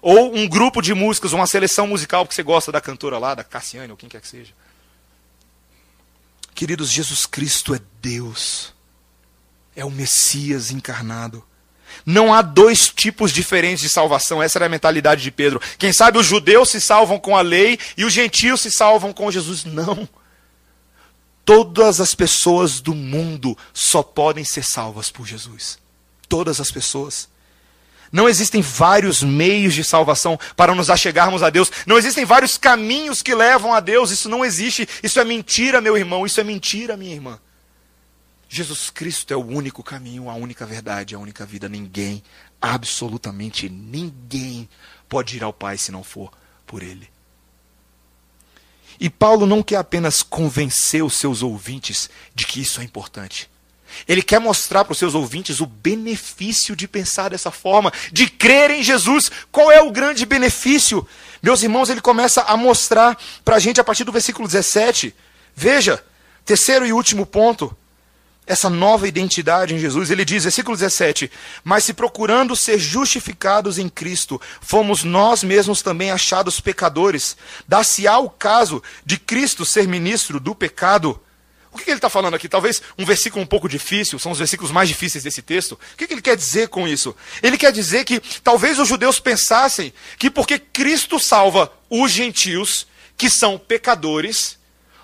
ou 0.00 0.34
um 0.34 0.46
grupo 0.46 0.80
de 0.80 0.94
músicas, 0.94 1.32
uma 1.32 1.46
seleção 1.46 1.86
musical 1.86 2.24
porque 2.24 2.34
você 2.34 2.42
gosta 2.42 2.70
da 2.70 2.80
cantora 2.80 3.18
lá, 3.18 3.34
da 3.34 3.42
Cassiane 3.42 3.90
ou 3.90 3.96
quem 3.96 4.08
quer 4.08 4.20
que 4.20 4.28
seja. 4.28 4.52
Queridos, 6.62 6.92
Jesus 6.92 7.26
Cristo 7.26 7.74
é 7.74 7.80
Deus, 8.00 8.72
é 9.74 9.84
o 9.84 9.90
Messias 9.90 10.70
encarnado. 10.70 11.44
Não 12.06 12.32
há 12.32 12.40
dois 12.40 12.88
tipos 12.88 13.32
diferentes 13.32 13.82
de 13.82 13.88
salvação, 13.88 14.40
essa 14.40 14.58
era 14.58 14.66
a 14.66 14.68
mentalidade 14.68 15.24
de 15.24 15.32
Pedro. 15.32 15.60
Quem 15.76 15.92
sabe 15.92 16.18
os 16.18 16.26
judeus 16.26 16.70
se 16.70 16.80
salvam 16.80 17.18
com 17.18 17.36
a 17.36 17.40
lei 17.40 17.80
e 17.96 18.04
os 18.04 18.12
gentios 18.12 18.60
se 18.60 18.70
salvam 18.70 19.12
com 19.12 19.28
Jesus. 19.28 19.64
Não. 19.64 20.08
Todas 21.44 22.00
as 22.00 22.14
pessoas 22.14 22.80
do 22.80 22.94
mundo 22.94 23.58
só 23.74 24.00
podem 24.00 24.44
ser 24.44 24.62
salvas 24.62 25.10
por 25.10 25.26
Jesus. 25.26 25.80
Todas 26.28 26.60
as 26.60 26.70
pessoas. 26.70 27.28
Não 28.12 28.28
existem 28.28 28.60
vários 28.60 29.22
meios 29.22 29.72
de 29.72 29.82
salvação 29.82 30.38
para 30.54 30.74
nos 30.74 30.90
achegarmos 30.90 31.42
a 31.42 31.48
Deus. 31.48 31.72
Não 31.86 31.96
existem 31.96 32.26
vários 32.26 32.58
caminhos 32.58 33.22
que 33.22 33.34
levam 33.34 33.72
a 33.72 33.80
Deus. 33.80 34.10
Isso 34.10 34.28
não 34.28 34.44
existe. 34.44 34.86
Isso 35.02 35.18
é 35.18 35.24
mentira, 35.24 35.80
meu 35.80 35.96
irmão. 35.96 36.26
Isso 36.26 36.38
é 36.38 36.44
mentira, 36.44 36.94
minha 36.94 37.14
irmã. 37.14 37.40
Jesus 38.50 38.90
Cristo 38.90 39.32
é 39.32 39.36
o 39.36 39.46
único 39.46 39.82
caminho, 39.82 40.28
a 40.28 40.34
única 40.34 40.66
verdade, 40.66 41.14
a 41.14 41.18
única 41.18 41.46
vida. 41.46 41.70
Ninguém, 41.70 42.22
absolutamente 42.60 43.70
ninguém, 43.70 44.68
pode 45.08 45.38
ir 45.38 45.42
ao 45.42 45.54
Pai 45.54 45.78
se 45.78 45.90
não 45.90 46.04
for 46.04 46.30
por 46.66 46.82
Ele. 46.82 47.08
E 49.00 49.08
Paulo 49.08 49.46
não 49.46 49.62
quer 49.62 49.76
apenas 49.76 50.22
convencer 50.22 51.02
os 51.02 51.14
seus 51.14 51.42
ouvintes 51.42 52.10
de 52.34 52.46
que 52.46 52.60
isso 52.60 52.78
é 52.82 52.84
importante. 52.84 53.50
Ele 54.08 54.22
quer 54.22 54.40
mostrar 54.40 54.84
para 54.84 54.92
os 54.92 54.98
seus 54.98 55.14
ouvintes 55.14 55.60
o 55.60 55.66
benefício 55.66 56.74
de 56.74 56.88
pensar 56.88 57.30
dessa 57.30 57.50
forma, 57.50 57.92
de 58.12 58.28
crer 58.28 58.70
em 58.70 58.82
Jesus. 58.82 59.30
Qual 59.50 59.70
é 59.70 59.80
o 59.80 59.90
grande 59.90 60.26
benefício? 60.26 61.06
Meus 61.42 61.62
irmãos, 61.62 61.90
ele 61.90 62.00
começa 62.00 62.42
a 62.42 62.56
mostrar 62.56 63.18
para 63.44 63.56
a 63.56 63.58
gente 63.58 63.80
a 63.80 63.84
partir 63.84 64.04
do 64.04 64.12
versículo 64.12 64.46
17. 64.46 65.14
Veja, 65.54 66.02
terceiro 66.44 66.86
e 66.86 66.92
último 66.92 67.26
ponto, 67.26 67.76
essa 68.46 68.68
nova 68.68 69.06
identidade 69.06 69.74
em 69.74 69.78
Jesus. 69.78 70.10
Ele 70.10 70.24
diz, 70.24 70.44
versículo 70.44 70.76
17: 70.76 71.30
Mas 71.62 71.84
se 71.84 71.92
procurando 71.92 72.56
ser 72.56 72.78
justificados 72.78 73.78
em 73.78 73.88
Cristo, 73.88 74.40
fomos 74.60 75.04
nós 75.04 75.42
mesmos 75.42 75.82
também 75.82 76.10
achados 76.10 76.60
pecadores, 76.60 77.36
dá-se-á 77.66 78.18
o 78.18 78.30
caso 78.30 78.82
de 79.04 79.18
Cristo 79.18 79.64
ser 79.64 79.86
ministro 79.86 80.40
do 80.40 80.54
pecado. 80.54 81.20
O 81.72 81.78
que, 81.78 81.90
ele 81.90 81.96
está 81.96 82.10
falando 82.10 82.34
aqui? 82.34 82.48
Talvez 82.48 82.82
um 82.98 83.04
versículo 83.04 83.42
um 83.42 83.46
pouco 83.46 83.68
difícil, 83.68 84.18
são 84.18 84.30
os 84.30 84.38
versículos 84.38 84.70
mais 84.70 84.88
difíceis 84.88 85.24
desse 85.24 85.40
texto. 85.40 85.72
O 85.72 85.96
que, 85.96 86.12
ele 86.12 86.20
quer 86.20 86.36
dizer 86.36 86.68
com 86.68 86.86
isso? 86.86 87.16
Ele 87.42 87.56
quer 87.56 87.72
dizer 87.72 88.04
que 88.04 88.20
talvez 88.42 88.78
os 88.78 88.86
judeus 88.86 89.18
pensassem 89.18 89.92
que 90.18 90.30
porque 90.30 90.58
Cristo 90.58 91.18
salva 91.18 91.72
os 91.88 92.12
gentios, 92.12 92.86
que 93.16 93.30
são 93.30 93.58
pecadores, 93.58 94.58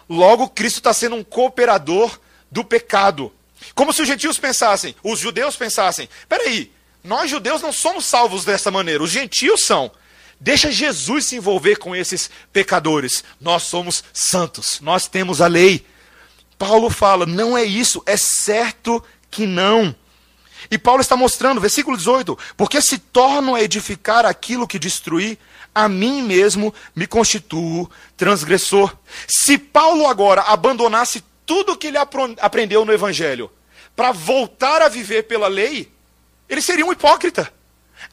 logo 0.08 0.48
Cristo 0.48 0.76
está 0.76 0.92
sendo 0.92 1.16
um 1.16 1.24
cooperador 1.24 2.20
do 2.50 2.62
pecado. 2.62 3.32
Como 3.74 3.92
se 3.92 4.02
os 4.02 4.08
gentios 4.08 4.38
pensassem, 4.38 4.94
os 5.02 5.18
judeus 5.18 5.56
pensassem: 5.56 6.08
peraí, 6.28 6.70
nós 7.02 7.30
judeus 7.30 7.62
não 7.62 7.72
somos 7.72 8.04
salvos 8.04 8.44
dessa 8.44 8.70
maneira, 8.70 9.02
os 9.02 9.10
gentios 9.10 9.62
são. 9.62 9.90
Deixa 10.40 10.70
Jesus 10.70 11.24
se 11.26 11.36
envolver 11.36 11.76
com 11.76 11.96
esses 11.96 12.30
pecadores. 12.52 13.24
Nós 13.40 13.64
somos 13.64 14.04
santos, 14.12 14.80
nós 14.80 15.08
temos 15.08 15.40
a 15.40 15.46
lei. 15.46 15.84
Paulo 16.58 16.90
fala: 16.90 17.24
não 17.24 17.56
é 17.56 17.64
isso, 17.64 18.02
é 18.04 18.16
certo 18.16 19.02
que 19.30 19.46
não. 19.46 19.94
E 20.70 20.76
Paulo 20.76 21.00
está 21.00 21.16
mostrando, 21.16 21.60
versículo 21.60 21.96
18: 21.96 22.36
porque 22.56 22.82
se 22.82 22.98
torno 22.98 23.54
a 23.54 23.62
edificar 23.62 24.26
aquilo 24.26 24.66
que 24.66 24.78
destruí, 24.78 25.38
a 25.74 25.88
mim 25.88 26.22
mesmo 26.22 26.74
me 26.94 27.06
constituo 27.06 27.88
transgressor. 28.16 28.94
Se 29.26 29.56
Paulo 29.56 30.06
agora 30.06 30.42
abandonasse 30.42 31.22
tudo 31.46 31.72
o 31.72 31.76
que 31.76 31.86
ele 31.86 31.98
aprendeu 32.40 32.84
no 32.84 32.92
Evangelho 32.92 33.50
para 33.94 34.12
voltar 34.12 34.82
a 34.82 34.88
viver 34.88 35.22
pela 35.24 35.48
lei, 35.48 35.90
ele 36.48 36.60
seria 36.60 36.84
um 36.84 36.92
hipócrita. 36.92 37.52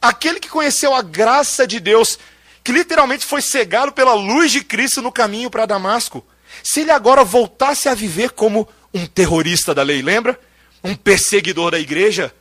Aquele 0.00 0.40
que 0.40 0.48
conheceu 0.48 0.94
a 0.94 1.02
graça 1.02 1.66
de 1.66 1.80
Deus, 1.80 2.18
que 2.62 2.72
literalmente 2.72 3.26
foi 3.26 3.42
cegado 3.42 3.92
pela 3.92 4.14
luz 4.14 4.52
de 4.52 4.62
Cristo 4.62 5.02
no 5.02 5.12
caminho 5.12 5.50
para 5.50 5.66
Damasco 5.66 6.24
se 6.62 6.80
ele 6.80 6.90
agora 6.90 7.24
voltasse 7.24 7.88
a 7.88 7.94
viver 7.94 8.30
como 8.30 8.68
um 8.92 9.06
terrorista 9.06 9.74
da 9.74 9.82
lei, 9.82 10.02
lembra? 10.02 10.38
Um 10.82 10.94
perseguidor 10.94 11.72
da 11.72 11.78
igreja, 11.78 12.34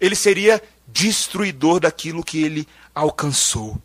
ele 0.00 0.14
seria 0.14 0.62
destruidor 0.86 1.80
daquilo 1.80 2.24
que 2.24 2.42
ele 2.42 2.68
alcançou. 2.94 3.80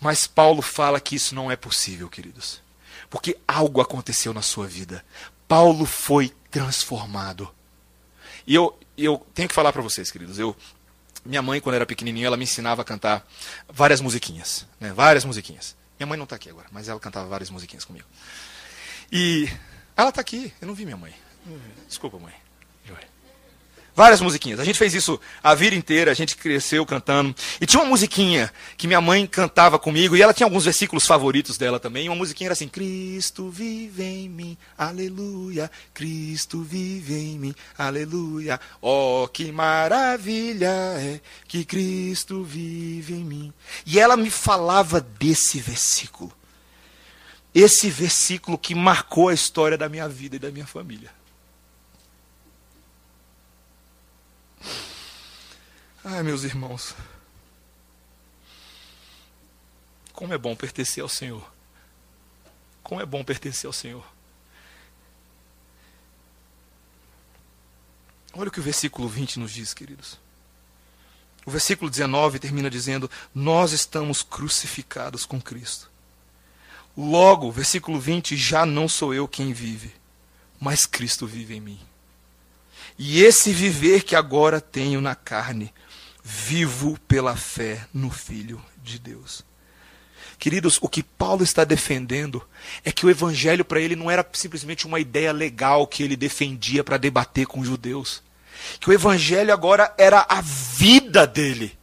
Mas 0.00 0.26
Paulo 0.26 0.62
fala 0.62 1.00
que 1.00 1.14
isso 1.14 1.34
não 1.34 1.50
é 1.50 1.56
possível, 1.56 2.08
queridos. 2.08 2.60
Porque 3.08 3.36
algo 3.46 3.80
aconteceu 3.80 4.34
na 4.34 4.42
sua 4.42 4.66
vida. 4.66 5.04
Paulo 5.46 5.86
foi 5.86 6.32
transformado. 6.50 7.48
E 8.46 8.54
eu, 8.54 8.76
eu 8.96 9.24
tenho 9.34 9.48
que 9.48 9.54
falar 9.54 9.72
para 9.72 9.82
vocês, 9.82 10.10
queridos. 10.10 10.38
Eu, 10.38 10.56
minha 11.24 11.42
mãe, 11.42 11.60
quando 11.60 11.76
era 11.76 11.86
pequenininha, 11.86 12.26
ela 12.26 12.36
me 12.36 12.44
ensinava 12.44 12.82
a 12.82 12.84
cantar 12.84 13.24
várias 13.72 14.00
musiquinhas. 14.00 14.66
Né? 14.80 14.92
Várias 14.92 15.24
musiquinhas. 15.24 15.76
Minha 16.02 16.08
mãe 16.08 16.18
não 16.18 16.24
está 16.24 16.34
aqui 16.34 16.50
agora, 16.50 16.66
mas 16.72 16.88
ela 16.88 16.98
cantava 16.98 17.28
várias 17.28 17.48
musiquinhas 17.48 17.84
comigo. 17.84 18.08
E 19.12 19.48
ela 19.96 20.08
está 20.08 20.20
aqui, 20.20 20.52
eu 20.60 20.66
não 20.66 20.74
vi 20.74 20.84
minha 20.84 20.96
mãe. 20.96 21.14
Desculpa, 21.86 22.18
mãe. 22.18 22.34
Várias 23.94 24.22
musiquinhas. 24.22 24.58
A 24.58 24.64
gente 24.64 24.78
fez 24.78 24.94
isso 24.94 25.20
a 25.42 25.54
vida 25.54 25.76
inteira, 25.76 26.10
a 26.10 26.14
gente 26.14 26.34
cresceu 26.34 26.84
cantando. 26.86 27.34
E 27.60 27.66
tinha 27.66 27.82
uma 27.82 27.88
musiquinha 27.90 28.50
que 28.76 28.86
minha 28.86 29.02
mãe 29.02 29.26
cantava 29.26 29.78
comigo, 29.78 30.16
e 30.16 30.22
ela 30.22 30.32
tinha 30.32 30.46
alguns 30.46 30.64
versículos 30.64 31.06
favoritos 31.06 31.58
dela 31.58 31.78
também. 31.78 32.08
Uma 32.08 32.16
musiquinha 32.16 32.48
era 32.48 32.54
assim: 32.54 32.68
Cristo 32.68 33.50
vive 33.50 34.02
em 34.02 34.30
mim, 34.30 34.56
aleluia. 34.78 35.70
Cristo 35.92 36.62
vive 36.62 37.14
em 37.14 37.38
mim, 37.38 37.54
aleluia. 37.76 38.58
Oh, 38.80 39.28
que 39.30 39.52
maravilha 39.52 40.70
é 40.96 41.20
que 41.46 41.62
Cristo 41.62 42.42
vive 42.42 43.12
em 43.12 43.24
mim. 43.24 43.52
E 43.84 44.00
ela 44.00 44.16
me 44.16 44.30
falava 44.30 45.02
desse 45.02 45.60
versículo. 45.60 46.32
Esse 47.54 47.90
versículo 47.90 48.56
que 48.56 48.74
marcou 48.74 49.28
a 49.28 49.34
história 49.34 49.76
da 49.76 49.86
minha 49.86 50.08
vida 50.08 50.36
e 50.36 50.38
da 50.38 50.50
minha 50.50 50.66
família. 50.66 51.10
Ai, 56.04 56.22
meus 56.22 56.44
irmãos. 56.44 56.94
Como 60.12 60.34
é 60.34 60.38
bom 60.38 60.54
pertencer 60.54 61.02
ao 61.02 61.08
Senhor. 61.08 61.48
Como 62.82 63.00
é 63.00 63.06
bom 63.06 63.24
pertencer 63.24 63.66
ao 63.66 63.72
Senhor. 63.72 64.04
Olha 68.34 68.48
o 68.48 68.52
que 68.52 68.60
o 68.60 68.62
versículo 68.62 69.08
20 69.08 69.38
nos 69.38 69.52
diz, 69.52 69.74
queridos. 69.74 70.18
O 71.44 71.50
versículo 71.50 71.90
19 71.90 72.38
termina 72.38 72.70
dizendo: 72.70 73.10
Nós 73.34 73.72
estamos 73.72 74.22
crucificados 74.22 75.26
com 75.26 75.40
Cristo. 75.40 75.90
Logo, 76.96 77.50
versículo 77.50 77.98
20: 78.00 78.36
Já 78.36 78.64
não 78.64 78.88
sou 78.88 79.12
eu 79.12 79.26
quem 79.26 79.52
vive, 79.52 79.92
mas 80.60 80.86
Cristo 80.86 81.26
vive 81.26 81.54
em 81.54 81.60
mim. 81.60 81.91
E 82.98 83.22
esse 83.22 83.52
viver 83.52 84.02
que 84.02 84.14
agora 84.14 84.60
tenho 84.60 85.00
na 85.00 85.14
carne, 85.14 85.72
vivo 86.22 86.98
pela 87.08 87.36
fé 87.36 87.86
no 87.92 88.10
Filho 88.10 88.62
de 88.82 88.98
Deus. 88.98 89.44
Queridos, 90.38 90.76
o 90.80 90.88
que 90.88 91.04
Paulo 91.04 91.44
está 91.44 91.62
defendendo 91.62 92.42
é 92.84 92.90
que 92.90 93.06
o 93.06 93.10
evangelho 93.10 93.64
para 93.64 93.80
ele 93.80 93.94
não 93.94 94.10
era 94.10 94.28
simplesmente 94.32 94.86
uma 94.86 94.98
ideia 94.98 95.32
legal 95.32 95.86
que 95.86 96.02
ele 96.02 96.16
defendia 96.16 96.82
para 96.82 96.96
debater 96.96 97.46
com 97.46 97.60
os 97.60 97.66
judeus. 97.68 98.22
Que 98.80 98.90
o 98.90 98.92
evangelho 98.92 99.52
agora 99.52 99.94
era 99.96 100.26
a 100.28 100.40
vida 100.40 101.26
dele. 101.28 101.78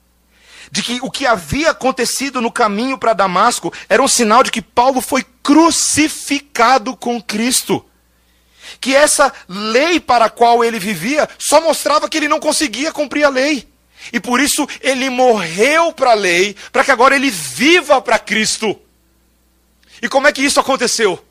De 0.71 0.83
que 0.83 0.99
o 1.01 1.09
que 1.09 1.25
havia 1.25 1.71
acontecido 1.71 2.41
no 2.41 2.51
caminho 2.51 2.97
para 2.97 3.13
Damasco 3.13 3.73
era 3.87 4.03
um 4.03 4.09
sinal 4.09 4.43
de 4.43 4.51
que 4.51 4.61
Paulo 4.61 4.99
foi 4.99 5.25
crucificado 5.41 6.97
com 6.97 7.21
Cristo. 7.21 7.88
Que 8.79 8.95
essa 8.95 9.31
lei 9.47 9.99
para 9.99 10.25
a 10.25 10.29
qual 10.29 10.63
ele 10.63 10.79
vivia 10.79 11.27
só 11.37 11.61
mostrava 11.61 12.09
que 12.09 12.17
ele 12.17 12.27
não 12.27 12.39
conseguia 12.39 12.91
cumprir 12.91 13.23
a 13.23 13.29
lei. 13.29 13.67
E 14.13 14.19
por 14.19 14.39
isso 14.39 14.67
ele 14.81 15.09
morreu 15.09 15.91
para 15.91 16.11
a 16.11 16.15
lei, 16.15 16.55
para 16.71 16.83
que 16.83 16.91
agora 16.91 17.15
ele 17.15 17.29
viva 17.29 18.01
para 18.01 18.17
Cristo. 18.17 18.79
E 20.01 20.07
como 20.07 20.27
é 20.27 20.31
que 20.31 20.41
isso 20.41 20.59
aconteceu? 20.59 21.23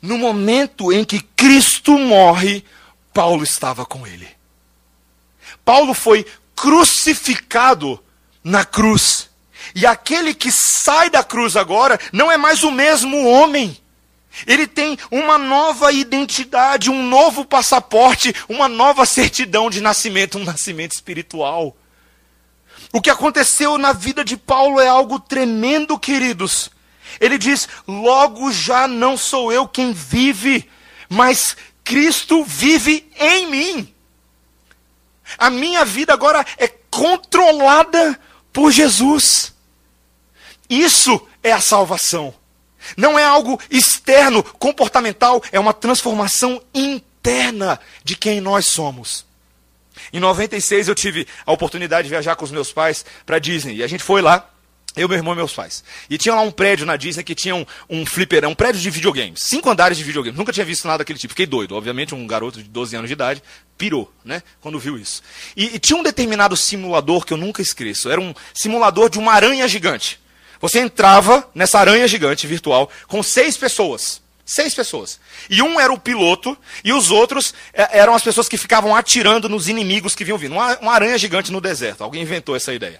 No 0.00 0.16
momento 0.16 0.92
em 0.92 1.04
que 1.04 1.20
Cristo 1.20 1.98
morre, 1.98 2.64
Paulo 3.12 3.42
estava 3.42 3.84
com 3.84 4.06
ele. 4.06 4.28
Paulo 5.64 5.94
foi 5.94 6.26
crucificado 6.54 8.02
na 8.42 8.64
cruz. 8.64 9.30
E 9.74 9.86
aquele 9.86 10.34
que 10.34 10.52
sai 10.52 11.10
da 11.10 11.24
cruz 11.24 11.56
agora 11.56 11.98
não 12.12 12.30
é 12.30 12.36
mais 12.36 12.62
o 12.62 12.70
mesmo 12.70 13.26
homem. 13.26 13.76
Ele 14.46 14.66
tem 14.66 14.98
uma 15.10 15.38
nova 15.38 15.92
identidade, 15.92 16.90
um 16.90 17.06
novo 17.06 17.44
passaporte, 17.44 18.34
uma 18.48 18.68
nova 18.68 19.06
certidão 19.06 19.70
de 19.70 19.80
nascimento, 19.80 20.38
um 20.38 20.44
nascimento 20.44 20.92
espiritual. 20.92 21.76
O 22.92 23.00
que 23.00 23.10
aconteceu 23.10 23.78
na 23.78 23.92
vida 23.92 24.24
de 24.24 24.36
Paulo 24.36 24.80
é 24.80 24.88
algo 24.88 25.18
tremendo, 25.18 25.98
queridos. 25.98 26.70
Ele 27.20 27.38
diz: 27.38 27.68
Logo 27.86 28.52
já 28.52 28.88
não 28.88 29.16
sou 29.16 29.52
eu 29.52 29.66
quem 29.68 29.92
vive, 29.92 30.68
mas 31.08 31.56
Cristo 31.82 32.44
vive 32.44 33.10
em 33.18 33.46
mim. 33.50 33.94
A 35.38 35.50
minha 35.50 35.84
vida 35.84 36.12
agora 36.12 36.44
é 36.56 36.68
controlada 36.68 38.18
por 38.52 38.70
Jesus. 38.70 39.54
Isso 40.68 41.20
é 41.42 41.52
a 41.52 41.60
salvação. 41.60 42.34
Não 42.96 43.18
é 43.18 43.24
algo 43.24 43.60
externo, 43.70 44.42
comportamental, 44.42 45.42
é 45.50 45.58
uma 45.58 45.72
transformação 45.72 46.62
interna 46.74 47.78
de 48.02 48.16
quem 48.16 48.40
nós 48.40 48.66
somos. 48.66 49.24
Em 50.12 50.20
96 50.20 50.88
eu 50.88 50.94
tive 50.94 51.26
a 51.46 51.52
oportunidade 51.52 52.04
de 52.04 52.10
viajar 52.10 52.36
com 52.36 52.44
os 52.44 52.50
meus 52.50 52.72
pais 52.72 53.04
para 53.24 53.38
Disney. 53.38 53.76
E 53.76 53.82
a 53.82 53.86
gente 53.86 54.02
foi 54.02 54.20
lá, 54.20 54.50
eu, 54.96 55.08
meu 55.08 55.16
irmão 55.16 55.34
e 55.34 55.36
meus 55.36 55.52
pais. 55.52 55.82
E 56.08 56.16
tinha 56.16 56.34
lá 56.34 56.40
um 56.40 56.52
prédio 56.52 56.86
na 56.86 56.96
Disney 56.96 57.24
que 57.24 57.34
tinha 57.34 57.54
um, 57.54 57.66
um 57.90 58.06
flipper, 58.06 58.46
um 58.48 58.54
prédio 58.54 58.80
de 58.80 58.90
videogames. 58.90 59.42
Cinco 59.42 59.68
andares 59.68 59.98
de 59.98 60.04
videogames. 60.04 60.38
Nunca 60.38 60.52
tinha 60.52 60.64
visto 60.64 60.86
nada 60.86 60.98
daquele 60.98 61.18
tipo. 61.18 61.32
Fiquei 61.32 61.46
doido. 61.46 61.74
Obviamente, 61.74 62.14
um 62.14 62.26
garoto 62.26 62.62
de 62.62 62.68
12 62.68 62.96
anos 62.96 63.08
de 63.08 63.14
idade 63.14 63.42
pirou, 63.76 64.12
né? 64.24 64.42
Quando 64.60 64.78
viu 64.78 64.96
isso. 64.96 65.20
E, 65.56 65.76
e 65.76 65.78
tinha 65.80 65.98
um 65.98 66.02
determinado 66.02 66.56
simulador 66.56 67.24
que 67.24 67.32
eu 67.32 67.36
nunca 67.36 67.60
esqueço. 67.60 68.08
Era 68.08 68.20
um 68.20 68.32
simulador 68.52 69.10
de 69.10 69.18
uma 69.18 69.32
aranha 69.32 69.66
gigante. 69.66 70.20
Você 70.64 70.80
entrava 70.80 71.46
nessa 71.54 71.78
aranha 71.78 72.08
gigante 72.08 72.46
virtual 72.46 72.88
com 73.06 73.22
seis 73.22 73.54
pessoas. 73.54 74.22
Seis 74.46 74.74
pessoas. 74.74 75.20
E 75.50 75.60
um 75.60 75.78
era 75.78 75.92
o 75.92 76.00
piloto, 76.00 76.56
e 76.82 76.90
os 76.90 77.10
outros 77.10 77.52
é, 77.74 77.98
eram 77.98 78.14
as 78.14 78.22
pessoas 78.22 78.48
que 78.48 78.56
ficavam 78.56 78.96
atirando 78.96 79.46
nos 79.46 79.68
inimigos 79.68 80.14
que 80.14 80.24
vinham 80.24 80.38
vindo. 80.38 80.52
Uma, 80.52 80.78
uma 80.78 80.94
aranha 80.94 81.18
gigante 81.18 81.52
no 81.52 81.60
deserto. 81.60 82.02
Alguém 82.02 82.22
inventou 82.22 82.56
essa 82.56 82.72
ideia. 82.72 82.98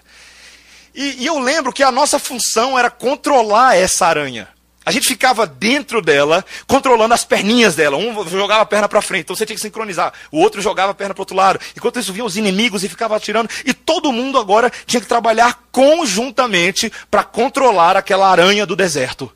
E, 0.93 1.23
e 1.23 1.25
eu 1.25 1.39
lembro 1.39 1.73
que 1.73 1.81
a 1.81 1.91
nossa 1.91 2.19
função 2.19 2.77
era 2.77 2.91
controlar 2.91 3.75
essa 3.75 4.05
aranha. 4.05 4.47
A 4.85 4.91
gente 4.91 5.07
ficava 5.07 5.47
dentro 5.47 5.99
dela, 5.99 6.45
controlando 6.67 7.15
as 7.15 7.25
perninhas 7.25 7.73
dela. 7.73 7.97
Um 7.97 8.27
jogava 8.29 8.61
a 8.61 8.65
perna 8.65 8.87
para 8.87 9.01
frente, 9.01 9.23
então 9.23 9.35
você 9.35 9.43
tinha 9.43 9.55
que 9.55 9.61
sincronizar. 9.61 10.13
O 10.31 10.39
outro 10.39 10.61
jogava 10.61 10.91
a 10.91 10.95
perna 10.95 11.15
para 11.15 11.23
outro 11.23 11.35
lado. 11.35 11.59
Enquanto 11.75 11.99
isso 11.99 12.13
vinham 12.13 12.27
os 12.27 12.37
inimigos 12.37 12.83
e 12.83 12.89
ficava 12.89 13.17
atirando. 13.17 13.49
E 13.65 13.73
todo 13.73 14.13
mundo 14.13 14.37
agora 14.37 14.71
tinha 14.85 15.01
que 15.01 15.07
trabalhar 15.07 15.63
conjuntamente 15.71 16.91
para 17.09 17.23
controlar 17.23 17.97
aquela 17.97 18.29
aranha 18.29 18.63
do 18.63 18.75
deserto. 18.75 19.31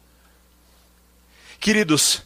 Queridos, 1.60 2.22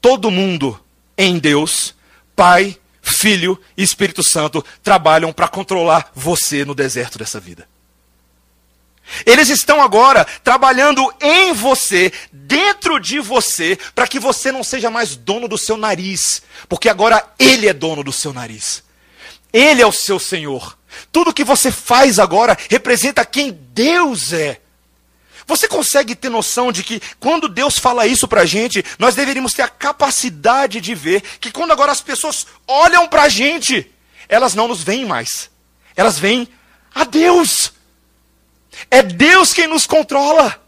todo 0.00 0.30
mundo 0.30 0.80
em 1.16 1.38
Deus, 1.38 1.94
Pai, 2.34 2.78
Filho 3.02 3.60
e 3.76 3.82
Espírito 3.82 4.22
Santo, 4.22 4.64
trabalham 4.82 5.30
para 5.30 5.46
controlar 5.46 6.10
você 6.14 6.64
no 6.64 6.74
deserto 6.74 7.18
dessa 7.18 7.38
vida. 7.38 7.68
Eles 9.24 9.48
estão 9.48 9.80
agora 9.80 10.24
trabalhando 10.42 11.12
em 11.20 11.52
você, 11.52 12.12
dentro 12.32 12.98
de 12.98 13.20
você, 13.20 13.78
para 13.94 14.06
que 14.06 14.18
você 14.18 14.50
não 14.50 14.64
seja 14.64 14.90
mais 14.90 15.16
dono 15.16 15.48
do 15.48 15.56
seu 15.56 15.76
nariz, 15.76 16.42
porque 16.68 16.88
agora 16.88 17.24
Ele 17.38 17.68
é 17.68 17.72
dono 17.72 18.02
do 18.02 18.12
seu 18.12 18.32
nariz. 18.32 18.82
Ele 19.52 19.80
é 19.80 19.86
o 19.86 19.92
seu 19.92 20.18
Senhor. 20.18 20.76
Tudo 21.12 21.32
que 21.32 21.44
você 21.44 21.70
faz 21.70 22.18
agora 22.18 22.56
representa 22.68 23.24
quem 23.24 23.52
Deus 23.52 24.32
é. 24.32 24.60
Você 25.46 25.68
consegue 25.68 26.16
ter 26.16 26.28
noção 26.28 26.72
de 26.72 26.82
que 26.82 27.00
quando 27.20 27.48
Deus 27.48 27.78
fala 27.78 28.06
isso 28.06 28.26
para 28.26 28.40
a 28.40 28.46
gente, 28.46 28.84
nós 28.98 29.14
deveríamos 29.14 29.54
ter 29.54 29.62
a 29.62 29.68
capacidade 29.68 30.80
de 30.80 30.94
ver 30.94 31.22
que 31.40 31.52
quando 31.52 31.70
agora 31.70 31.92
as 31.92 32.00
pessoas 32.00 32.46
olham 32.66 33.06
para 33.06 33.22
a 33.22 33.28
gente, 33.28 33.88
elas 34.28 34.54
não 34.54 34.66
nos 34.66 34.82
veem 34.82 35.06
mais. 35.06 35.48
Elas 35.94 36.18
veem 36.18 36.48
a 36.92 37.04
Deus. 37.04 37.72
É 38.90 39.02
Deus 39.02 39.52
quem 39.52 39.66
nos 39.66 39.86
controla. 39.86 40.60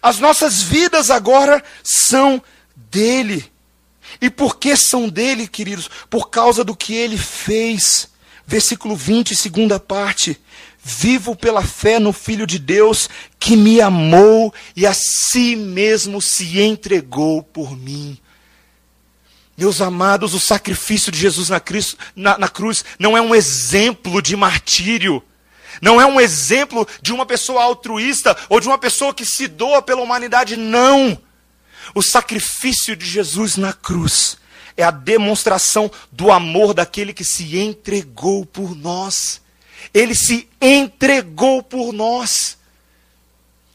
As 0.00 0.18
nossas 0.18 0.62
vidas 0.62 1.10
agora 1.10 1.62
são 1.82 2.42
dele. 2.74 3.50
E 4.20 4.30
por 4.30 4.56
que 4.56 4.76
são 4.76 5.08
dele, 5.08 5.48
queridos? 5.48 5.90
Por 6.08 6.30
causa 6.30 6.64
do 6.64 6.76
que 6.76 6.94
ele 6.94 7.18
fez. 7.18 8.08
Versículo 8.46 8.96
20, 8.96 9.34
segunda 9.34 9.78
parte. 9.78 10.40
Vivo 10.84 11.36
pela 11.36 11.62
fé 11.62 11.98
no 11.98 12.12
Filho 12.12 12.46
de 12.46 12.58
Deus 12.58 13.08
que 13.38 13.56
me 13.56 13.80
amou 13.80 14.52
e 14.74 14.86
a 14.86 14.92
si 14.92 15.54
mesmo 15.54 16.20
se 16.20 16.60
entregou 16.60 17.42
por 17.42 17.76
mim. 17.76 18.18
Meus 19.56 19.80
amados, 19.80 20.34
o 20.34 20.40
sacrifício 20.40 21.12
de 21.12 21.18
Jesus 21.18 21.48
na, 21.48 21.60
Cristo, 21.60 21.96
na, 22.16 22.36
na 22.36 22.48
cruz 22.48 22.84
não 22.98 23.16
é 23.16 23.20
um 23.20 23.34
exemplo 23.34 24.20
de 24.20 24.34
martírio 24.34 25.22
não 25.80 26.00
é 26.00 26.06
um 26.06 26.20
exemplo 26.20 26.86
de 27.00 27.12
uma 27.12 27.24
pessoa 27.24 27.62
altruísta 27.62 28.36
ou 28.48 28.60
de 28.60 28.68
uma 28.68 28.78
pessoa 28.78 29.14
que 29.14 29.24
se 29.24 29.48
doa 29.48 29.80
pela 29.80 30.02
humanidade, 30.02 30.56
não. 30.56 31.18
O 31.94 32.02
sacrifício 32.02 32.94
de 32.94 33.06
Jesus 33.06 33.56
na 33.56 33.72
cruz 33.72 34.36
é 34.76 34.82
a 34.82 34.90
demonstração 34.90 35.90
do 36.10 36.30
amor 36.30 36.74
daquele 36.74 37.12
que 37.12 37.24
se 37.24 37.58
entregou 37.58 38.46
por 38.46 38.74
nós. 38.74 39.40
Ele 39.92 40.14
se 40.14 40.48
entregou 40.60 41.62
por 41.62 41.92
nós. 41.92 42.56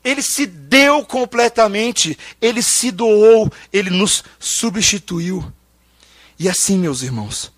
Ele 0.03 0.21
se 0.21 0.45
deu 0.45 1.03
completamente, 1.05 2.17
ele 2.41 2.61
se 2.63 2.91
doou, 2.91 3.51
ele 3.73 3.89
nos 3.89 4.23
substituiu. 4.39 5.51
E 6.39 6.47
assim, 6.47 6.77
meus 6.77 7.01
irmãos, 7.01 7.51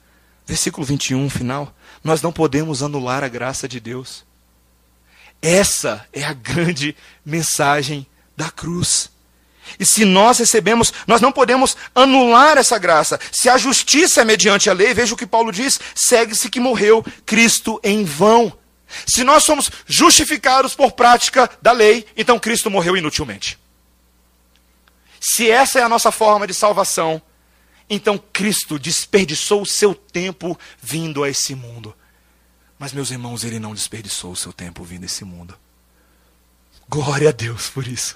versículo 0.47 0.83
21, 0.83 1.29
final, 1.29 1.71
nós 2.03 2.23
não 2.23 2.31
podemos 2.31 2.81
anular 2.81 3.23
a 3.23 3.27
graça 3.27 3.67
de 3.67 3.79
Deus. 3.79 4.25
Essa 5.41 6.05
é 6.11 6.23
a 6.23 6.33
grande 6.33 6.95
mensagem 7.25 8.05
da 8.35 8.49
cruz. 8.49 9.09
E 9.77 9.85
se 9.85 10.03
nós 10.03 10.39
recebemos, 10.39 10.91
nós 11.05 11.21
não 11.21 11.31
podemos 11.31 11.77
anular 11.93 12.57
essa 12.57 12.77
graça. 12.77 13.19
Se 13.31 13.49
a 13.49 13.57
justiça 13.57 14.21
é 14.21 14.25
mediante 14.25 14.69
a 14.69 14.73
lei, 14.73 14.93
veja 14.93 15.13
o 15.13 15.17
que 15.17 15.27
Paulo 15.27 15.51
diz: 15.51 15.79
segue-se 15.95 16.49
que 16.49 16.59
morreu 16.59 17.05
Cristo 17.25 17.79
em 17.83 18.03
vão. 18.03 18.57
Se 19.05 19.23
nós 19.23 19.43
somos 19.43 19.69
justificados 19.85 20.73
por 20.73 20.93
prática 20.93 21.49
da 21.61 21.71
lei, 21.71 22.07
então 22.17 22.39
Cristo 22.39 22.71
morreu 22.71 22.97
inutilmente. 22.97 23.59
Se 25.19 25.49
essa 25.49 25.79
é 25.79 25.83
a 25.83 25.89
nossa 25.89 26.11
forma 26.11 26.47
de 26.47 26.53
salvação, 26.53 27.21
então 27.89 28.21
Cristo 28.31 28.79
desperdiçou 28.79 29.61
o 29.61 29.65
seu 29.65 29.93
tempo 29.93 30.57
vindo 30.81 31.23
a 31.23 31.29
esse 31.29 31.53
mundo. 31.53 31.93
Mas, 32.80 32.93
meus 32.93 33.11
irmãos, 33.11 33.43
ele 33.43 33.59
não 33.59 33.75
desperdiçou 33.75 34.32
o 34.32 34.38
seu 34.38 34.53
tempo 34.53 34.86
vindo 34.86 35.03
esse 35.03 35.25
mundo. 35.25 35.53
Glória 36.88 37.27
a 37.27 37.34
Deus 37.34 37.69
por 37.69 37.86
isso. 37.86 38.15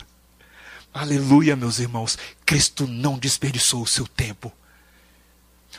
Aleluia, 0.94 1.56
meus 1.56 1.80
irmãos. 1.80 2.18
Cristo 2.46 2.88
não 2.88 3.20
desperdiçou 3.20 3.84
o 3.84 3.88
seu 3.88 4.08
tempo. 4.08 4.52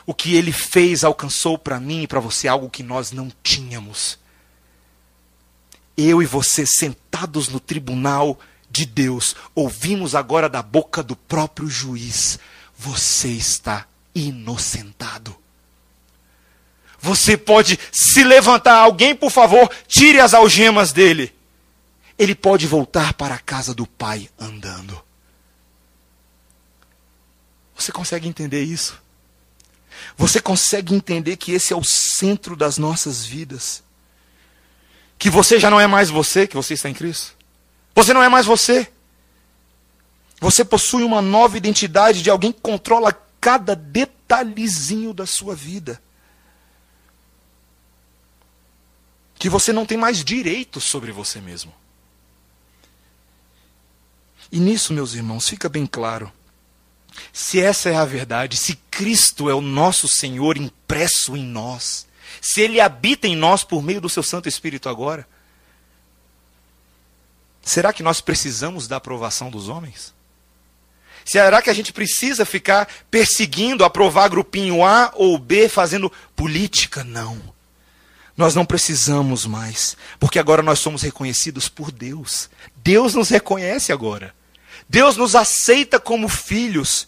O 0.05 0.13
que 0.13 0.35
ele 0.35 0.51
fez 0.51 1.03
alcançou 1.03 1.57
para 1.57 1.79
mim 1.79 2.03
e 2.03 2.07
para 2.07 2.19
você 2.19 2.47
algo 2.47 2.69
que 2.69 2.83
nós 2.83 3.11
não 3.11 3.31
tínhamos. 3.41 4.19
Eu 5.97 6.21
e 6.21 6.25
você 6.25 6.65
sentados 6.65 7.49
no 7.49 7.59
tribunal 7.59 8.39
de 8.69 8.85
Deus, 8.85 9.35
ouvimos 9.55 10.13
agora 10.13 10.47
da 10.47 10.61
boca 10.61 11.01
do 11.01 11.15
próprio 11.15 11.67
juiz: 11.67 12.37
você 12.77 13.29
está 13.29 13.87
inocentado. 14.13 15.35
Você 17.05 17.37
pode 17.37 17.79
se 17.91 18.23
levantar. 18.23 18.79
Alguém, 18.79 19.15
por 19.15 19.29
favor, 19.29 19.69
tire 19.87 20.19
as 20.19 20.33
algemas 20.33 20.91
dele. 20.91 21.31
Ele 22.17 22.33
pode 22.33 22.65
voltar 22.65 23.13
para 23.13 23.35
a 23.35 23.39
casa 23.39 23.75
do 23.75 23.85
pai 23.85 24.27
andando. 24.39 24.99
Você 27.75 27.91
consegue 27.91 28.27
entender 28.27 28.63
isso? 28.63 28.99
Você 30.17 30.41
consegue 30.41 30.95
entender 30.95 31.37
que 31.37 31.51
esse 31.51 31.73
é 31.73 31.75
o 31.75 31.83
centro 31.83 32.55
das 32.55 32.79
nossas 32.79 33.23
vidas? 33.23 33.83
Que 35.19 35.29
você 35.29 35.59
já 35.59 35.69
não 35.69 35.79
é 35.79 35.85
mais 35.85 36.09
você, 36.09 36.47
que 36.47 36.55
você 36.55 36.73
está 36.73 36.89
em 36.89 36.93
Cristo? 36.95 37.35
Você 37.93 38.15
não 38.15 38.23
é 38.23 38.29
mais 38.29 38.47
você. 38.47 38.87
Você 40.41 40.65
possui 40.65 41.03
uma 41.03 41.21
nova 41.21 41.55
identidade 41.55 42.23
de 42.23 42.31
alguém 42.31 42.51
que 42.51 42.61
controla 42.61 43.13
cada 43.39 43.75
detalhezinho 43.75 45.13
da 45.13 45.27
sua 45.27 45.53
vida. 45.53 46.01
Que 49.45 49.49
você 49.49 49.71
não 49.71 49.85
tem 49.85 49.95
mais 49.95 50.23
direito 50.23 50.81
sobre 50.81 51.11
você 51.11 51.39
mesmo. 51.39 51.71
E 54.51 54.59
nisso, 54.59 54.91
meus 54.91 55.13
irmãos, 55.13 55.47
fica 55.47 55.69
bem 55.69 55.85
claro. 55.85 56.33
Se 57.31 57.61
essa 57.61 57.91
é 57.91 57.95
a 57.95 58.05
verdade, 58.05 58.57
se 58.57 58.75
Cristo 58.89 59.47
é 59.47 59.53
o 59.53 59.61
nosso 59.61 60.07
Senhor 60.07 60.57
impresso 60.57 61.37
em 61.37 61.45
nós, 61.45 62.07
se 62.41 62.59
Ele 62.59 62.81
habita 62.81 63.27
em 63.27 63.35
nós 63.35 63.63
por 63.63 63.83
meio 63.83 64.01
do 64.01 64.09
seu 64.09 64.23
Santo 64.23 64.49
Espírito 64.49 64.89
agora, 64.89 65.27
será 67.61 67.93
que 67.93 68.01
nós 68.01 68.19
precisamos 68.19 68.87
da 68.87 68.95
aprovação 68.95 69.51
dos 69.51 69.69
homens? 69.69 70.11
Será 71.23 71.61
que 71.61 71.69
a 71.69 71.73
gente 71.75 71.93
precisa 71.93 72.45
ficar 72.45 72.89
perseguindo, 73.11 73.85
aprovar 73.85 74.27
grupinho 74.27 74.83
A 74.83 75.11
ou 75.13 75.37
B, 75.37 75.69
fazendo 75.69 76.11
política? 76.35 77.03
Não. 77.03 77.53
Nós 78.37 78.53
não 78.53 78.65
precisamos 78.65 79.45
mais, 79.45 79.95
porque 80.19 80.39
agora 80.39 80.61
nós 80.61 80.79
somos 80.79 81.01
reconhecidos 81.01 81.69
por 81.69 81.91
Deus. 81.91 82.49
Deus 82.75 83.13
nos 83.15 83.29
reconhece 83.29 83.93
agora. 83.93 84.35
Deus 84.89 85.15
nos 85.15 85.35
aceita 85.35 85.99
como 85.99 86.27
filhos. 86.27 87.07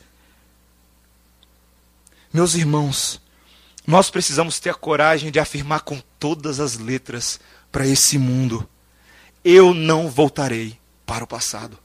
Meus 2.32 2.56
irmãos, 2.56 3.22
nós 3.86 4.10
precisamos 4.10 4.60
ter 4.60 4.70
a 4.70 4.74
coragem 4.74 5.32
de 5.32 5.40
afirmar 5.40 5.82
com 5.82 6.02
todas 6.18 6.60
as 6.60 6.78
letras 6.78 7.40
para 7.72 7.86
esse 7.86 8.18
mundo: 8.18 8.68
eu 9.44 9.74
não 9.74 10.10
voltarei 10.10 10.78
para 11.06 11.24
o 11.24 11.28
passado. 11.28 11.78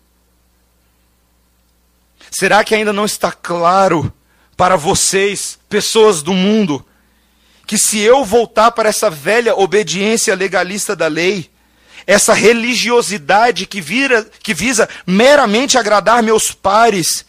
Será 2.31 2.65
que 2.65 2.75
ainda 2.75 2.93
não 2.93 3.05
está 3.05 3.31
claro 3.31 4.13
para 4.57 4.77
vocês, 4.77 5.59
pessoas 5.69 6.23
do 6.23 6.33
mundo, 6.33 6.85
que 7.73 7.79
se 7.79 8.01
eu 8.01 8.23
voltar 8.23 8.71
para 8.73 8.91
essa 8.91 9.09
velha 9.09 9.57
obediência 9.57 10.35
legalista 10.35 10.95
da 10.95 11.07
lei, 11.07 11.51
essa 12.07 12.35
religiosidade 12.35 13.65
que, 13.65 13.81
vira, 13.81 14.25
que 14.43 14.53
visa 14.53 14.87
meramente 15.07 15.79
agradar 15.79 16.23
meus 16.23 16.53
pares, 16.53 17.25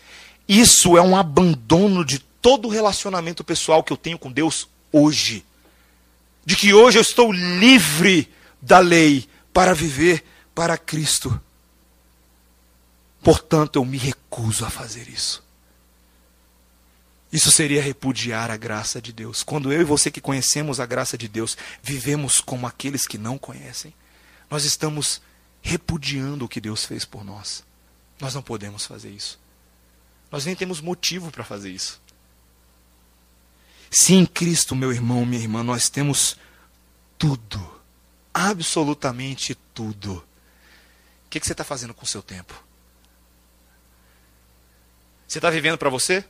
isso 0.46 0.98
é 0.98 1.02
um 1.02 1.16
abandono 1.16 2.04
de 2.04 2.20
todo 2.20 2.68
o 2.68 2.70
relacionamento 2.70 3.42
pessoal 3.42 3.82
que 3.82 3.94
eu 3.94 3.96
tenho 3.96 4.20
com 4.20 4.30
Deus 4.30 4.68
hoje. 4.92 5.46
De 6.46 6.58
que 6.58 6.74
hoje 6.74 6.98
eu 6.98 7.02
estou 7.02 7.32
livre 7.32 8.30
da 8.62 8.80
lei 8.80 9.26
para 9.54 9.74
viver 9.74 10.26
para 10.54 10.78
Cristo. 10.78 11.40
Portanto, 13.24 13.78
eu 13.78 13.86
me 13.86 13.98
recuso 13.98 14.66
a 14.66 14.70
fazer 14.70 15.08
isso. 15.08 15.42
Isso 17.34 17.52
seria 17.52 17.82
repudiar 17.82 18.52
a 18.52 18.58
graça 18.58 19.02
de 19.02 19.12
Deus. 19.12 19.42
Quando 19.42 19.74
eu 19.74 19.82
e 19.82 19.84
você 19.84 20.12
que 20.12 20.22
conhecemos 20.22 20.80
a 20.80 20.86
graça 20.86 21.18
de 21.18 21.28
Deus, 21.28 21.58
vivemos 21.82 22.40
como 22.40 22.68
aqueles 22.68 23.08
que 23.08 23.18
não 23.18 23.40
conhecem, 23.40 23.92
nós 24.52 24.66
estamos 24.66 25.20
repudiando 25.60 26.46
o 26.46 26.48
que 26.48 26.62
Deus 26.62 26.86
fez 26.86 27.06
por 27.06 27.24
nós. 27.26 27.64
Nós 28.22 28.36
não 28.36 28.44
podemos 28.44 28.86
fazer 28.86 29.10
isso. 29.10 29.40
Nós 30.32 30.46
nem 30.46 30.56
temos 30.56 30.80
motivo 30.80 31.32
para 31.32 31.44
fazer 31.44 31.72
isso. 31.72 32.00
Se 33.90 34.14
em 34.14 34.28
Cristo, 34.28 34.76
meu 34.76 34.92
irmão, 34.92 35.26
minha 35.26 35.42
irmã, 35.42 35.64
nós 35.64 35.90
temos 35.90 36.38
tudo, 37.18 37.82
absolutamente 38.32 39.56
tudo, 39.74 40.24
o 41.26 41.30
que, 41.32 41.40
que 41.40 41.48
você 41.48 41.54
está 41.54 41.64
fazendo 41.64 41.96
com 41.96 42.04
o 42.04 42.08
seu 42.08 42.22
tempo? 42.22 42.64
Você 45.28 45.40
está 45.40 45.50
vivendo 45.50 45.80
para 45.80 45.90
você? 45.90 46.24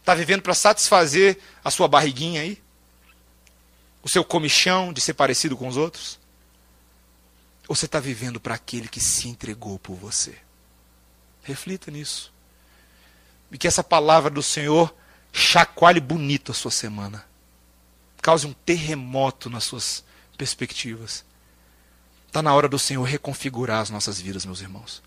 Está 0.00 0.14
vivendo 0.14 0.42
para 0.42 0.54
satisfazer 0.54 1.38
a 1.62 1.70
sua 1.70 1.86
barriguinha 1.86 2.40
aí? 2.40 2.60
O 4.02 4.08
seu 4.08 4.24
comichão 4.24 4.92
de 4.92 5.00
ser 5.00 5.14
parecido 5.14 5.56
com 5.56 5.68
os 5.68 5.76
outros? 5.76 6.18
Ou 7.68 7.76
você 7.76 7.86
está 7.86 8.00
vivendo 8.00 8.40
para 8.40 8.54
aquele 8.54 8.88
que 8.88 8.98
se 8.98 9.28
entregou 9.28 9.78
por 9.78 9.94
você? 9.94 10.36
Reflita 11.42 11.90
nisso. 11.90 12.32
E 13.52 13.58
que 13.58 13.68
essa 13.68 13.84
palavra 13.84 14.30
do 14.30 14.42
Senhor 14.42 14.92
chacoalhe 15.32 16.00
bonito 16.00 16.50
a 16.50 16.54
sua 16.54 16.70
semana. 16.70 17.24
Cause 18.22 18.46
um 18.46 18.52
terremoto 18.52 19.48
nas 19.48 19.64
suas 19.64 20.02
perspectivas. 20.36 21.24
Está 22.26 22.42
na 22.42 22.54
hora 22.54 22.68
do 22.68 22.78
Senhor 22.78 23.02
reconfigurar 23.02 23.80
as 23.80 23.90
nossas 23.90 24.20
vidas, 24.20 24.44
meus 24.44 24.60
irmãos. 24.60 25.02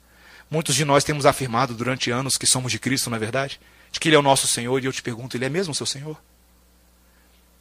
Muitos 0.50 0.76
de 0.76 0.86
nós 0.86 1.04
temos 1.04 1.26
afirmado 1.26 1.74
durante 1.74 2.12
anos 2.12 2.38
que 2.38 2.46
somos 2.46 2.72
de 2.72 2.80
Cristo, 2.80 3.10
não 3.10 3.18
é 3.18 3.20
verdade? 3.20 3.60
De 3.94 4.00
que 4.00 4.10
Ele 4.10 4.18
é 4.18 4.20
o 4.20 4.24
nosso 4.24 4.48
Senhor, 4.48 4.84
e 4.84 4.86
eu 4.86 4.92
te 4.92 5.02
pergunto, 5.02 5.38
Ele 5.38 5.46
é 5.46 5.50
mesmo 5.50 5.74
seu 5.74 5.86
Senhor? 5.86 6.22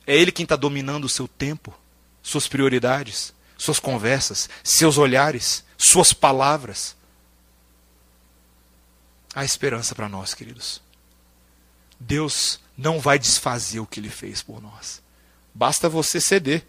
É 0.04 0.16
Ele 0.16 0.32
quem 0.32 0.42
está 0.42 0.56
dominando 0.56 1.04
o 1.04 1.08
seu 1.08 1.28
tempo, 1.28 1.72
suas 2.20 2.48
prioridades, 2.48 3.32
suas 3.56 3.78
conversas, 3.78 4.50
seus 4.64 4.98
olhares, 4.98 5.64
suas 5.78 6.12
palavras. 6.12 6.96
Há 9.32 9.44
esperança 9.44 9.94
para 9.94 10.08
nós, 10.08 10.34
queridos. 10.34 10.82
Deus 12.00 12.58
não 12.76 12.98
vai 12.98 13.18
desfazer 13.18 13.78
o 13.78 13.86
que 13.86 14.00
Ele 14.00 14.10
fez 14.10 14.42
por 14.42 14.60
nós. 14.60 15.00
Basta 15.54 15.88
você 15.88 16.20
ceder. 16.20 16.66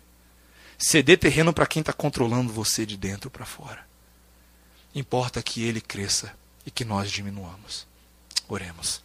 Ceder 0.77 1.17
terreno 1.17 1.53
para 1.53 1.65
quem 1.65 1.79
está 1.79 1.93
controlando 1.93 2.51
você 2.51 2.85
de 2.85 2.97
dentro 2.97 3.29
para 3.29 3.45
fora. 3.45 3.87
Importa 4.93 5.41
que 5.41 5.63
ele 5.63 5.81
cresça 5.81 6.35
e 6.65 6.71
que 6.71 6.85
nós 6.85 7.11
diminuamos. 7.11 7.87
Oremos. 8.47 9.01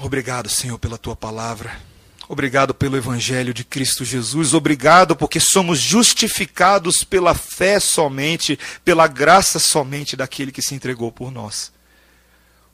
Obrigado, 0.00 0.48
Senhor, 0.48 0.78
pela 0.78 0.98
tua 0.98 1.16
palavra. 1.16 1.80
Obrigado 2.28 2.74
pelo 2.74 2.96
Evangelho 2.96 3.54
de 3.54 3.64
Cristo 3.64 4.04
Jesus. 4.04 4.52
Obrigado 4.52 5.14
porque 5.14 5.38
somos 5.40 5.78
justificados 5.78 7.04
pela 7.04 7.34
fé 7.34 7.78
somente, 7.78 8.58
pela 8.84 9.06
graça 9.06 9.58
somente 9.58 10.16
daquele 10.16 10.52
que 10.52 10.60
se 10.60 10.74
entregou 10.74 11.12
por 11.12 11.30
nós. 11.30 11.72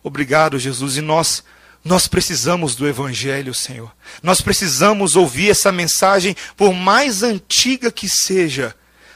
Obrigado, 0.02 0.58
Jesus. 0.58 0.96
E 0.96 1.00
nós, 1.00 1.44
nós 1.84 2.08
precisamos 2.08 2.74
do 2.74 2.88
Evangelho, 2.88 3.54
Senhor. 3.54 3.94
Nós 4.22 4.40
precisamos 4.40 5.14
ouvir 5.14 5.50
essa 5.50 5.70
mensagem, 5.70 6.34
por 6.56 6.72
mais 6.72 7.22
antiga 7.22 7.92
que 7.92 8.08
seja 8.08 8.74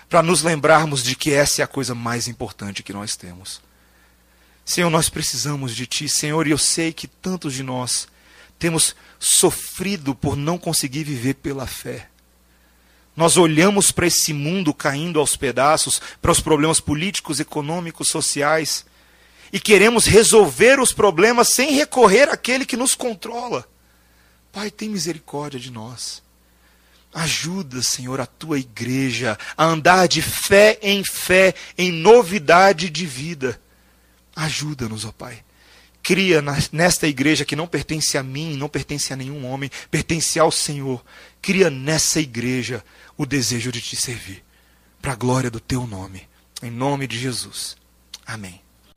para 0.09 0.22
nos 0.22 0.42
lembrarmos 0.42 1.02
de 1.02 1.16
que 1.16 1.32
essa 1.32 1.62
é 1.62 1.64
a 1.64 1.68
coisa 1.68 1.94
mais 1.94 2.28
importante 2.28 2.82
que 2.82 2.92
nós 2.92 3.16
temos. 3.16 3.65
Senhor, 4.66 4.90
nós 4.90 5.08
precisamos 5.08 5.76
de 5.76 5.86
Ti, 5.86 6.08
Senhor, 6.08 6.44
e 6.44 6.50
eu 6.50 6.58
sei 6.58 6.92
que 6.92 7.06
tantos 7.06 7.54
de 7.54 7.62
nós 7.62 8.08
temos 8.58 8.96
sofrido 9.16 10.12
por 10.12 10.36
não 10.36 10.58
conseguir 10.58 11.04
viver 11.04 11.34
pela 11.34 11.68
fé. 11.68 12.08
Nós 13.14 13.36
olhamos 13.36 13.92
para 13.92 14.08
esse 14.08 14.32
mundo 14.32 14.74
caindo 14.74 15.20
aos 15.20 15.36
pedaços, 15.36 16.02
para 16.20 16.32
os 16.32 16.40
problemas 16.40 16.80
políticos, 16.80 17.38
econômicos, 17.38 18.08
sociais, 18.08 18.84
e 19.52 19.60
queremos 19.60 20.04
resolver 20.04 20.80
os 20.80 20.92
problemas 20.92 21.50
sem 21.50 21.70
recorrer 21.70 22.28
àquele 22.28 22.66
que 22.66 22.76
nos 22.76 22.96
controla. 22.96 23.64
Pai, 24.52 24.68
tem 24.68 24.88
misericórdia 24.88 25.60
de 25.60 25.70
nós. 25.70 26.20
Ajuda, 27.14 27.84
Senhor, 27.84 28.20
a 28.20 28.26
tua 28.26 28.58
igreja 28.58 29.38
a 29.56 29.64
andar 29.64 30.08
de 30.08 30.20
fé 30.20 30.76
em 30.82 31.04
fé, 31.04 31.54
em 31.78 31.92
novidade 31.92 32.90
de 32.90 33.06
vida. 33.06 33.60
Ajuda-nos, 34.37 35.07
ó 35.07 35.12
Pai. 35.12 35.43
Cria 36.03 36.41
nesta 36.70 37.09
igreja 37.09 37.45
que 37.45 37.57
não 37.57 37.66
pertence 37.66 38.16
a 38.16 38.22
mim, 38.22 38.57
não 38.57 38.68
pertence 38.68 39.12
a 39.12 39.16
nenhum 39.16 39.45
homem, 39.45 39.70
pertence 39.91 40.39
ao 40.39 40.53
Senhor. 40.53 41.05
Cria 41.43 41.68
nessa 41.68 42.20
igreja 42.20 42.84
o 43.16 43.26
desejo 43.26 43.72
de 43.72 43.80
te 43.80 43.97
servir, 43.97 44.45
para 45.03 45.14
a 45.14 45.16
glória 45.16 45.51
do 45.51 45.59
teu 45.59 45.84
nome. 45.87 46.28
Em 46.62 46.70
nome 46.70 47.09
de 47.09 47.18
Jesus. 47.18 47.76
Amém. 48.24 48.65